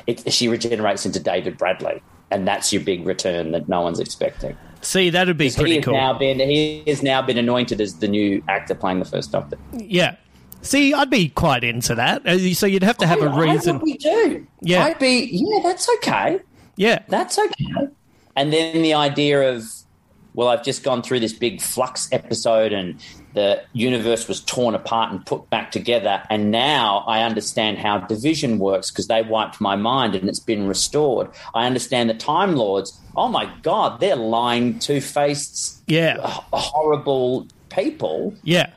it, 0.06 0.32
she 0.32 0.48
regenerates 0.48 1.06
into 1.06 1.20
david 1.20 1.58
bradley 1.58 2.02
and 2.32 2.48
that's 2.48 2.72
your 2.74 2.82
big 2.82 3.06
return 3.06 3.52
that 3.52 3.68
no 3.70 3.82
one's 3.82 4.00
expecting 4.00 4.56
See, 4.82 5.10
that'd 5.10 5.38
be 5.38 5.50
pretty 5.50 5.76
has 5.78 5.86
cool. 5.86 5.94
now 5.96 6.14
been 6.14 6.40
he 6.40 6.84
has 6.88 7.02
now 7.02 7.22
been 7.22 7.38
anointed 7.38 7.82
as 7.82 7.96
the 7.96 8.08
new 8.08 8.44
actor 8.48 8.76
playing 8.76 9.00
the 9.00 9.06
first 9.06 9.32
doctor 9.32 9.58
yeah. 9.74 10.16
See, 10.62 10.94
I'd 10.94 11.10
be 11.12 11.30
quite 11.30 11.64
into 11.64 11.94
that. 11.96 12.26
Uh, 12.28 12.38
So 12.54 12.66
you'd 12.66 12.84
have 12.84 12.98
to 12.98 13.08
have 13.08 13.22
a 13.22 13.26
I- 13.30 13.34
I 13.36 13.54
reason. 13.54 13.76
would 13.78 13.86
be 13.86 13.96
too. 13.98 14.46
Yeah. 14.62 14.86
I'd 14.86 14.98
be 15.00 15.30
yeah, 15.32 15.60
that's 15.64 15.88
okay. 15.98 16.40
Yeah. 16.76 17.00
That's 17.08 17.38
okay. 17.40 17.88
And 18.36 18.52
then 18.52 18.82
the 18.82 18.94
idea 18.96 19.54
of, 19.54 19.64
well, 20.38 20.50
I've 20.50 20.64
just 20.64 20.84
gone 20.84 21.02
through 21.02 21.20
this 21.20 21.34
big 21.34 21.60
flux 21.62 22.08
episode 22.12 22.72
and 22.72 23.04
the 23.34 23.60
universe 23.74 24.28
was 24.28 24.40
torn 24.42 24.76
apart 24.76 25.12
and 25.12 25.26
put 25.26 25.50
back 25.50 25.72
together. 25.72 26.22
And 26.30 26.52
now 26.52 27.04
I 27.08 27.24
understand 27.24 27.80
how 27.80 27.98
division 27.98 28.60
works 28.60 28.92
because 28.92 29.08
they 29.08 29.24
wiped 29.24 29.60
my 29.60 29.76
mind 29.76 30.14
and 30.14 30.30
it's 30.30 30.40
been 30.40 30.68
restored. 30.68 31.28
I 31.56 31.66
understand 31.66 32.08
the 32.12 32.14
Time 32.14 32.56
Lords. 32.56 33.00
Oh 33.16 33.30
my 33.30 33.52
God, 33.64 34.00
they're 34.00 34.16
lying, 34.16 34.78
two 34.78 35.02
faced, 35.02 35.82
Yeah. 35.88 36.18
horrible 36.54 37.48
people. 37.70 38.36
Yeah. 38.44 38.68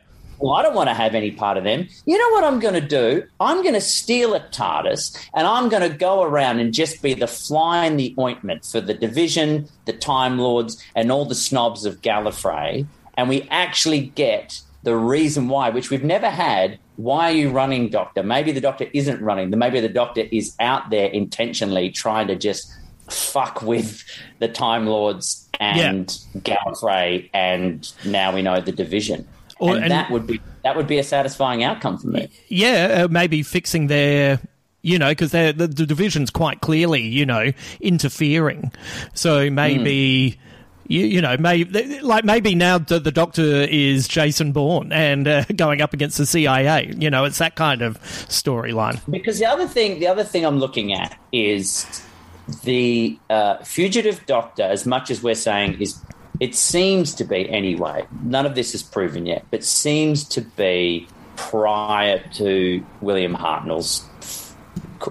Well, 0.41 0.55
I 0.55 0.63
don't 0.63 0.75
want 0.75 0.89
to 0.89 0.95
have 0.95 1.15
any 1.15 1.31
part 1.31 1.59
of 1.59 1.65
them. 1.65 1.87
You 2.07 2.17
know 2.17 2.31
what 2.31 2.45
I'm 2.45 2.61
going 2.61 2.75
to 2.75 2.81
do? 2.81 3.25
I'm 3.41 3.63
going 3.63 3.75
to 3.75 3.81
steal 3.81 4.35
a 4.35 4.41
TARDIS 4.41 5.29
and 5.35 5.47
I'm 5.47 5.69
going 5.69 5.89
to 5.89 5.97
go 5.97 6.23
around 6.23 6.61
and 6.61 6.73
just 6.73 7.03
be 7.03 7.13
the 7.13 7.27
fly 7.27 7.85
in 7.85 7.99
the 7.99 8.15
ointment 8.19 8.65
for 8.65 8.81
the 8.81 8.95
Division, 8.95 9.69
the 9.85 9.93
Time 9.93 10.39
Lords, 10.39 10.83
and 10.95 11.13
all 11.13 11.27
the 11.27 11.35
snobs 11.35 11.85
of 11.85 12.01
Gallifrey. 12.01 12.87
And 13.19 13.29
we 13.29 13.43
actually 13.51 14.01
get 14.01 14.63
the 14.83 14.97
reason 14.97 15.49
why, 15.49 15.69
which 15.69 15.91
we've 15.91 16.05
never 16.05 16.31
had. 16.31 16.79
Why 16.97 17.31
are 17.31 17.35
you 17.35 17.51
running, 17.51 17.91
Doctor? 17.91 18.23
Maybe 18.23 18.51
the 18.51 18.63
Doctor 18.63 18.87
isn't 18.95 19.21
running. 19.21 19.51
Maybe 19.51 19.81
the 19.81 19.91
Doctor 19.91 20.23
is 20.33 20.57
out 20.59 20.89
there 20.89 21.09
intentionally 21.09 21.91
trying 21.91 22.29
to 22.29 22.37
just 22.37 22.73
fuck 23.11 23.61
with 23.61 24.05
the 24.39 24.49
Time 24.49 24.87
Lords 24.87 25.49
and 25.59 26.07
Gallifrey, 26.39 27.29
and 27.35 27.93
now 28.07 28.35
we 28.35 28.41
know 28.41 28.61
the 28.63 28.73
Division. 28.73 29.29
Or- 29.61 29.75
and, 29.77 29.85
and- 29.85 29.93
that 29.93 30.11
would 30.11 30.27
be 30.27 30.41
that 30.65 30.77
would 30.77 30.87
be 30.87 30.99
a 30.99 31.05
satisfying 31.05 31.63
outcome 31.63 31.97
for 31.99 32.09
me. 32.09 32.29
Yeah, 32.49 33.05
uh, 33.05 33.09
maybe 33.09 33.43
fixing 33.43 33.87
their, 33.87 34.41
you 34.83 34.99
know, 34.99 35.09
because 35.11 35.31
the, 35.31 35.55
the 35.57 35.87
division's 35.87 36.29
quite 36.31 36.61
clearly, 36.61 37.01
you 37.03 37.25
know, 37.25 37.53
interfering. 37.81 38.73
So 39.15 39.51
maybe. 39.51 40.39
You, 40.89 41.07
you 41.07 41.21
know, 41.21 41.37
maybe 41.39 42.01
like 42.01 42.25
maybe 42.25 42.57
now 42.57 42.79
the, 42.79 42.99
the 42.99 43.13
Doctor 43.13 43.45
is 43.45 44.09
Jason 44.09 44.51
Bourne 44.51 44.91
and 44.93 45.29
uh, 45.29 45.45
going 45.57 45.81
up 45.81 45.95
against 45.95 46.19
the 46.19 46.27
CIA. 46.27 46.93
You 46.99 47.11
know, 47.11 47.27
it's 47.27 47.39
that 47.39 47.55
kind 47.55 47.81
of 47.83 47.97
storyline. 48.01 49.01
Because 49.09 49.39
the 49.39 49.47
other 49.47 49.69
thing, 49.69 50.01
the 50.01 50.09
other 50.09 50.25
thing 50.25 50.45
I'm 50.45 50.59
looking 50.59 50.93
at 50.93 51.17
is 51.31 51.87
the 52.65 53.17
uh, 53.31 53.59
fugitive 53.59 54.27
doctor. 54.27 54.65
As 54.65 54.85
much 54.85 55.13
as 55.13 55.23
we're 55.23 55.37
saying 55.37 55.81
is, 55.81 55.97
it 56.41 56.55
seems 56.55 57.15
to 57.15 57.25
be 57.25 57.49
anyway. 57.49 58.07
None 58.23 58.47
of 58.47 58.55
this 58.55 58.75
is 58.75 58.83
proven 58.83 59.27
yet, 59.27 59.45
but 59.51 59.63
seems 59.63 60.25
to 60.31 60.41
be 60.41 61.07
prior 61.37 62.23
to 62.35 62.85
William 63.01 63.35
Hartnell's, 63.35 64.07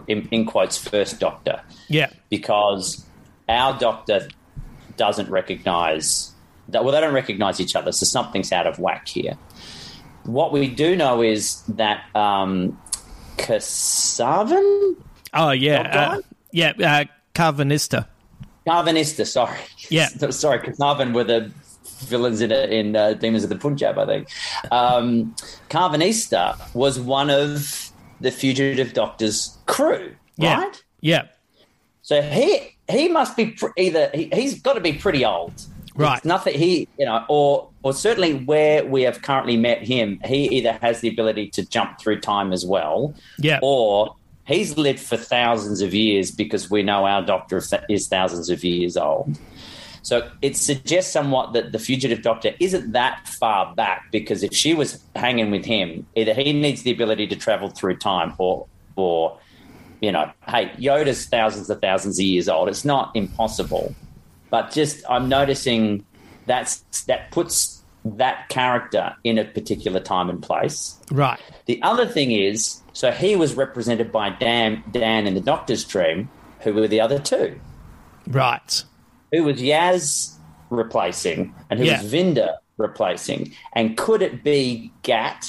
in, 0.07 0.27
in 0.32 0.45
quotes, 0.45 0.77
first 0.77 1.19
Doctor. 1.19 1.61
Yeah, 1.88 2.09
because 2.30 3.05
our 3.47 3.77
doctor 3.80 4.27
doesn't 4.97 5.30
recognize 5.30 6.34
that 6.67 6.84
well 6.84 6.93
they 6.93 6.99
don't 6.99 7.13
recognize 7.13 7.59
each 7.61 7.73
other 7.73 7.91
so 7.91 8.05
something's 8.05 8.51
out 8.51 8.67
of 8.67 8.77
whack 8.80 9.07
here 9.07 9.38
what 10.25 10.51
we 10.51 10.67
do 10.67 10.93
know 10.95 11.23
is 11.23 11.63
that 11.63 12.03
um 12.15 12.77
Kasavan? 13.39 14.95
Oh 15.34 15.51
yeah, 15.51 15.82
uh, 15.82 16.21
yeah, 16.51 16.73
uh, 16.80 17.05
Karvanista. 17.34 18.07
Karvanista, 18.68 19.26
sorry. 19.26 19.57
Yeah. 19.89 20.07
sorry, 20.30 20.60
Carvan 20.74 21.14
were 21.14 21.24
the 21.24 21.51
villains 22.05 22.41
in, 22.41 22.51
in 22.51 22.95
uh, 22.95 23.14
Demons 23.14 23.43
of 23.43 23.49
the 23.49 23.55
Punjab, 23.57 23.97
I 23.97 24.05
think. 24.05 24.28
Um, 24.72 25.36
Karvanista 25.70 26.74
was 26.74 26.99
one 26.99 27.30
of 27.30 27.91
the 28.22 28.32
fugitive 28.32 28.93
doctor's 28.93 29.57
crew, 29.66 30.14
Yeah, 30.38 30.62
right? 30.62 30.84
yeah, 31.01 31.24
So 32.01 32.22
he 32.22 32.76
he 32.89 33.07
must 33.07 33.38
be 33.38 33.51
pr- 33.51 33.68
either 33.78 34.10
he, 34.14 34.30
he's 34.34 34.62
got 34.62 34.74
to 34.74 34.82
be 34.82 34.93
pretty 34.93 35.24
old, 35.26 35.53
Right. 35.95 36.18
It's 36.18 36.26
nothing 36.26 36.57
he 36.57 36.88
you 36.97 37.05
know, 37.05 37.26
or 37.30 37.70
or 37.84 37.93
certainly 37.93 38.34
where 38.45 38.86
we 38.86 39.03
have 39.03 39.22
currently 39.22 39.55
met 39.57 39.82
him, 39.86 40.20
he 40.26 40.47
either 40.57 40.74
has 40.82 40.99
the 41.01 41.07
ability 41.10 41.49
to 41.51 41.66
jump 41.66 41.99
through 41.99 42.20
time 42.22 42.51
as 42.53 42.66
well, 42.66 43.14
Yeah. 43.38 43.60
or 43.62 44.16
he's 44.50 44.78
lived 44.78 45.00
for 45.00 45.16
thousands 45.16 45.82
of 45.82 45.93
years 45.93 46.32
because 46.32 46.70
we 46.70 46.84
know 46.84 47.06
our 47.06 47.22
Doctor 47.22 47.62
is 47.88 48.08
thousands 48.08 48.50
of 48.50 48.64
years 48.64 48.97
old. 48.97 49.38
So 50.02 50.30
it 50.41 50.58
suggests 50.58 51.14
somewhat 51.14 51.54
that 51.54 51.72
the 51.72 51.78
fugitive 51.78 52.24
doctor 52.24 52.56
isn't 52.60 52.93
that 52.93 53.28
far 53.28 53.76
back 53.76 54.12
because 54.12 54.43
if 54.43 54.54
she 54.54 54.74
was 54.74 55.04
hanging 55.16 55.52
with 55.52 55.66
him, 55.66 56.08
either 56.16 56.34
he 56.34 56.54
needs 56.54 56.84
the 56.84 56.91
ability 56.91 57.28
to 57.28 57.36
travel 57.36 57.70
through 57.70 57.97
time 57.97 58.34
or, 58.38 58.66
or 58.95 59.38
you 60.02 60.12
know, 60.12 60.32
hey, 60.47 60.72
Yoda's 60.78 61.28
thousands 61.28 61.70
of 61.70 61.82
thousands 61.82 62.18
of 62.18 62.26
years 62.26 62.47
old. 62.47 62.70
It's 62.70 62.86
not 62.86 63.12
impossible, 63.16 63.93
but 64.50 64.72
just 64.72 65.04
I'm 65.10 65.30
noticing 65.30 66.06
that's 66.45 66.84
that 67.04 67.32
puts 67.32 67.84
that 68.06 68.47
character 68.50 69.16
in 69.24 69.38
a 69.38 69.45
particular 69.45 70.00
time 70.00 70.30
and 70.30 70.41
place. 70.41 70.97
Right. 71.12 71.39
The 71.66 71.82
other 71.84 72.08
thing 72.08 72.32
is, 72.32 72.82
so 73.00 73.12
he 73.12 73.36
was 73.36 73.56
represented 73.56 74.12
by 74.12 74.30
Dan, 74.30 74.84
Dan 74.91 75.28
in 75.28 75.34
the 75.34 75.41
Doctor's 75.41 75.86
Dream, 75.86 76.30
who 76.62 76.74
were 76.74 76.88
the 76.88 77.02
other 77.02 77.20
two. 77.20 77.60
Right 78.28 78.84
who 79.32 79.43
was 79.43 79.62
Yaz 79.62 80.36
replacing 80.70 81.54
and 81.70 81.80
who 81.80 81.86
yeah. 81.86 82.02
was 82.02 82.12
Vinder 82.12 82.58
replacing? 82.78 83.54
And 83.74 83.97
could 83.97 84.22
it 84.22 84.43
be 84.43 84.91
Gat 85.04 85.45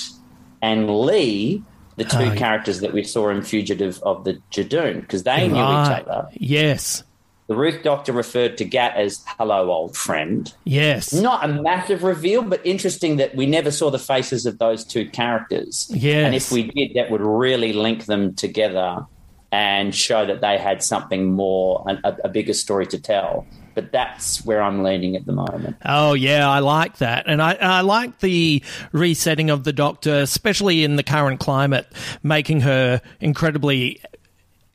and 0.63 1.01
Lee, 1.01 1.63
the 1.97 2.05
two 2.05 2.19
uh, 2.19 2.35
characters 2.35 2.81
that 2.81 2.93
we 2.93 3.03
saw 3.03 3.31
in 3.31 3.43
Fugitive 3.43 4.03
of 4.03 4.25
the 4.25 4.41
Judoon? 4.51 5.01
Because 5.01 5.23
they 5.23 5.49
knew 5.49 5.55
each 5.55 5.61
other. 5.61 6.29
Yes. 6.35 7.05
The 7.51 7.57
Ruth 7.57 7.83
Doctor 7.83 8.13
referred 8.13 8.59
to 8.59 8.65
Gat 8.65 8.97
as 8.97 9.25
hello, 9.27 9.73
old 9.73 9.97
friend. 9.97 10.55
Yes. 10.63 11.13
Not 11.13 11.45
a 11.45 11.49
massive 11.49 12.05
reveal, 12.05 12.43
but 12.43 12.65
interesting 12.65 13.17
that 13.17 13.35
we 13.35 13.45
never 13.45 13.73
saw 13.73 13.91
the 13.91 13.99
faces 13.99 14.47
of 14.47 14.59
those 14.61 14.85
two 14.85 15.11
characters. 15.11 15.91
Yes. 15.93 16.27
And 16.27 16.35
if 16.37 16.53
we 16.53 16.71
did, 16.71 16.95
that 16.95 17.11
would 17.11 17.21
really 17.21 17.73
link 17.73 18.05
them 18.05 18.37
together 18.37 19.05
and 19.51 19.93
show 19.93 20.25
that 20.27 20.41
they 20.41 20.59
had 20.59 20.81
something 20.81 21.33
more, 21.33 21.85
a, 22.05 22.19
a 22.23 22.29
bigger 22.29 22.53
story 22.53 22.87
to 22.87 23.01
tell 23.01 23.49
but 23.75 23.93
that's 23.93 24.45
where 24.45 24.61
I'm 24.61 24.83
leaning 24.83 25.17
at 25.17 25.27
the 25.27 25.33
moment. 25.33 25.77
Oh 25.85 26.15
yeah, 26.15 26.49
I 26.49 26.59
like 26.59 26.99
that, 26.99 27.25
and 27.27 27.41
I, 27.41 27.55
I 27.55 27.81
like 27.83 28.19
the 28.19 28.63
resetting 28.93 29.49
of 29.49 29.65
the 29.65 29.73
Doctor, 29.73 30.17
especially 30.17 30.85
in 30.85 30.97
the 30.97 31.03
current 31.03 31.41
climate, 31.41 31.87
making 32.23 32.61
her 32.63 33.01
incredibly 33.21 34.03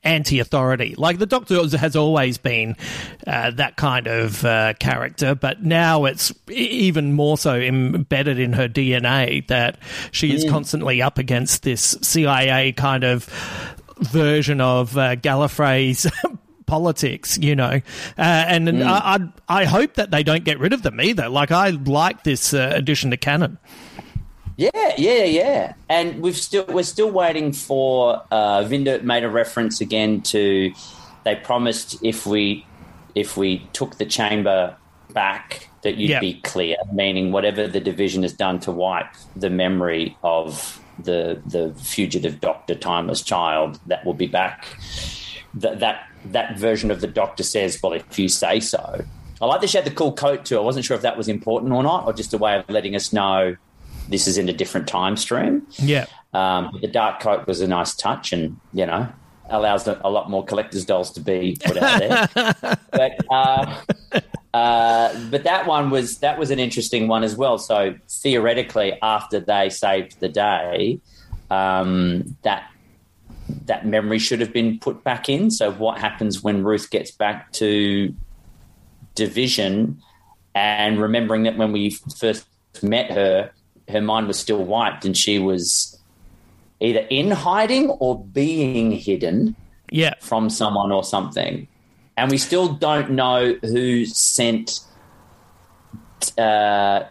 anti-authority. 0.06 0.94
Like 0.96 1.18
the 1.18 1.26
Doctor 1.26 1.66
has 1.76 1.96
always 1.96 2.38
been 2.38 2.76
uh, 3.26 3.50
that 3.52 3.76
kind 3.76 4.06
of 4.06 4.44
uh, 4.44 4.74
character, 4.78 5.34
but 5.34 5.62
now 5.62 6.04
it's 6.04 6.32
even 6.48 7.12
more 7.12 7.36
so 7.36 7.54
embedded 7.56 8.38
in 8.38 8.52
her 8.54 8.68
DNA 8.68 9.46
that 9.48 9.78
she 10.12 10.34
is 10.34 10.44
mm. 10.44 10.50
constantly 10.50 11.02
up 11.02 11.18
against 11.18 11.62
this 11.62 11.96
CIA 12.02 12.72
kind 12.72 13.04
of 13.04 13.24
version 13.98 14.60
of 14.60 14.96
uh, 14.96 15.16
Gallifrey's 15.16 16.10
politics, 16.66 17.38
you 17.38 17.56
know. 17.56 17.80
Uh, 18.18 18.20
and 18.20 18.68
mm. 18.68 18.82
I, 18.84 19.28
I, 19.48 19.62
I 19.62 19.64
hope 19.64 19.94
that 19.94 20.10
they 20.10 20.22
don't 20.22 20.44
get 20.44 20.58
rid 20.58 20.72
of 20.72 20.82
them 20.82 21.00
either. 21.00 21.28
Like 21.28 21.50
I 21.50 21.70
like 21.70 22.24
this 22.24 22.54
uh, 22.54 22.72
addition 22.74 23.10
to 23.10 23.16
canon. 23.16 23.58
Yeah, 24.56 24.94
yeah, 24.96 25.24
yeah. 25.24 25.74
And 25.88 26.22
we've 26.22 26.36
still 26.36 26.64
we're 26.66 26.82
still 26.82 27.10
waiting 27.10 27.52
for 27.52 28.22
uh, 28.30 28.62
Vinder 28.62 29.02
made 29.02 29.24
a 29.24 29.28
reference 29.28 29.80
again 29.80 30.22
to 30.22 30.72
they 31.24 31.36
promised 31.36 32.02
if 32.02 32.26
we 32.26 32.66
if 33.14 33.36
we 33.36 33.58
took 33.72 33.96
the 33.98 34.06
chamber 34.06 34.76
back 35.12 35.68
that 35.82 35.96
you'd 35.96 36.10
yep. 36.10 36.20
be 36.20 36.34
clear, 36.40 36.76
meaning 36.92 37.32
whatever 37.32 37.66
the 37.66 37.80
division 37.80 38.22
has 38.22 38.32
done 38.32 38.58
to 38.60 38.72
wipe 38.72 39.12
the 39.34 39.50
memory 39.50 40.16
of 40.22 40.80
the 40.98 41.42
the 41.46 41.74
fugitive 41.82 42.40
doctor, 42.40 42.74
timeless 42.74 43.22
child, 43.22 43.78
that 43.86 44.04
will 44.06 44.14
be 44.14 44.26
back. 44.26 44.66
That 45.54 45.80
that 45.80 46.08
that 46.24 46.58
version 46.58 46.90
of 46.90 47.00
the 47.02 47.06
doctor 47.06 47.42
says, 47.42 47.78
"Well, 47.82 47.92
if 47.92 48.18
you 48.18 48.28
say 48.28 48.60
so." 48.60 49.04
I 49.38 49.44
like 49.44 49.60
that 49.60 49.68
she 49.68 49.76
had 49.76 49.84
the 49.84 49.90
cool 49.90 50.14
coat 50.14 50.46
too. 50.46 50.56
I 50.56 50.62
wasn't 50.62 50.86
sure 50.86 50.96
if 50.96 51.02
that 51.02 51.18
was 51.18 51.28
important 51.28 51.72
or 51.72 51.82
not, 51.82 52.06
or 52.06 52.14
just 52.14 52.32
a 52.32 52.38
way 52.38 52.56
of 52.58 52.68
letting 52.70 52.96
us 52.96 53.12
know 53.12 53.56
this 54.08 54.26
is 54.26 54.38
in 54.38 54.48
a 54.48 54.52
different 54.52 54.88
time 54.88 55.16
stream. 55.16 55.66
Yeah. 55.78 56.06
Um, 56.32 56.78
the 56.80 56.88
dark 56.88 57.20
coat 57.20 57.46
was 57.46 57.60
a 57.60 57.66
nice 57.66 57.94
touch, 57.94 58.32
and 58.32 58.58
you 58.72 58.86
know 58.86 59.08
allows 59.48 59.86
a 59.86 60.10
lot 60.10 60.28
more 60.28 60.44
collector's 60.44 60.84
dolls 60.84 61.12
to 61.12 61.20
be 61.20 61.56
put 61.64 61.76
out 61.76 62.00
there. 62.00 62.78
but 62.90 63.12
uh, 63.30 63.82
uh, 64.54 65.30
but 65.30 65.44
that 65.44 65.66
one 65.66 65.90
was 65.90 66.18
that 66.18 66.38
was 66.38 66.50
an 66.50 66.58
interesting 66.58 67.08
one 67.08 67.22
as 67.22 67.36
well. 67.36 67.58
So 67.58 67.94
theoretically, 68.08 68.98
after 69.02 69.40
they 69.40 69.70
saved 69.70 70.20
the 70.20 70.28
day, 70.28 71.00
um, 71.50 72.36
that 72.42 72.70
that 73.66 73.86
memory 73.86 74.18
should 74.18 74.40
have 74.40 74.52
been 74.52 74.78
put 74.78 75.04
back 75.04 75.28
in. 75.28 75.50
So, 75.50 75.72
what 75.72 75.98
happens 75.98 76.42
when 76.42 76.64
Ruth 76.64 76.90
gets 76.90 77.10
back 77.10 77.52
to 77.52 78.14
division 79.14 80.02
and 80.54 81.00
remembering 81.00 81.44
that 81.44 81.56
when 81.56 81.72
we 81.72 81.90
first 82.18 82.46
met 82.82 83.10
her, 83.10 83.50
her 83.88 84.00
mind 84.00 84.26
was 84.26 84.38
still 84.38 84.64
wiped 84.64 85.04
and 85.04 85.16
she 85.16 85.38
was 85.38 85.98
either 86.80 87.06
in 87.10 87.30
hiding 87.30 87.90
or 87.90 88.22
being 88.22 88.92
hidden 88.92 89.56
yeah. 89.90 90.14
from 90.20 90.50
someone 90.50 90.92
or 90.92 91.04
something. 91.04 91.68
And 92.16 92.30
we 92.30 92.38
still 92.38 92.68
don't 92.68 93.10
know 93.10 93.56
who 93.62 94.06
sent 94.06 94.80
uh, 96.38 97.04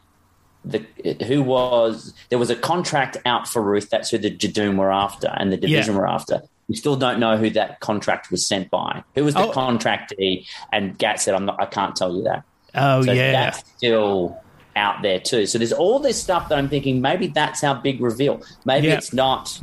the 0.64 0.84
who 1.26 1.44
was 1.44 2.14
there 2.30 2.40
was 2.40 2.50
a 2.50 2.56
contract 2.56 3.18
out 3.26 3.48
for 3.48 3.62
Ruth. 3.62 3.90
That's 3.90 4.10
who 4.10 4.18
the 4.18 4.32
Judoon 4.32 4.78
were 4.78 4.92
after, 4.92 5.28
and 5.38 5.52
the 5.52 5.58
division 5.58 5.94
yeah. 5.94 6.00
were 6.00 6.08
after. 6.08 6.42
We 6.68 6.76
still 6.76 6.96
don't 6.96 7.20
know 7.20 7.38
who 7.38 7.52
that 7.52 7.80
contract 7.82 8.32
was 8.32 8.44
sent 8.46 8.72
by. 8.72 9.04
Who 9.14 9.24
was 9.24 9.36
the 9.36 9.42
oh. 9.42 9.52
contractee? 9.52 10.48
And 10.72 10.98
Gat 10.98 11.22
said, 11.22 11.36
"I'm 11.36 11.46
not. 11.46 11.62
I 11.62 11.68
can't 11.68 11.96
tell 11.96 12.16
you 12.16 12.24
that." 12.24 12.44
Oh 12.74 13.04
so 13.04 13.12
yeah, 13.12 13.32
that's 13.32 13.70
still 13.78 14.42
out 14.76 15.02
there 15.02 15.20
too. 15.20 15.46
So 15.46 15.58
there's 15.58 15.74
all 15.74 16.00
this 16.00 16.22
stuff 16.22 16.50
that 16.50 16.58
I'm 16.58 16.70
thinking 16.70 17.02
maybe 17.02 17.28
that's 17.28 17.64
our 17.64 17.76
big 17.76 18.02
reveal. 18.02 18.42
Maybe 18.66 18.88
yeah. 18.88 18.98
it's 18.98 19.14
not. 19.14 19.60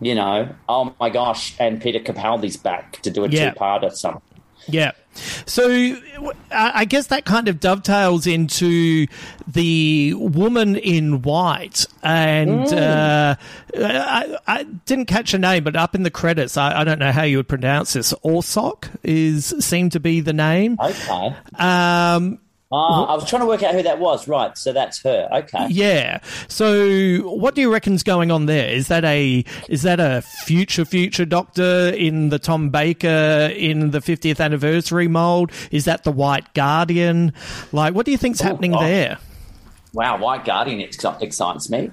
You 0.00 0.14
know, 0.14 0.54
oh 0.68 0.94
my 1.00 1.10
gosh, 1.10 1.56
and 1.58 1.82
Peter 1.82 1.98
Capaldi's 1.98 2.56
back 2.56 3.02
to 3.02 3.10
do 3.10 3.24
a 3.24 3.28
yeah. 3.28 3.50
two-parter. 3.50 3.92
Something. 3.92 4.22
Yeah. 4.68 4.92
So 5.46 5.96
I 6.52 6.84
guess 6.84 7.08
that 7.08 7.24
kind 7.24 7.48
of 7.48 7.58
dovetails 7.58 8.26
into 8.26 9.06
the 9.48 10.14
woman 10.14 10.76
in 10.76 11.22
white, 11.22 11.86
and 12.04 12.66
mm. 12.66 12.72
uh, 12.72 13.34
I, 13.76 14.38
I, 14.46 14.62
didn't 14.62 15.06
catch 15.06 15.32
her 15.32 15.38
name, 15.38 15.64
but 15.64 15.74
up 15.74 15.96
in 15.96 16.04
the 16.04 16.10
credits, 16.10 16.56
I, 16.56 16.80
I, 16.80 16.84
don't 16.84 17.00
know 17.00 17.10
how 17.10 17.24
you 17.24 17.38
would 17.38 17.48
pronounce 17.48 17.94
this. 17.94 18.12
Awsok 18.24 18.88
is 19.02 19.46
seemed 19.58 19.92
to 19.92 20.00
be 20.00 20.20
the 20.20 20.32
name. 20.32 20.78
Okay. 20.80 21.34
Um, 21.56 22.38
Ah, 22.70 23.06
I 23.06 23.14
was 23.14 23.26
trying 23.26 23.40
to 23.40 23.46
work 23.46 23.62
out 23.62 23.74
who 23.74 23.82
that 23.82 23.98
was. 23.98 24.28
Right, 24.28 24.56
so 24.58 24.74
that's 24.74 25.00
her. 25.02 25.26
Okay. 25.32 25.68
Yeah. 25.70 26.20
So, 26.48 27.20
what 27.22 27.54
do 27.54 27.62
you 27.62 27.72
reckon's 27.72 28.02
going 28.02 28.30
on 28.30 28.44
there? 28.44 28.68
Is 28.68 28.88
that 28.88 29.04
a 29.04 29.42
is 29.70 29.82
that 29.82 30.00
a 30.00 30.20
future 30.44 30.84
future 30.84 31.24
Doctor 31.24 31.88
in 31.96 32.28
the 32.28 32.38
Tom 32.38 32.68
Baker 32.68 33.50
in 33.56 33.92
the 33.92 34.00
50th 34.00 34.38
anniversary 34.38 35.08
mold? 35.08 35.50
Is 35.70 35.86
that 35.86 36.04
the 36.04 36.12
White 36.12 36.52
Guardian? 36.52 37.32
Like, 37.72 37.94
what 37.94 38.04
do 38.04 38.12
you 38.12 38.18
think's 38.18 38.40
happening 38.40 38.74
oh. 38.74 38.80
there? 38.80 39.18
Wow, 39.94 40.18
White 40.18 40.44
Guardian 40.44 40.80
it 40.80 40.94
excites 41.22 41.70
me. 41.70 41.90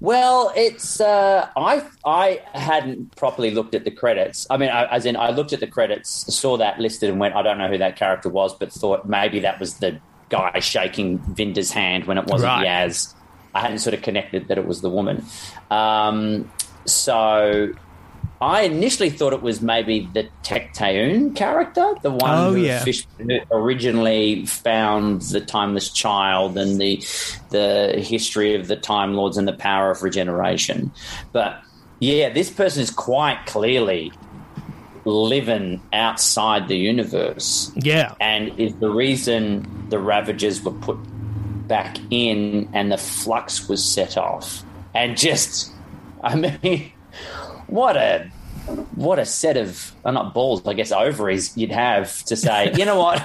Well, 0.00 0.52
it's 0.56 1.00
uh, 1.00 1.48
I 1.54 1.86
I 2.04 2.42
hadn't 2.54 3.14
properly 3.16 3.50
looked 3.50 3.74
at 3.74 3.84
the 3.84 3.90
credits. 3.90 4.46
I 4.48 4.56
mean, 4.56 4.70
I, 4.70 4.86
as 4.86 5.04
in 5.04 5.16
I 5.16 5.30
looked 5.30 5.52
at 5.52 5.60
the 5.60 5.66
credits, 5.66 6.34
saw 6.34 6.56
that 6.56 6.78
listed, 6.78 7.10
and 7.10 7.20
went, 7.20 7.34
I 7.34 7.42
don't 7.42 7.58
know 7.58 7.68
who 7.68 7.78
that 7.78 7.96
character 7.96 8.28
was, 8.28 8.54
but 8.54 8.72
thought 8.72 9.06
maybe 9.06 9.40
that 9.40 9.60
was 9.60 9.74
the 9.78 10.00
guy 10.28 10.58
shaking 10.60 11.18
Vinder's 11.18 11.70
hand 11.70 12.06
when 12.06 12.18
it 12.18 12.26
wasn't 12.26 12.48
right. 12.48 12.66
Yaz. 12.66 13.14
I 13.54 13.60
hadn't 13.60 13.78
sort 13.78 13.94
of 13.94 14.02
connected 14.02 14.48
that 14.48 14.58
it 14.58 14.66
was 14.66 14.80
the 14.80 14.90
woman. 14.90 15.24
Um, 15.70 16.50
so 16.86 17.72
I 18.40 18.62
initially 18.62 19.10
thought 19.10 19.32
it 19.32 19.42
was 19.42 19.62
maybe 19.62 20.08
the 20.12 20.28
Tecteun 20.42 21.34
character, 21.36 21.94
the 22.02 22.10
one 22.10 22.30
oh, 22.30 22.52
who, 22.52 22.60
yeah. 22.60 22.84
originally 23.52 24.44
found 24.44 25.22
the 25.22 25.40
Timeless 25.40 25.90
Child 25.90 26.58
and 26.58 26.80
the 26.80 27.02
the 27.50 27.94
history 27.96 28.54
of 28.54 28.66
the 28.66 28.76
Time 28.76 29.14
Lords 29.14 29.36
and 29.36 29.46
the 29.46 29.54
power 29.54 29.90
of 29.90 30.02
regeneration. 30.02 30.92
But 31.32 31.62
yeah, 32.00 32.28
this 32.28 32.50
person 32.50 32.82
is 32.82 32.90
quite 32.90 33.46
clearly 33.46 34.12
living 35.04 35.80
outside 35.92 36.68
the 36.68 36.76
universe. 36.76 37.70
Yeah. 37.76 38.14
And 38.20 38.58
is 38.58 38.74
the 38.76 38.90
reason 38.90 39.88
the 39.90 39.98
Ravagers 39.98 40.62
were 40.62 40.72
put 40.72 40.98
back 41.68 41.98
in 42.10 42.68
and 42.72 42.92
the 42.92 42.98
flux 42.98 43.68
was 43.68 43.84
set 43.84 44.16
off. 44.16 44.62
And 44.94 45.16
just, 45.16 45.72
I 46.22 46.36
mean, 46.36 46.92
what 47.66 47.96
a 47.96 48.30
what 48.94 49.18
a 49.18 49.26
set 49.26 49.58
of 49.58 49.92
well, 50.04 50.14
not 50.14 50.32
balls, 50.32 50.66
I 50.66 50.72
guess 50.72 50.90
ovaries 50.90 51.56
you'd 51.56 51.72
have 51.72 52.22
to 52.24 52.36
say, 52.36 52.72
you 52.76 52.84
know 52.84 52.98
what? 52.98 53.22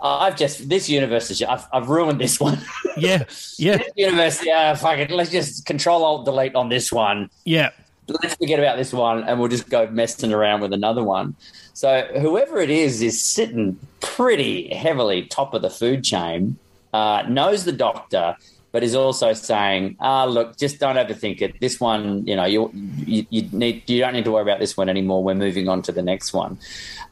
I've 0.00 0.36
just 0.36 0.68
this 0.68 0.88
universe 0.88 1.30
is 1.30 1.42
I've, 1.42 1.66
I've 1.72 1.88
ruined 1.88 2.20
this 2.20 2.38
one. 2.38 2.58
Yeah, 2.96 3.24
yeah. 3.58 3.76
this 3.78 3.90
universe, 3.96 4.44
yeah. 4.44 4.74
Fuck 4.74 4.98
it. 4.98 5.10
Let's 5.10 5.30
just 5.30 5.64
control 5.64 6.04
alt 6.04 6.26
delete 6.26 6.54
on 6.54 6.68
this 6.68 6.92
one. 6.92 7.30
Yeah, 7.44 7.70
let's 8.08 8.34
forget 8.36 8.58
about 8.58 8.76
this 8.76 8.92
one 8.92 9.24
and 9.24 9.38
we'll 9.38 9.48
just 9.48 9.68
go 9.68 9.86
messing 9.88 10.32
around 10.32 10.60
with 10.60 10.72
another 10.72 11.02
one. 11.02 11.34
So 11.72 12.02
whoever 12.20 12.58
it 12.58 12.70
is 12.70 13.02
is 13.02 13.20
sitting 13.20 13.78
pretty 14.00 14.72
heavily 14.74 15.22
top 15.26 15.54
of 15.54 15.62
the 15.62 15.70
food 15.70 16.04
chain, 16.04 16.58
uh, 16.92 17.24
knows 17.28 17.64
the 17.64 17.72
doctor, 17.72 18.36
but 18.70 18.82
is 18.82 18.94
also 18.94 19.32
saying, 19.32 19.96
"Ah, 20.00 20.24
look, 20.24 20.56
just 20.56 20.78
don't 20.78 20.96
overthink 20.96 21.42
it. 21.42 21.60
This 21.60 21.80
one, 21.80 22.26
you 22.26 22.36
know, 22.36 22.44
you, 22.44 22.70
you 23.06 23.26
you 23.30 23.48
need 23.52 23.88
you 23.88 24.00
don't 24.00 24.12
need 24.12 24.24
to 24.24 24.32
worry 24.32 24.42
about 24.42 24.60
this 24.60 24.76
one 24.76 24.88
anymore. 24.88 25.22
We're 25.22 25.34
moving 25.34 25.68
on 25.68 25.82
to 25.82 25.92
the 25.92 26.02
next 26.02 26.32
one." 26.32 26.58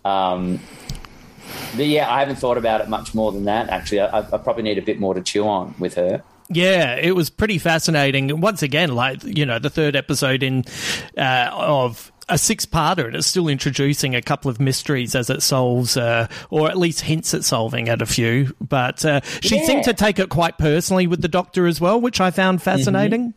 Um, 0.04 0.60
yeah, 1.76 2.12
I 2.12 2.20
haven't 2.20 2.36
thought 2.36 2.58
about 2.58 2.80
it 2.80 2.88
much 2.88 3.14
more 3.14 3.32
than 3.32 3.44
that. 3.44 3.68
Actually, 3.70 4.00
I, 4.00 4.18
I 4.18 4.38
probably 4.38 4.62
need 4.62 4.78
a 4.78 4.82
bit 4.82 4.98
more 4.98 5.14
to 5.14 5.22
chew 5.22 5.46
on 5.46 5.74
with 5.78 5.94
her. 5.94 6.22
Yeah, 6.52 6.96
it 6.96 7.14
was 7.14 7.30
pretty 7.30 7.58
fascinating. 7.58 8.40
Once 8.40 8.62
again, 8.62 8.94
like 8.94 9.22
you 9.24 9.46
know, 9.46 9.58
the 9.58 9.70
third 9.70 9.96
episode 9.96 10.42
in 10.42 10.64
uh, 11.16 11.48
of 11.52 12.10
a 12.28 12.38
six-parter, 12.38 13.06
and 13.06 13.16
it's 13.16 13.26
still 13.26 13.48
introducing 13.48 14.14
a 14.14 14.22
couple 14.22 14.50
of 14.50 14.60
mysteries 14.60 15.14
as 15.14 15.28
it 15.28 15.42
solves, 15.42 15.96
uh, 15.96 16.28
or 16.50 16.68
at 16.70 16.78
least 16.78 17.00
hints 17.02 17.34
at 17.34 17.44
solving 17.44 17.88
at 17.88 18.00
a 18.00 18.06
few. 18.06 18.54
But 18.60 19.04
uh, 19.04 19.20
she 19.40 19.56
Yeah. 19.56 19.64
seemed 19.66 19.84
to 19.84 19.92
take 19.94 20.18
it 20.18 20.28
quite 20.28 20.56
personally 20.56 21.06
with 21.06 21.20
the 21.20 21.28
Doctor 21.28 21.66
as 21.66 21.80
well, 21.80 22.00
which 22.00 22.20
I 22.20 22.30
found 22.30 22.62
fascinating. 22.62 23.34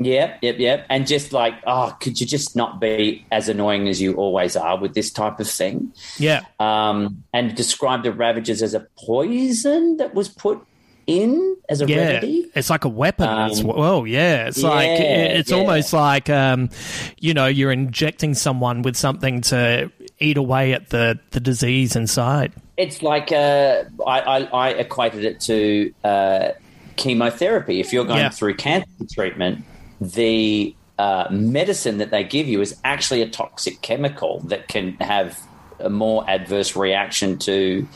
Yep, 0.00 0.38
yep, 0.42 0.58
yep. 0.58 0.86
And 0.88 1.06
just 1.08 1.32
like, 1.32 1.54
oh, 1.66 1.96
could 2.00 2.20
you 2.20 2.26
just 2.26 2.54
not 2.54 2.80
be 2.80 3.26
as 3.32 3.48
annoying 3.48 3.88
as 3.88 4.00
you 4.00 4.14
always 4.14 4.56
are 4.56 4.78
with 4.78 4.94
this 4.94 5.10
type 5.10 5.40
of 5.40 5.48
thing? 5.50 5.92
Yeah, 6.18 6.42
Um, 6.60 7.24
and 7.34 7.54
describe 7.56 8.04
the 8.04 8.12
Ravagers 8.12 8.62
as 8.62 8.74
a 8.74 8.86
poison 8.96 9.96
that 9.96 10.14
was 10.14 10.28
put 10.28 10.60
in 11.08 11.56
as 11.68 11.80
a 11.82 11.86
yeah, 11.88 11.96
remedy. 11.96 12.46
it's 12.54 12.70
like 12.70 12.84
a 12.84 12.88
weapon 12.88 13.28
Um, 13.28 13.50
as 13.50 13.64
well. 13.64 14.06
Yeah, 14.06 14.46
it's 14.46 14.62
like 14.62 14.88
it's 15.00 15.50
yeah. 15.50 15.56
almost 15.56 15.92
like 15.92 16.30
um, 16.30 16.70
you 17.18 17.34
know 17.34 17.46
you're 17.46 17.72
injecting 17.72 18.34
someone 18.34 18.82
with 18.82 18.96
something 18.96 19.40
to 19.42 19.90
eat 20.20 20.36
away 20.36 20.72
at 20.74 20.90
the 20.90 21.18
the 21.30 21.40
disease 21.40 21.96
inside. 21.96 22.52
It's 22.76 23.02
like 23.02 23.32
uh, 23.32 23.84
I, 24.06 24.20
I, 24.20 24.38
I 24.44 24.68
equated 24.70 25.24
it 25.24 25.40
to 25.40 25.92
uh, 26.04 26.48
chemotherapy. 26.96 27.80
If 27.80 27.92
you're 27.92 28.04
going 28.04 28.18
Yeah. 28.20 28.28
through 28.30 28.54
cancer 28.54 28.86
treatment, 29.12 29.64
the 30.00 30.74
uh, 30.98 31.26
medicine 31.30 31.98
that 31.98 32.10
they 32.10 32.22
give 32.24 32.46
you 32.46 32.60
is 32.60 32.76
actually 32.84 33.22
a 33.22 33.28
toxic 33.28 33.80
chemical 33.82 34.40
that 34.46 34.68
can 34.68 34.92
have 35.00 35.38
a 35.80 35.88
more 35.88 36.28
adverse 36.28 36.74
reaction 36.76 37.38
to, 37.38 37.86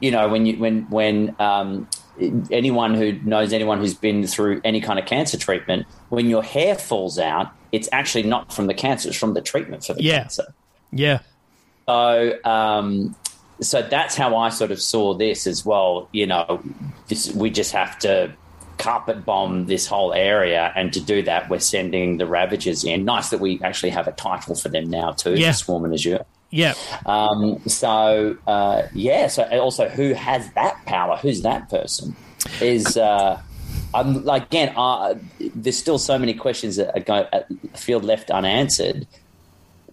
you 0.00 0.10
know, 0.10 0.28
when 0.28 0.46
you 0.46 0.56
when 0.58 0.82
when 0.90 1.34
um, 1.40 1.88
anyone 2.50 2.94
who 2.94 3.12
knows 3.24 3.52
anyone 3.52 3.78
who's 3.78 3.94
been 3.94 4.26
through 4.26 4.60
any 4.64 4.80
kind 4.80 4.98
of 4.98 5.06
cancer 5.06 5.36
treatment, 5.38 5.86
when 6.08 6.28
your 6.28 6.42
hair 6.42 6.74
falls 6.76 7.18
out, 7.18 7.50
it's 7.72 7.88
actually 7.92 8.24
not 8.24 8.52
from 8.52 8.66
the 8.66 8.74
cancer; 8.74 9.08
it's 9.08 9.18
from 9.18 9.34
the 9.34 9.40
treatment 9.42 9.84
for 9.84 9.94
the 9.94 10.02
Yeah. 10.02 10.20
cancer. 10.20 10.54
Yeah, 10.92 11.18
So, 11.88 12.32
um, 12.44 13.14
so 13.60 13.82
that's 13.82 14.14
how 14.16 14.36
I 14.36 14.48
sort 14.50 14.70
of 14.70 14.80
saw 14.80 15.14
this 15.14 15.46
as 15.46 15.64
well. 15.64 16.08
You 16.12 16.26
know, 16.26 16.62
this, 17.08 17.32
we 17.32 17.50
just 17.50 17.72
have 17.72 17.98
to 18.00 18.32
carpet 18.78 19.24
bomb 19.24 19.66
this 19.66 19.86
whole 19.86 20.12
area, 20.12 20.72
and 20.76 20.92
to 20.92 21.00
do 21.00 21.22
that, 21.22 21.48
we're 21.50 21.58
sending 21.58 22.18
the 22.18 22.26
Ravagers 22.26 22.84
in. 22.84 23.04
Nice 23.04 23.30
that 23.30 23.40
we 23.40 23.60
actually 23.64 23.90
have 23.90 24.06
a 24.06 24.12
title 24.12 24.54
for 24.54 24.68
them 24.68 24.88
now 24.90 25.12
too, 25.12 25.34
Yeah. 25.34 25.52
Swarm 25.52 25.84
and 25.84 25.94
Azure. 25.94 26.24
Yeah. 26.50 26.74
Um, 27.04 27.60
so, 27.66 28.36
uh, 28.46 28.82
yeah. 28.94 29.26
So, 29.28 29.44
also, 29.58 29.88
who 29.88 30.12
has 30.14 30.50
that 30.52 30.84
power? 30.86 31.16
Who's 31.16 31.42
that 31.42 31.68
person? 31.68 32.16
Is 32.60 32.96
uh, 32.96 33.40
I'm 33.94 34.24
like 34.24 34.46
again. 34.46 34.72
Uh, 34.76 35.14
there's 35.54 35.78
still 35.78 35.98
so 35.98 36.18
many 36.18 36.34
questions 36.34 36.76
that 36.76 37.08
are 37.08 37.28
uh, 37.32 37.40
feel 37.74 38.00
left 38.00 38.30
unanswered. 38.30 39.06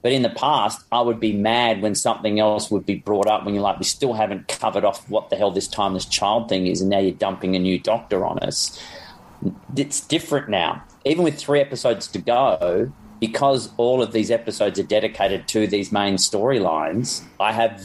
But 0.03 0.11
in 0.11 0.21
the 0.21 0.29
past, 0.29 0.85
I 0.91 0.99
would 0.99 1.21
be 1.21 1.31
mad 1.31 1.81
when 1.81 1.95
something 1.95 2.37
else 2.37 2.69
would 2.69 2.85
be 2.85 2.95
brought 2.95 3.25
up 3.25 3.45
when 3.45 3.53
you're 3.53 3.63
like, 3.63 3.79
we 3.79 3.85
still 3.85 4.11
haven't 4.11 4.49
covered 4.49 4.83
off 4.83 5.09
what 5.09 5.29
the 5.29 5.37
hell 5.37 5.49
this 5.49 5.67
timeless 5.67 6.05
child 6.05 6.49
thing 6.49 6.67
is, 6.67 6.81
and 6.81 6.89
now 6.89 6.99
you're 6.99 7.13
dumping 7.13 7.55
a 7.55 7.59
new 7.59 7.79
doctor 7.79 8.25
on 8.25 8.37
us. 8.39 8.77
It's 9.77 10.01
different 10.01 10.49
now. 10.49 10.83
Even 11.05 11.23
with 11.23 11.37
three 11.37 11.61
episodes 11.61 12.07
to 12.09 12.19
go, 12.19 12.91
because 13.23 13.69
all 13.77 14.01
of 14.01 14.11
these 14.11 14.29
episodes 14.29 14.77
are 14.77 14.83
dedicated 14.83 15.47
to 15.47 15.65
these 15.65 15.93
main 15.93 16.15
storylines, 16.15 17.23
I 17.39 17.53
have 17.53 17.81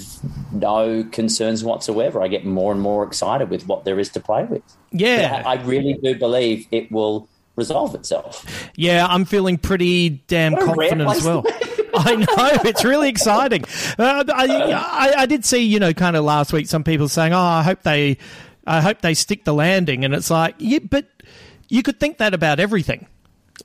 no 0.50 1.04
concerns 1.12 1.62
whatsoever. 1.62 2.20
I 2.20 2.26
get 2.26 2.44
more 2.44 2.72
and 2.72 2.80
more 2.80 3.04
excited 3.04 3.48
with 3.48 3.64
what 3.68 3.84
there 3.84 4.00
is 4.00 4.08
to 4.10 4.20
play 4.20 4.42
with. 4.42 4.64
Yeah. 4.90 5.44
I 5.46 5.62
really 5.62 5.92
do 6.02 6.16
believe 6.16 6.66
it 6.72 6.90
will 6.90 7.28
resolve 7.54 7.94
itself. 7.94 8.44
Yeah, 8.74 9.06
I'm 9.08 9.24
feeling 9.24 9.58
pretty 9.58 10.08
damn 10.26 10.54
What 10.54 10.62
a 10.62 10.74
rare 10.74 10.88
confident 10.88 11.10
as 11.10 11.24
well. 11.24 11.44
I 11.94 12.16
know 12.16 12.60
it's 12.68 12.84
really 12.84 13.08
exciting. 13.08 13.64
Uh, 13.96 14.24
I, 14.34 14.72
I 14.72 15.14
I 15.18 15.26
did 15.26 15.44
see 15.44 15.62
you 15.62 15.78
know 15.78 15.92
kind 15.92 16.16
of 16.16 16.24
last 16.24 16.52
week 16.52 16.66
some 16.66 16.84
people 16.84 17.08
saying, 17.08 17.32
"Oh, 17.32 17.38
I 17.38 17.62
hope 17.62 17.82
they, 17.82 18.18
I 18.66 18.80
hope 18.80 19.00
they 19.00 19.14
stick 19.14 19.44
the 19.44 19.54
landing," 19.54 20.04
and 20.04 20.14
it's 20.14 20.30
like, 20.30 20.54
yeah, 20.58 20.80
but 20.80 21.06
you 21.68 21.82
could 21.82 21.98
think 21.98 22.18
that 22.18 22.34
about 22.34 22.60
everything. 22.60 23.06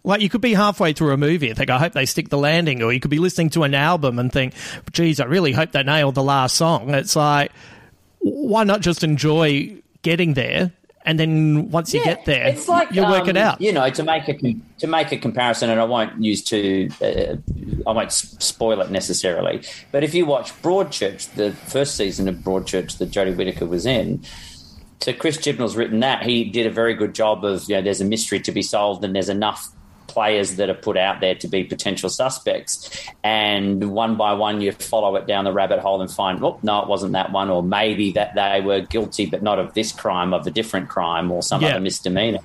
Like 0.03 0.21
you 0.21 0.29
could 0.29 0.41
be 0.41 0.53
halfway 0.53 0.93
through 0.93 1.13
a 1.13 1.17
movie 1.17 1.49
and 1.49 1.57
think, 1.57 1.69
"I 1.69 1.77
hope 1.77 1.93
they 1.93 2.05
stick 2.05 2.29
the 2.29 2.37
landing," 2.37 2.81
or 2.81 2.91
you 2.91 2.99
could 2.99 3.11
be 3.11 3.19
listening 3.19 3.49
to 3.51 3.63
an 3.63 3.73
album 3.73 4.19
and 4.19 4.31
think, 4.31 4.53
"Geez, 4.91 5.19
I 5.19 5.25
really 5.25 5.51
hope 5.51 5.71
they 5.71 5.83
nailed 5.83 6.15
the 6.15 6.23
last 6.23 6.55
song." 6.55 6.93
It's 6.93 7.15
like, 7.15 7.51
why 8.19 8.63
not 8.63 8.81
just 8.81 9.03
enjoy 9.03 9.75
getting 10.01 10.33
there? 10.33 10.71
And 11.05 11.19
then 11.19 11.69
once 11.69 11.93
you 11.93 12.01
get 12.01 12.23
there, 12.23 12.47
it's 12.47 12.69
like 12.69 12.91
you 12.93 13.03
work 13.03 13.27
it 13.27 13.35
um, 13.35 13.43
out. 13.43 13.59
You 13.59 13.73
know, 13.73 13.89
to 13.89 14.03
make 14.03 14.29
a 14.29 14.37
to 14.79 14.87
make 14.87 15.11
a 15.11 15.17
comparison, 15.17 15.69
and 15.69 15.81
I 15.81 15.83
won't 15.83 16.23
use 16.23 16.41
to, 16.45 16.89
uh, 17.01 17.35
I 17.85 17.91
won't 17.91 18.11
spoil 18.13 18.79
it 18.79 18.89
necessarily. 18.89 19.63
But 19.91 20.05
if 20.05 20.13
you 20.13 20.25
watch 20.25 20.53
Broadchurch, 20.61 21.35
the 21.35 21.51
first 21.51 21.97
season 21.97 22.29
of 22.29 22.35
Broadchurch 22.35 22.99
that 22.99 23.11
Jodie 23.11 23.35
Whittaker 23.35 23.65
was 23.65 23.85
in, 23.85 24.23
so 25.01 25.11
Chris 25.11 25.37
Chibnall's 25.37 25.75
written 25.75 25.99
that. 25.99 26.23
He 26.23 26.45
did 26.45 26.67
a 26.67 26.71
very 26.71 26.93
good 26.93 27.13
job 27.13 27.43
of 27.43 27.67
you 27.67 27.75
know, 27.75 27.81
there's 27.81 27.99
a 27.99 28.05
mystery 28.05 28.39
to 28.39 28.53
be 28.53 28.61
solved, 28.61 29.03
and 29.03 29.13
there's 29.13 29.27
enough 29.27 29.67
players 30.13 30.55
that 30.57 30.69
are 30.69 30.73
put 30.75 30.95
out 30.97 31.19
there 31.21 31.35
to 31.35 31.47
be 31.47 31.63
potential 31.63 32.09
suspects, 32.09 32.89
and 33.23 33.91
one 33.91 34.15
by 34.15 34.33
one 34.33 34.61
you 34.61 34.71
follow 34.71 35.15
it 35.15 35.27
down 35.27 35.43
the 35.45 35.51
rabbit 35.51 35.79
hole 35.79 36.01
and 36.01 36.11
find, 36.11 36.43
oh 36.43 36.59
no, 36.63 36.81
it 36.83 36.87
wasn't 36.87 37.13
that 37.13 37.31
one, 37.31 37.49
or 37.49 37.63
maybe 37.63 38.11
that 38.13 38.35
they 38.35 38.61
were 38.61 38.81
guilty 38.81 39.25
but 39.25 39.41
not 39.41 39.59
of 39.59 39.73
this 39.73 39.91
crime, 39.91 40.33
of 40.33 40.45
a 40.47 40.51
different 40.51 40.89
crime 40.89 41.31
or 41.31 41.41
some 41.41 41.61
Yeah. 41.61 41.69
other 41.69 41.79
misdemeanor. 41.79 42.39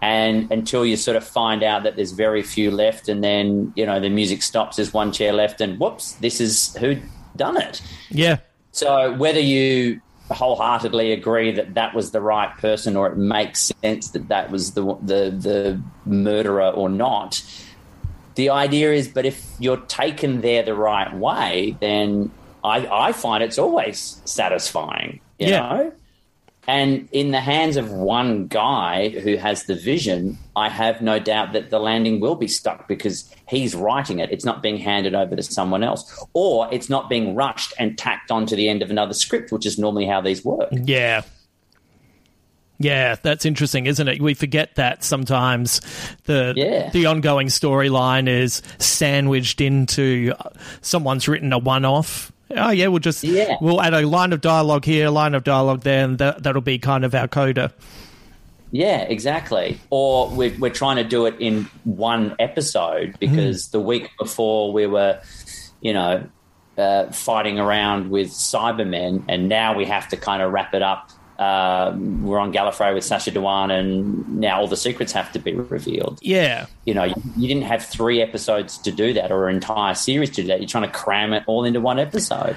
And 0.00 0.50
until 0.52 0.86
you 0.86 0.96
sort 0.96 1.16
of 1.16 1.26
find 1.26 1.62
out 1.62 1.82
that 1.82 1.96
there's 1.96 2.12
very 2.12 2.42
few 2.42 2.70
left 2.70 3.08
and 3.08 3.22
then 3.24 3.72
you 3.74 3.84
know 3.84 3.98
the 4.00 4.08
music 4.08 4.42
stops 4.42 4.76
there's 4.76 4.92
one 4.94 5.10
chair 5.12 5.32
left 5.32 5.60
and 5.60 5.78
whoops 5.80 6.12
this 6.20 6.40
is 6.40 6.74
who 6.76 6.96
done 7.36 7.56
it. 7.60 7.82
Yeah, 8.10 8.36
so 8.70 9.12
whether 9.14 9.40
you 9.40 10.00
wholeheartedly 10.30 11.12
agree 11.12 11.52
that 11.52 11.74
that 11.74 11.94
was 11.94 12.10
the 12.12 12.20
right 12.20 12.56
person 12.58 12.96
or 12.96 13.08
it 13.08 13.16
makes 13.16 13.70
sense 13.82 14.10
that 14.10 14.28
that 14.28 14.50
was 14.50 14.72
the 14.72 14.82
the 15.02 15.30
the 15.30 15.80
murderer 16.06 16.70
or 16.70 16.88
not 16.88 17.42
the 18.36 18.48
idea 18.50 18.92
is 18.92 19.06
but 19.06 19.26
if 19.26 19.44
you're 19.58 19.76
taken 19.76 20.40
there 20.40 20.62
the 20.62 20.74
right 20.74 21.14
way 21.14 21.76
then 21.80 22.30
i 22.64 22.86
i 22.86 23.12
find 23.12 23.42
it's 23.44 23.58
always 23.58 24.20
satisfying 24.24 25.20
you 25.38 25.48
Yeah. 25.48 25.58
know 25.60 25.92
and 26.66 27.08
in 27.12 27.30
the 27.30 27.40
hands 27.40 27.76
of 27.76 27.90
one 27.90 28.46
guy 28.46 29.08
who 29.10 29.36
has 29.36 29.64
the 29.64 29.74
vision, 29.74 30.38
I 30.56 30.68
have 30.68 31.02
no 31.02 31.18
doubt 31.18 31.52
that 31.52 31.70
the 31.70 31.78
landing 31.78 32.20
will 32.20 32.34
be 32.36 32.48
stuck 32.48 32.88
because 32.88 33.28
he's 33.48 33.74
writing 33.74 34.18
it. 34.18 34.30
It's 34.32 34.44
not 34.44 34.62
being 34.62 34.78
handed 34.78 35.14
over 35.14 35.36
to 35.36 35.42
someone 35.42 35.82
else, 35.82 36.24
or 36.32 36.68
it's 36.72 36.88
not 36.88 37.08
being 37.08 37.34
rushed 37.34 37.74
and 37.78 37.98
tacked 37.98 38.30
onto 38.30 38.56
the 38.56 38.68
end 38.68 38.82
of 38.82 38.90
another 38.90 39.14
script, 39.14 39.52
which 39.52 39.66
is 39.66 39.78
normally 39.78 40.06
how 40.06 40.20
these 40.20 40.44
work. 40.44 40.68
Yeah. 40.72 41.22
Yeah, 42.78 43.14
that's 43.22 43.46
interesting, 43.46 43.86
isn't 43.86 44.08
it? 44.08 44.20
We 44.20 44.34
forget 44.34 44.74
that 44.74 45.04
sometimes 45.04 45.80
the 46.24 46.54
Yeah. 46.56 46.90
the 46.90 47.06
ongoing 47.06 47.46
storyline 47.46 48.28
is 48.28 48.62
sandwiched 48.78 49.60
into 49.60 50.32
someone's 50.80 51.28
written 51.28 51.52
a 51.52 51.58
one 51.58 51.84
off. 51.84 52.32
Oh 52.56 52.70
yeah, 52.70 52.86
we'll 52.88 52.98
just 53.00 53.22
Yeah. 53.24 53.56
we'll 53.60 53.80
add 53.80 53.94
a 53.94 54.06
line 54.06 54.32
of 54.32 54.40
dialogue 54.40 54.84
here, 54.84 55.06
a 55.06 55.10
line 55.10 55.34
of 55.34 55.44
dialogue 55.44 55.82
there, 55.82 56.04
and 56.04 56.18
that, 56.18 56.42
that'll 56.42 56.62
be 56.62 56.78
kind 56.78 57.04
of 57.04 57.14
our 57.14 57.28
coda. 57.28 57.72
Yeah, 58.70 59.02
exactly. 59.02 59.78
Or 59.90 60.28
we're, 60.30 60.56
we're 60.58 60.70
trying 60.70 60.96
to 60.96 61.04
do 61.04 61.26
it 61.26 61.36
in 61.38 61.64
one 61.84 62.34
episode 62.40 63.16
because 63.20 63.68
the 63.68 63.78
week 63.78 64.10
before 64.18 64.72
we 64.72 64.86
were, 64.88 65.20
you 65.80 65.92
know, 65.92 66.26
uh, 66.76 67.12
fighting 67.12 67.60
around 67.60 68.10
with 68.10 68.30
Cybermen, 68.30 69.24
and 69.28 69.48
now 69.48 69.76
we 69.76 69.84
have 69.84 70.08
to 70.08 70.16
kind 70.16 70.42
of 70.42 70.52
wrap 70.52 70.74
it 70.74 70.82
up. 70.82 71.10
Uh, 71.38 71.92
we're 71.96 72.38
on 72.38 72.52
Gallifrey 72.52 72.94
with 72.94 73.04
Sacha 73.04 73.30
Dhawan, 73.30 73.70
and 73.70 74.40
now 74.40 74.60
all 74.60 74.68
the 74.68 74.76
secrets 74.76 75.12
have 75.12 75.32
to 75.32 75.38
be 75.38 75.52
revealed. 75.52 76.18
Yeah, 76.22 76.66
You 76.84 76.94
know, 76.94 77.04
you, 77.04 77.14
you 77.36 77.48
didn't 77.48 77.64
have 77.64 77.84
three 77.84 78.20
episodes 78.22 78.78
to 78.78 78.92
do 78.92 79.12
that, 79.14 79.32
or 79.32 79.48
an 79.48 79.56
entire 79.56 79.94
series 79.94 80.30
to 80.30 80.42
do 80.42 80.48
that. 80.48 80.60
You're 80.60 80.68
trying 80.68 80.84
to 80.90 80.96
cram 80.96 81.32
it 81.32 81.42
all 81.46 81.64
into 81.64 81.80
one 81.80 81.98
episode. 81.98 82.56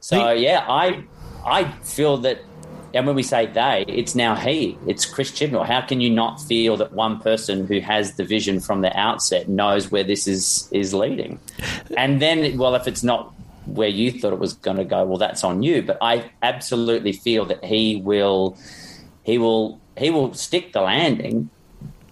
So 0.00 0.18
Hey- 0.18 0.42
yeah, 0.44 0.64
I 0.68 1.04
I 1.44 1.64
feel 1.82 2.16
that 2.18 2.40
and 2.94 3.06
when 3.06 3.14
we 3.14 3.22
say 3.22 3.44
they, 3.46 3.84
it's 3.88 4.14
now 4.14 4.34
he, 4.34 4.78
it's 4.86 5.04
Chris 5.04 5.30
Chibnall. 5.30 5.66
How 5.66 5.82
can 5.82 6.00
you 6.00 6.08
not 6.08 6.40
feel 6.40 6.78
that 6.78 6.92
one 6.92 7.20
person 7.20 7.66
who 7.66 7.80
has 7.80 8.14
the 8.14 8.24
vision 8.24 8.58
from 8.58 8.80
the 8.80 8.96
outset 8.98 9.50
knows 9.50 9.90
where 9.90 10.02
this 10.04 10.26
is 10.26 10.66
is 10.72 10.94
leading? 10.94 11.38
And 11.94 12.22
then, 12.22 12.56
well, 12.56 12.74
if 12.74 12.88
it's 12.88 13.02
not 13.02 13.34
where 13.66 13.88
you 13.88 14.10
thought 14.12 14.32
it 14.32 14.38
was 14.38 14.54
going 14.54 14.78
to 14.78 14.84
go, 14.84 15.04
well, 15.04 15.18
that's 15.18 15.44
on 15.44 15.62
you. 15.62 15.82
But 15.82 15.98
I 16.00 16.30
absolutely 16.42 17.12
feel 17.12 17.44
that 17.46 17.64
he 17.64 17.96
will, 17.96 18.56
he 19.22 19.38
will, 19.38 19.80
he 19.96 20.10
will 20.10 20.34
stick 20.34 20.72
the 20.72 20.80
landing. 20.80 21.50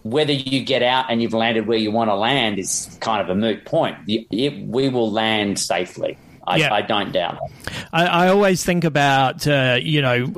Whether 0.02 0.32
you 0.32 0.62
get 0.64 0.82
out 0.82 1.06
and 1.08 1.22
you've 1.22 1.32
landed 1.32 1.66
where 1.66 1.78
you 1.78 1.90
want 1.90 2.10
to 2.10 2.14
land 2.14 2.58
is 2.58 2.98
kind 3.00 3.22
of 3.22 3.30
a 3.30 3.34
moot 3.34 3.64
point. 3.64 3.96
It, 4.06 4.66
we 4.66 4.90
will 4.90 5.10
land 5.10 5.58
safely. 5.58 6.18
I, 6.46 6.56
yeah. 6.56 6.74
I 6.74 6.82
don't 6.82 7.10
doubt 7.10 7.38
it. 7.42 7.72
I, 7.90 8.04
I 8.04 8.28
always 8.28 8.62
think 8.62 8.84
about, 8.84 9.46
uh, 9.46 9.78
you 9.80 10.02
know, 10.02 10.34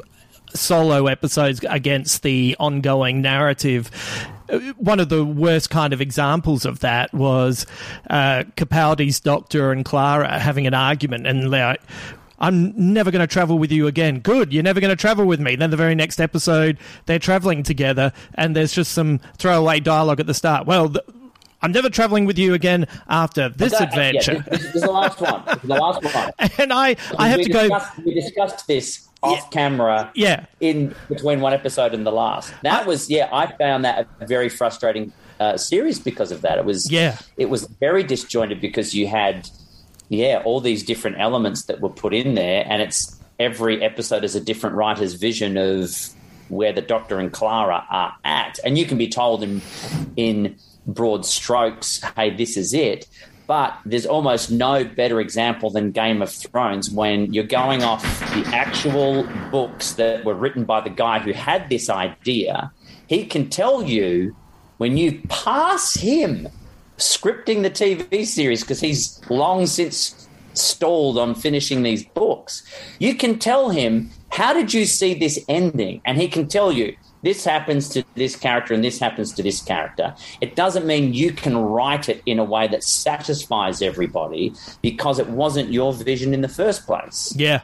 solo 0.55 1.09
episodes 1.09 1.65
against 1.69 2.23
the 2.23 2.55
ongoing 2.61 3.23
narrative. 3.23 3.91
One 4.77 5.01
of 5.01 5.09
the 5.09 5.25
worst 5.25 5.71
kind 5.71 5.93
of 5.93 6.01
examples 6.01 6.65
of 6.65 6.81
that 6.81 7.13
was 7.13 7.67
uh, 8.11 8.45
Capaldi's 8.57 9.21
doctor 9.21 9.73
and 9.73 9.85
Clara 9.85 10.39
having 10.39 10.67
an 10.67 10.75
argument, 10.75 11.27
and 11.27 11.51
like, 11.51 11.81
I'm 12.39 12.93
never 12.93 13.11
going 13.11 13.21
to 13.21 13.27
travel 13.27 13.59
with 13.59 13.73
you 13.73 13.87
again. 13.87 14.21
Good, 14.21 14.53
you're 14.53 14.63
never 14.63 14.81
going 14.81 14.91
to 14.91 14.97
travel 14.97 15.25
with 15.25 15.41
me. 15.41 15.57
Then 15.57 15.71
the 15.71 15.77
very 15.77 15.95
next 15.95 16.21
episode, 16.21 16.79
they're 17.07 17.19
traveling 17.19 17.63
together, 17.63 18.13
and 18.35 18.55
there's 18.55 18.73
just 18.73 18.93
some 18.93 19.19
throwaway 19.39 19.81
dialogue 19.81 20.21
at 20.21 20.27
the 20.27 20.35
start. 20.35 20.67
Well, 20.67 20.89
the, 20.89 21.05
I'm 21.63 21.73
never 21.73 21.89
traveling 21.89 22.27
with 22.27 22.39
you 22.39 22.55
again 22.55 22.87
after 23.09 23.49
this 23.49 23.73
that, 23.73 23.89
adventure. 23.89 24.35
Yeah, 24.35 24.43
this, 24.51 24.63
this, 24.63 24.75
is 24.77 24.83
the 24.83 24.91
last 24.93 25.21
one. 25.21 25.43
This 25.47 25.57
is 25.57 25.63
the 25.63 25.75
last 25.75 26.05
one. 26.05 26.33
and 26.59 26.73
I, 26.73 26.97
I 27.19 27.29
have 27.29 27.41
to 27.41 27.49
discussed, 27.49 27.97
go. 27.97 28.03
We 28.05 28.15
discussed 28.15 28.67
this 28.67 29.06
off 29.23 29.39
yeah. 29.39 29.49
camera 29.51 30.11
yeah. 30.15 30.47
in 30.61 30.95
between 31.09 31.41
one 31.41 31.53
episode 31.53 31.95
and 31.95 32.07
the 32.07 32.13
last. 32.13 32.53
That 32.63 32.85
I, 32.85 32.87
was 32.87 33.11
yeah, 33.11 33.29
I 33.33 33.47
found 33.47 33.85
that 33.85 34.07
a 34.21 34.27
very 34.27 34.49
frustrating 34.49 35.13
uh, 35.41 35.57
series 35.57 35.99
because 35.99 36.33
of 36.33 36.43
that. 36.43 36.59
It 36.59 36.65
was 36.65 36.91
yeah, 36.91 37.19
it 37.37 37.47
was 37.47 37.67
very 37.81 38.03
disjointed 38.03 38.61
because 38.61 38.95
you 38.95 39.07
had 39.07 39.49
yeah 40.09 40.43
all 40.45 40.61
these 40.61 40.83
different 40.83 41.19
elements 41.19 41.65
that 41.65 41.81
were 41.81 41.91
put 41.91 42.15
in 42.15 42.35
there, 42.35 42.65
and 42.69 42.83
it's 42.83 43.19
every 43.39 43.83
episode 43.83 44.25
is 44.25 44.35
a 44.35 44.41
different 44.41 44.77
writer's 44.77 45.15
vision 45.15 45.57
of 45.57 45.95
where 46.49 46.73
the 46.73 46.83
Doctor 46.83 47.19
and 47.19 47.33
Clara 47.33 47.85
are 47.91 48.15
at, 48.25 48.59
and 48.65 48.79
you 48.79 48.87
can 48.87 48.99
be 48.99 49.09
told 49.09 49.43
in 49.43 49.63
in 50.17 50.57
broad 50.87 51.27
strokes, 51.27 52.01
hey, 52.17 52.31
this 52.31 52.57
is 52.57 52.73
it. 52.73 53.09
But 53.47 53.79
there's 53.85 54.07
almost 54.07 54.51
no 54.51 54.85
better 54.85 55.21
example 55.21 55.71
than 55.71 55.93
Game 55.93 56.21
of 56.21 56.33
Thrones 56.33 56.91
when 56.91 57.33
you're 57.33 57.45
going 57.45 57.83
off 57.83 58.03
the 58.35 58.45
actual 58.53 59.29
books 59.51 59.93
that 59.95 60.25
were 60.25 60.35
written 60.35 60.65
by 60.65 60.81
the 60.81 60.91
guy 60.91 61.21
who 61.21 61.33
had 61.33 61.69
this 61.69 61.89
idea. 61.89 62.73
He 63.07 63.25
can 63.25 63.49
tell 63.49 63.83
you 63.83 64.35
when 64.79 64.97
you 64.97 65.21
pass 65.29 65.95
him 65.95 66.49
scripting 66.99 67.63
the 67.63 67.71
TV 67.71 68.27
series 68.27 68.63
because 68.63 68.81
he's 68.81 69.21
long 69.31 69.67
since 69.67 70.29
stalled 70.55 71.19
on 71.19 71.35
finishing 71.35 71.83
these 71.83 72.05
books. 72.05 72.63
You 72.99 73.15
can 73.15 73.39
tell 73.39 73.71
him, 73.71 74.11
How 74.31 74.53
did 74.53 74.73
you 74.75 74.87
see 74.87 75.15
this 75.15 75.39
ending? 75.49 76.01
And 76.05 76.19
he 76.19 76.29
can 76.29 76.49
tell 76.49 76.73
you, 76.73 76.97
this 77.23 77.45
happens 77.45 77.89
to 77.91 78.05
this 78.15 78.37
character 78.37 78.75
and 78.75 78.85
this 78.85 78.99
happens 78.99 79.33
to 79.35 79.43
this 79.43 79.61
character. 79.61 80.15
It 80.41 80.57
doesn't 80.57 80.87
mean 80.87 81.15
you 81.15 81.33
can 81.33 81.57
write 81.57 82.09
it 82.09 82.23
in 82.27 82.39
a 82.39 82.45
way 82.45 82.69
that 82.69 82.85
satisfies 82.85 83.83
everybody 83.83 84.55
because 84.83 85.19
it 85.19 85.29
wasn't 85.29 85.73
your 85.73 85.93
vision 85.93 86.35
in 86.35 86.41
the 86.41 86.49
first 86.49 86.87
place. 86.87 87.35
Yeah. 87.37 87.63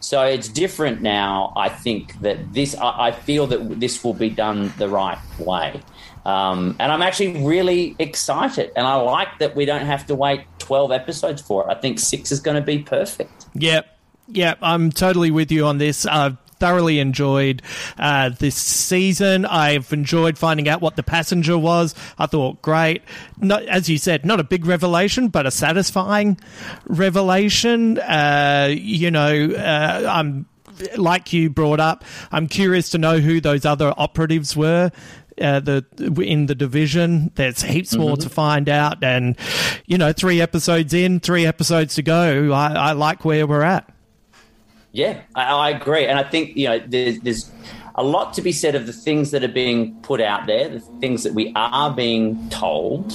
So 0.00 0.22
it's 0.22 0.48
different 0.48 1.02
now. 1.02 1.52
I 1.56 1.68
think 1.68 2.20
that 2.20 2.52
this, 2.52 2.74
I, 2.76 3.10
feel 3.10 3.46
that 3.48 3.80
this 3.80 4.04
will 4.04 4.14
be 4.14 4.30
done 4.30 4.72
the 4.78 4.88
right 4.88 5.18
way. 5.38 5.80
Um, 6.24 6.76
and 6.78 6.92
I'm 6.92 7.02
actually 7.02 7.42
really 7.44 7.96
excited. 7.98 8.70
And 8.76 8.86
I 8.86 8.96
like 8.96 9.38
that 9.38 9.56
we 9.56 9.64
don't 9.64 9.86
have 9.86 10.06
to 10.06 10.14
wait 10.14 10.44
12 10.58 10.92
episodes 10.92 11.42
for 11.42 11.68
it. 11.68 11.70
I 11.70 11.80
think 11.80 11.98
six 11.98 12.30
is 12.30 12.40
going 12.40 12.56
to 12.56 12.62
be 12.62 12.80
perfect. 12.80 13.46
Yeah. 13.54 13.82
Yeah, 14.28 14.54
I'm 14.60 14.90
totally 14.90 15.30
with 15.30 15.52
you 15.52 15.66
on 15.66 15.78
this. 15.78 16.04
Uh, 16.04 16.32
thoroughly 16.58 16.98
enjoyed 16.98 17.62
uh, 17.98 18.30
this 18.30 18.56
season. 18.56 19.44
I've 19.44 19.92
enjoyed 19.92 20.38
finding 20.38 20.68
out 20.68 20.80
what 20.80 20.96
the 20.96 21.02
passenger 21.02 21.56
was. 21.58 21.94
I 22.18 22.26
thought 22.26 22.62
great. 22.62 23.02
Not, 23.38 23.62
as 23.64 23.88
you 23.88 23.98
said, 23.98 24.24
not 24.24 24.40
a 24.40 24.44
big 24.44 24.66
revelation, 24.66 25.28
but 25.28 25.46
a 25.46 25.50
satisfying 25.50 26.38
revelation. 26.86 27.98
Uh, 27.98 28.68
you 28.72 29.10
know, 29.10 29.50
uh, 29.52 30.10
I'm 30.10 30.46
like 30.96 31.32
you 31.32 31.50
brought 31.50 31.80
up. 31.80 32.04
I'm 32.30 32.48
curious 32.48 32.90
to 32.90 32.98
know 32.98 33.18
who 33.18 33.40
those 33.40 33.64
other 33.64 33.92
operatives 33.96 34.56
were. 34.56 34.90
Uh, 35.38 35.60
the 35.60 35.84
in 36.24 36.46
the 36.46 36.54
division. 36.54 37.30
There's 37.34 37.60
heaps 37.60 37.92
mm-hmm. 37.92 38.00
more 38.00 38.16
to 38.16 38.30
find 38.30 38.70
out, 38.70 39.04
and 39.04 39.36
you 39.84 39.98
know, 39.98 40.14
three 40.14 40.40
episodes 40.40 40.94
in, 40.94 41.20
three 41.20 41.44
episodes 41.44 41.96
to 41.96 42.02
go. 42.02 42.52
I, 42.52 42.72
I 42.72 42.92
like 42.92 43.22
where 43.22 43.46
we're 43.46 43.62
at. 43.62 43.86
Yeah, 44.96 45.20
I, 45.34 45.42
I 45.42 45.70
agree, 45.70 46.06
and 46.06 46.18
I 46.18 46.22
think 46.22 46.56
you 46.56 46.68
know 46.68 46.78
there's, 46.78 47.20
there's 47.20 47.50
a 47.96 48.02
lot 48.02 48.32
to 48.32 48.40
be 48.40 48.50
said 48.50 48.74
of 48.74 48.86
the 48.86 48.94
things 48.94 49.30
that 49.32 49.44
are 49.44 49.48
being 49.48 49.94
put 50.00 50.22
out 50.22 50.46
there, 50.46 50.70
the 50.70 50.80
things 50.80 51.22
that 51.24 51.34
we 51.34 51.52
are 51.54 51.92
being 51.92 52.48
told, 52.48 53.12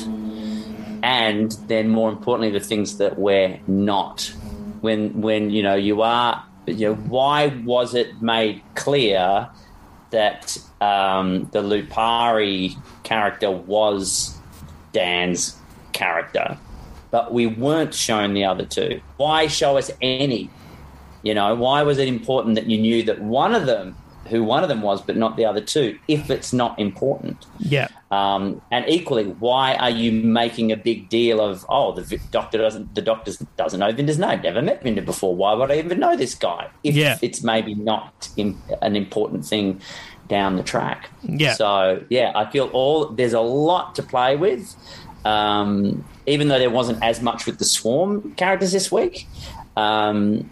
and 1.01 1.51
then 1.69 1.89
more 1.89 2.11
importantly, 2.11 2.51
the 2.51 2.63
things 2.63 2.97
that 2.97 3.17
we're 3.17 3.59
not. 3.65 4.31
When 4.81 5.21
when 5.21 5.49
you 5.49 5.63
know 5.63 5.73
you 5.73 6.03
are, 6.03 6.45
you 6.67 6.89
know, 6.89 6.93
why 6.93 7.47
was 7.47 7.95
it 7.95 8.21
made 8.21 8.61
clear 8.75 9.49
that 10.11 10.59
um, 10.81 11.49
the 11.51 11.63
Lupari 11.63 12.75
character 13.01 13.49
was 13.49 14.37
Dan's 14.93 15.57
character, 15.93 16.59
but 17.09 17.33
we 17.33 17.47
weren't 17.47 17.95
shown 17.95 18.35
the 18.35 18.45
other 18.45 18.67
two? 18.67 19.01
Why 19.17 19.47
show 19.47 19.79
us 19.79 19.89
any? 19.99 20.51
You 21.23 21.33
know, 21.33 21.55
why 21.55 21.83
was 21.83 21.97
it 21.97 22.07
important 22.07 22.55
that 22.55 22.67
you 22.67 22.79
knew 22.79 23.03
that 23.03 23.21
one 23.21 23.53
of 23.53 23.65
them, 23.65 23.95
who 24.27 24.43
one 24.43 24.63
of 24.63 24.69
them 24.69 24.81
was, 24.81 25.01
but 25.01 25.17
not 25.17 25.37
the 25.37 25.45
other 25.45 25.61
two, 25.61 25.99
if 26.07 26.29
it's 26.29 26.53
not 26.53 26.79
important? 26.79 27.45
Yeah. 27.59 27.89
Um, 28.11 28.61
and 28.71 28.87
equally, 28.87 29.25
why 29.25 29.75
are 29.75 29.89
you 29.89 30.11
making 30.11 30.71
a 30.71 30.77
big 30.77 31.09
deal 31.09 31.39
of 31.39 31.65
oh 31.69 31.93
the 31.93 32.19
doctor 32.31 32.57
doesn't 32.57 32.93
the 32.93 33.01
doctor 33.01 33.31
doesn't 33.55 33.79
know 33.79 33.91
Vinder's 33.91 34.19
name, 34.19 34.41
never 34.41 34.61
met 34.61 34.83
Vinder 34.83 35.01
before. 35.01 35.35
Why 35.35 35.53
would 35.53 35.71
I 35.71 35.77
even 35.77 35.99
know 35.99 36.17
this 36.17 36.35
guy? 36.35 36.69
If 36.83 36.95
yeah. 36.95 37.17
it's 37.21 37.43
maybe 37.43 37.73
not 37.73 38.29
in, 38.35 38.57
an 38.81 38.95
important 38.95 39.45
thing 39.45 39.81
down 40.27 40.55
the 40.55 40.63
track. 40.63 41.09
Yeah. 41.23 41.53
So 41.53 42.03
yeah, 42.09 42.31
I 42.35 42.49
feel 42.51 42.67
all 42.67 43.07
there's 43.07 43.33
a 43.33 43.41
lot 43.41 43.95
to 43.95 44.03
play 44.03 44.35
with. 44.35 44.75
Um, 45.23 46.03
even 46.25 46.47
though 46.47 46.57
there 46.59 46.69
wasn't 46.69 47.01
as 47.03 47.21
much 47.21 47.45
with 47.45 47.59
the 47.59 47.65
swarm 47.65 48.33
characters 48.33 48.71
this 48.71 48.91
week. 48.91 49.27
Um, 49.77 50.49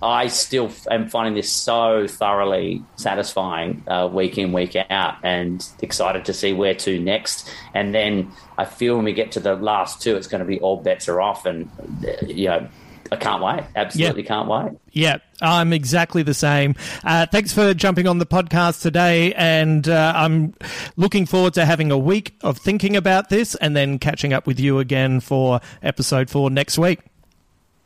I 0.00 0.28
still 0.28 0.70
am 0.90 1.08
finding 1.08 1.34
this 1.34 1.50
so 1.50 2.06
thoroughly 2.06 2.82
satisfying 2.96 3.82
uh, 3.88 4.08
week 4.12 4.38
in, 4.38 4.52
week 4.52 4.76
out, 4.90 5.16
and 5.24 5.66
excited 5.82 6.24
to 6.26 6.32
see 6.32 6.52
where 6.52 6.74
to 6.74 7.00
next. 7.00 7.50
And 7.74 7.94
then 7.94 8.30
I 8.56 8.64
feel 8.64 8.96
when 8.96 9.04
we 9.04 9.12
get 9.12 9.32
to 9.32 9.40
the 9.40 9.56
last 9.56 10.00
two, 10.00 10.16
it's 10.16 10.28
going 10.28 10.40
to 10.40 10.46
be 10.46 10.60
all 10.60 10.76
bets 10.76 11.08
are 11.08 11.20
off, 11.20 11.46
and 11.46 11.70
uh, 12.06 12.26
you 12.26 12.48
know. 12.48 12.68
I 13.10 13.16
can't 13.16 13.42
wait. 13.42 13.64
Absolutely 13.74 14.22
yeah. 14.22 14.28
can't 14.28 14.48
wait. 14.48 14.78
Yeah, 14.92 15.16
I'm 15.40 15.72
exactly 15.72 16.22
the 16.22 16.34
same. 16.34 16.74
Uh, 17.02 17.24
thanks 17.24 17.54
for 17.54 17.72
jumping 17.72 18.06
on 18.06 18.18
the 18.18 18.26
podcast 18.26 18.82
today. 18.82 19.32
And 19.32 19.88
uh, 19.88 20.12
I'm 20.14 20.52
looking 20.96 21.24
forward 21.24 21.54
to 21.54 21.64
having 21.64 21.90
a 21.90 21.96
week 21.96 22.36
of 22.42 22.58
thinking 22.58 22.96
about 22.96 23.30
this 23.30 23.54
and 23.54 23.74
then 23.74 23.98
catching 23.98 24.34
up 24.34 24.46
with 24.46 24.60
you 24.60 24.78
again 24.78 25.20
for 25.20 25.60
episode 25.82 26.28
four 26.28 26.50
next 26.50 26.76
week. 26.76 27.00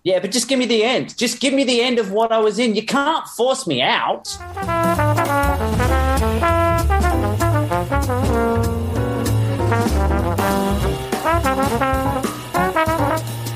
Yeah, 0.05 0.19
but 0.19 0.33
just 0.33 0.49
give 0.49 0.59
me 0.59 0.67
the 0.67 0.83
end. 0.83 1.17
Just 1.17 1.39
give 1.39 1.55
me 1.55 1.63
the 1.63 1.81
end 1.81 2.01
of 2.01 2.11
what 2.11 2.33
I 2.33 2.39
was 2.39 2.59
in. 2.59 2.75
You 2.75 2.85
can't 2.85 3.27
force 3.29 3.69
me 3.69 3.81
out. 3.81 4.27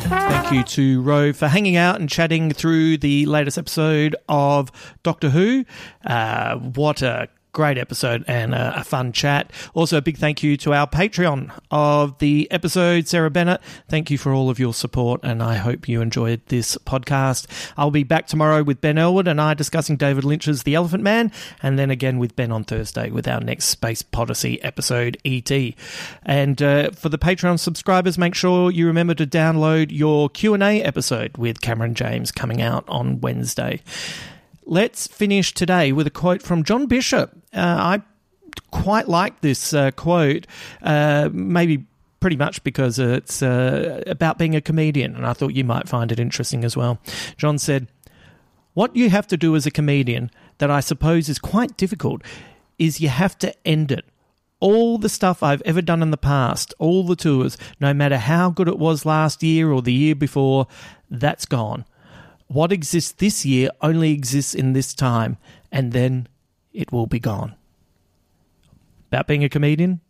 Thank 0.07 0.53
you 0.53 0.63
to 0.63 1.03
Ro 1.03 1.33
for 1.33 1.49
hanging 1.49 1.75
out 1.75 1.99
and 1.99 2.09
chatting 2.09 2.53
through 2.53 2.99
the 2.99 3.27
latest 3.27 3.59
episode 3.59 4.15
of 4.29 4.71
Doctor 5.03 5.31
Who. 5.31 5.65
Uh, 6.05 6.59
what 6.59 7.03
a 7.03 7.29
great 7.57 7.79
episode 7.79 8.23
and 8.29 8.55
a, 8.55 8.81
a, 8.81 8.85
fun 8.85 9.13
chat. 9.13 9.51
Also, 9.73 9.97
a 9.97 10.03
big 10.03 10.19
thank 10.19 10.43
you 10.43 10.59
to 10.59 10.75
our 10.75 10.87
Patreon 10.87 11.51
of 11.71 12.19
the 12.19 12.47
episode, 12.51 13.09
Sarah 13.09 13.31
Bennett. 13.31 13.63
Thank 13.89 14.11
you 14.11 14.19
for 14.19 14.31
all 14.35 14.51
of 14.51 14.59
your 14.59 14.75
support, 14.75 15.23
and 15.23 15.43
I 15.43 15.55
hope 15.55 15.89
you 15.89 16.03
enjoyed 16.03 16.43
this 16.49 16.77
podcast. 16.85 17.47
I'll 17.79 17.91
be 17.91 18.05
back 18.05 18.27
tomorrow 18.27 18.63
with 18.63 18.83
Ben 18.83 18.99
Elwood 18.99 19.27
and 19.27 19.41
I 19.41 19.55
discussing 19.55 19.97
David 19.97 20.23
Lynch's 20.23 20.65
The 20.65 20.75
Elephant 20.75 21.03
Man, 21.03 21.33
and 21.63 21.79
then 21.79 21.91
again 21.91 22.19
with 22.19 22.37
Ben 22.37 22.53
on 22.53 22.63
Thursday 22.63 23.11
with 23.11 23.27
our 23.27 23.41
next 23.41 23.65
Space 23.71 24.03
Podyssey 24.03 24.63
episode, 24.63 25.17
ET. 25.25 25.51
And 26.27 26.61
uh, 26.61 26.91
for 26.91 27.09
the 27.09 27.19
Patreon 27.19 27.59
subscribers, 27.59 28.19
make 28.19 28.35
sure 28.35 28.71
you 28.71 28.87
remember 28.87 29.15
to 29.15 29.27
download 29.27 29.87
your 29.91 30.29
Q&A 30.29 30.83
episode 30.83 31.39
with 31.39 31.63
Cameron 31.63 31.95
James 31.95 32.31
coming 32.31 32.61
out 32.61 32.85
on 32.87 33.23
Wednesday. 33.23 33.81
Let's 34.67 35.07
finish 35.07 35.55
today 35.55 35.93
with 35.93 36.07
a 36.07 36.11
quote 36.11 36.43
from 36.43 36.65
John 36.65 36.87
Bishop. 36.87 37.31
Uh, 37.55 37.61
I 37.61 38.03
quite 38.71 39.09
like 39.09 39.41
this 39.41 39.73
uh, 39.73 39.93
quote, 39.93 40.47
uh, 40.83 41.31
maybe 41.33 41.87
pretty 42.21 42.37
much 42.37 42.63
because 42.65 42.99
it's 42.99 43.43
uh, 43.43 44.03
about 44.07 44.39
being 44.39 44.57
a 44.57 44.61
comedian, 44.61 45.15
and 45.15 45.25
I 45.25 45.33
thought 45.33 45.55
you 45.55 45.65
might 45.65 45.89
find 45.89 46.11
it 46.11 46.19
interesting 46.19 46.65
as 46.65 46.77
well. 46.77 46.99
John 47.37 47.59
said, 47.59 47.87
What 48.75 48.97
you 48.97 49.09
have 49.11 49.27
to 49.29 49.37
do 49.37 49.55
as 49.55 49.67
a 49.67 49.71
comedian, 49.71 50.31
that 50.59 50.71
I 50.71 50.81
suppose 50.81 51.29
is 51.29 51.39
quite 51.39 51.77
difficult, 51.77 52.23
is 52.79 53.01
you 53.01 53.09
have 53.09 53.39
to 53.39 53.55
end 53.67 53.93
it. 53.93 54.05
All 54.59 54.97
the 54.99 55.11
stuff 55.11 55.43
I've 55.43 55.63
ever 55.63 55.83
done 55.83 56.03
in 56.03 56.11
the 56.11 56.17
past, 56.17 56.75
all 56.79 57.05
the 57.05 57.15
tours, 57.15 57.59
no 57.79 57.93
matter 57.93 58.17
how 58.17 58.51
good 58.51 58.69
it 58.69 58.79
was 58.79 59.05
last 59.05 59.43
year 59.43 59.71
or 59.71 59.83
the 59.83 59.93
year 59.93 60.15
before, 60.15 60.67
that's 61.11 61.45
gone. 61.45 61.85
What 62.49 62.73
exists 62.73 63.13
this 63.13 63.45
year 63.45 63.71
only 63.81 64.13
exists 64.13 64.55
in 64.55 64.73
this 64.73 64.95
time, 64.95 65.37
and 65.73 65.93
then 65.93 66.29
it 66.73 66.93
will 66.93 67.07
be 67.07 67.19
gone. 67.19 67.55
About 69.09 69.27
being 69.27 69.45
a 69.45 69.49
comedian, 69.49 70.01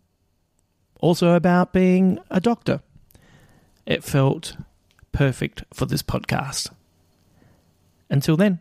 also 1.00 1.32
about 1.32 1.72
being 1.72 2.18
a 2.30 2.40
doctor. 2.40 2.80
It 3.84 4.02
felt 4.02 4.56
perfect 5.12 5.64
for 5.72 5.86
this 5.86 6.02
podcast. 6.02 6.70
Until 8.10 8.36
then. 8.36 8.60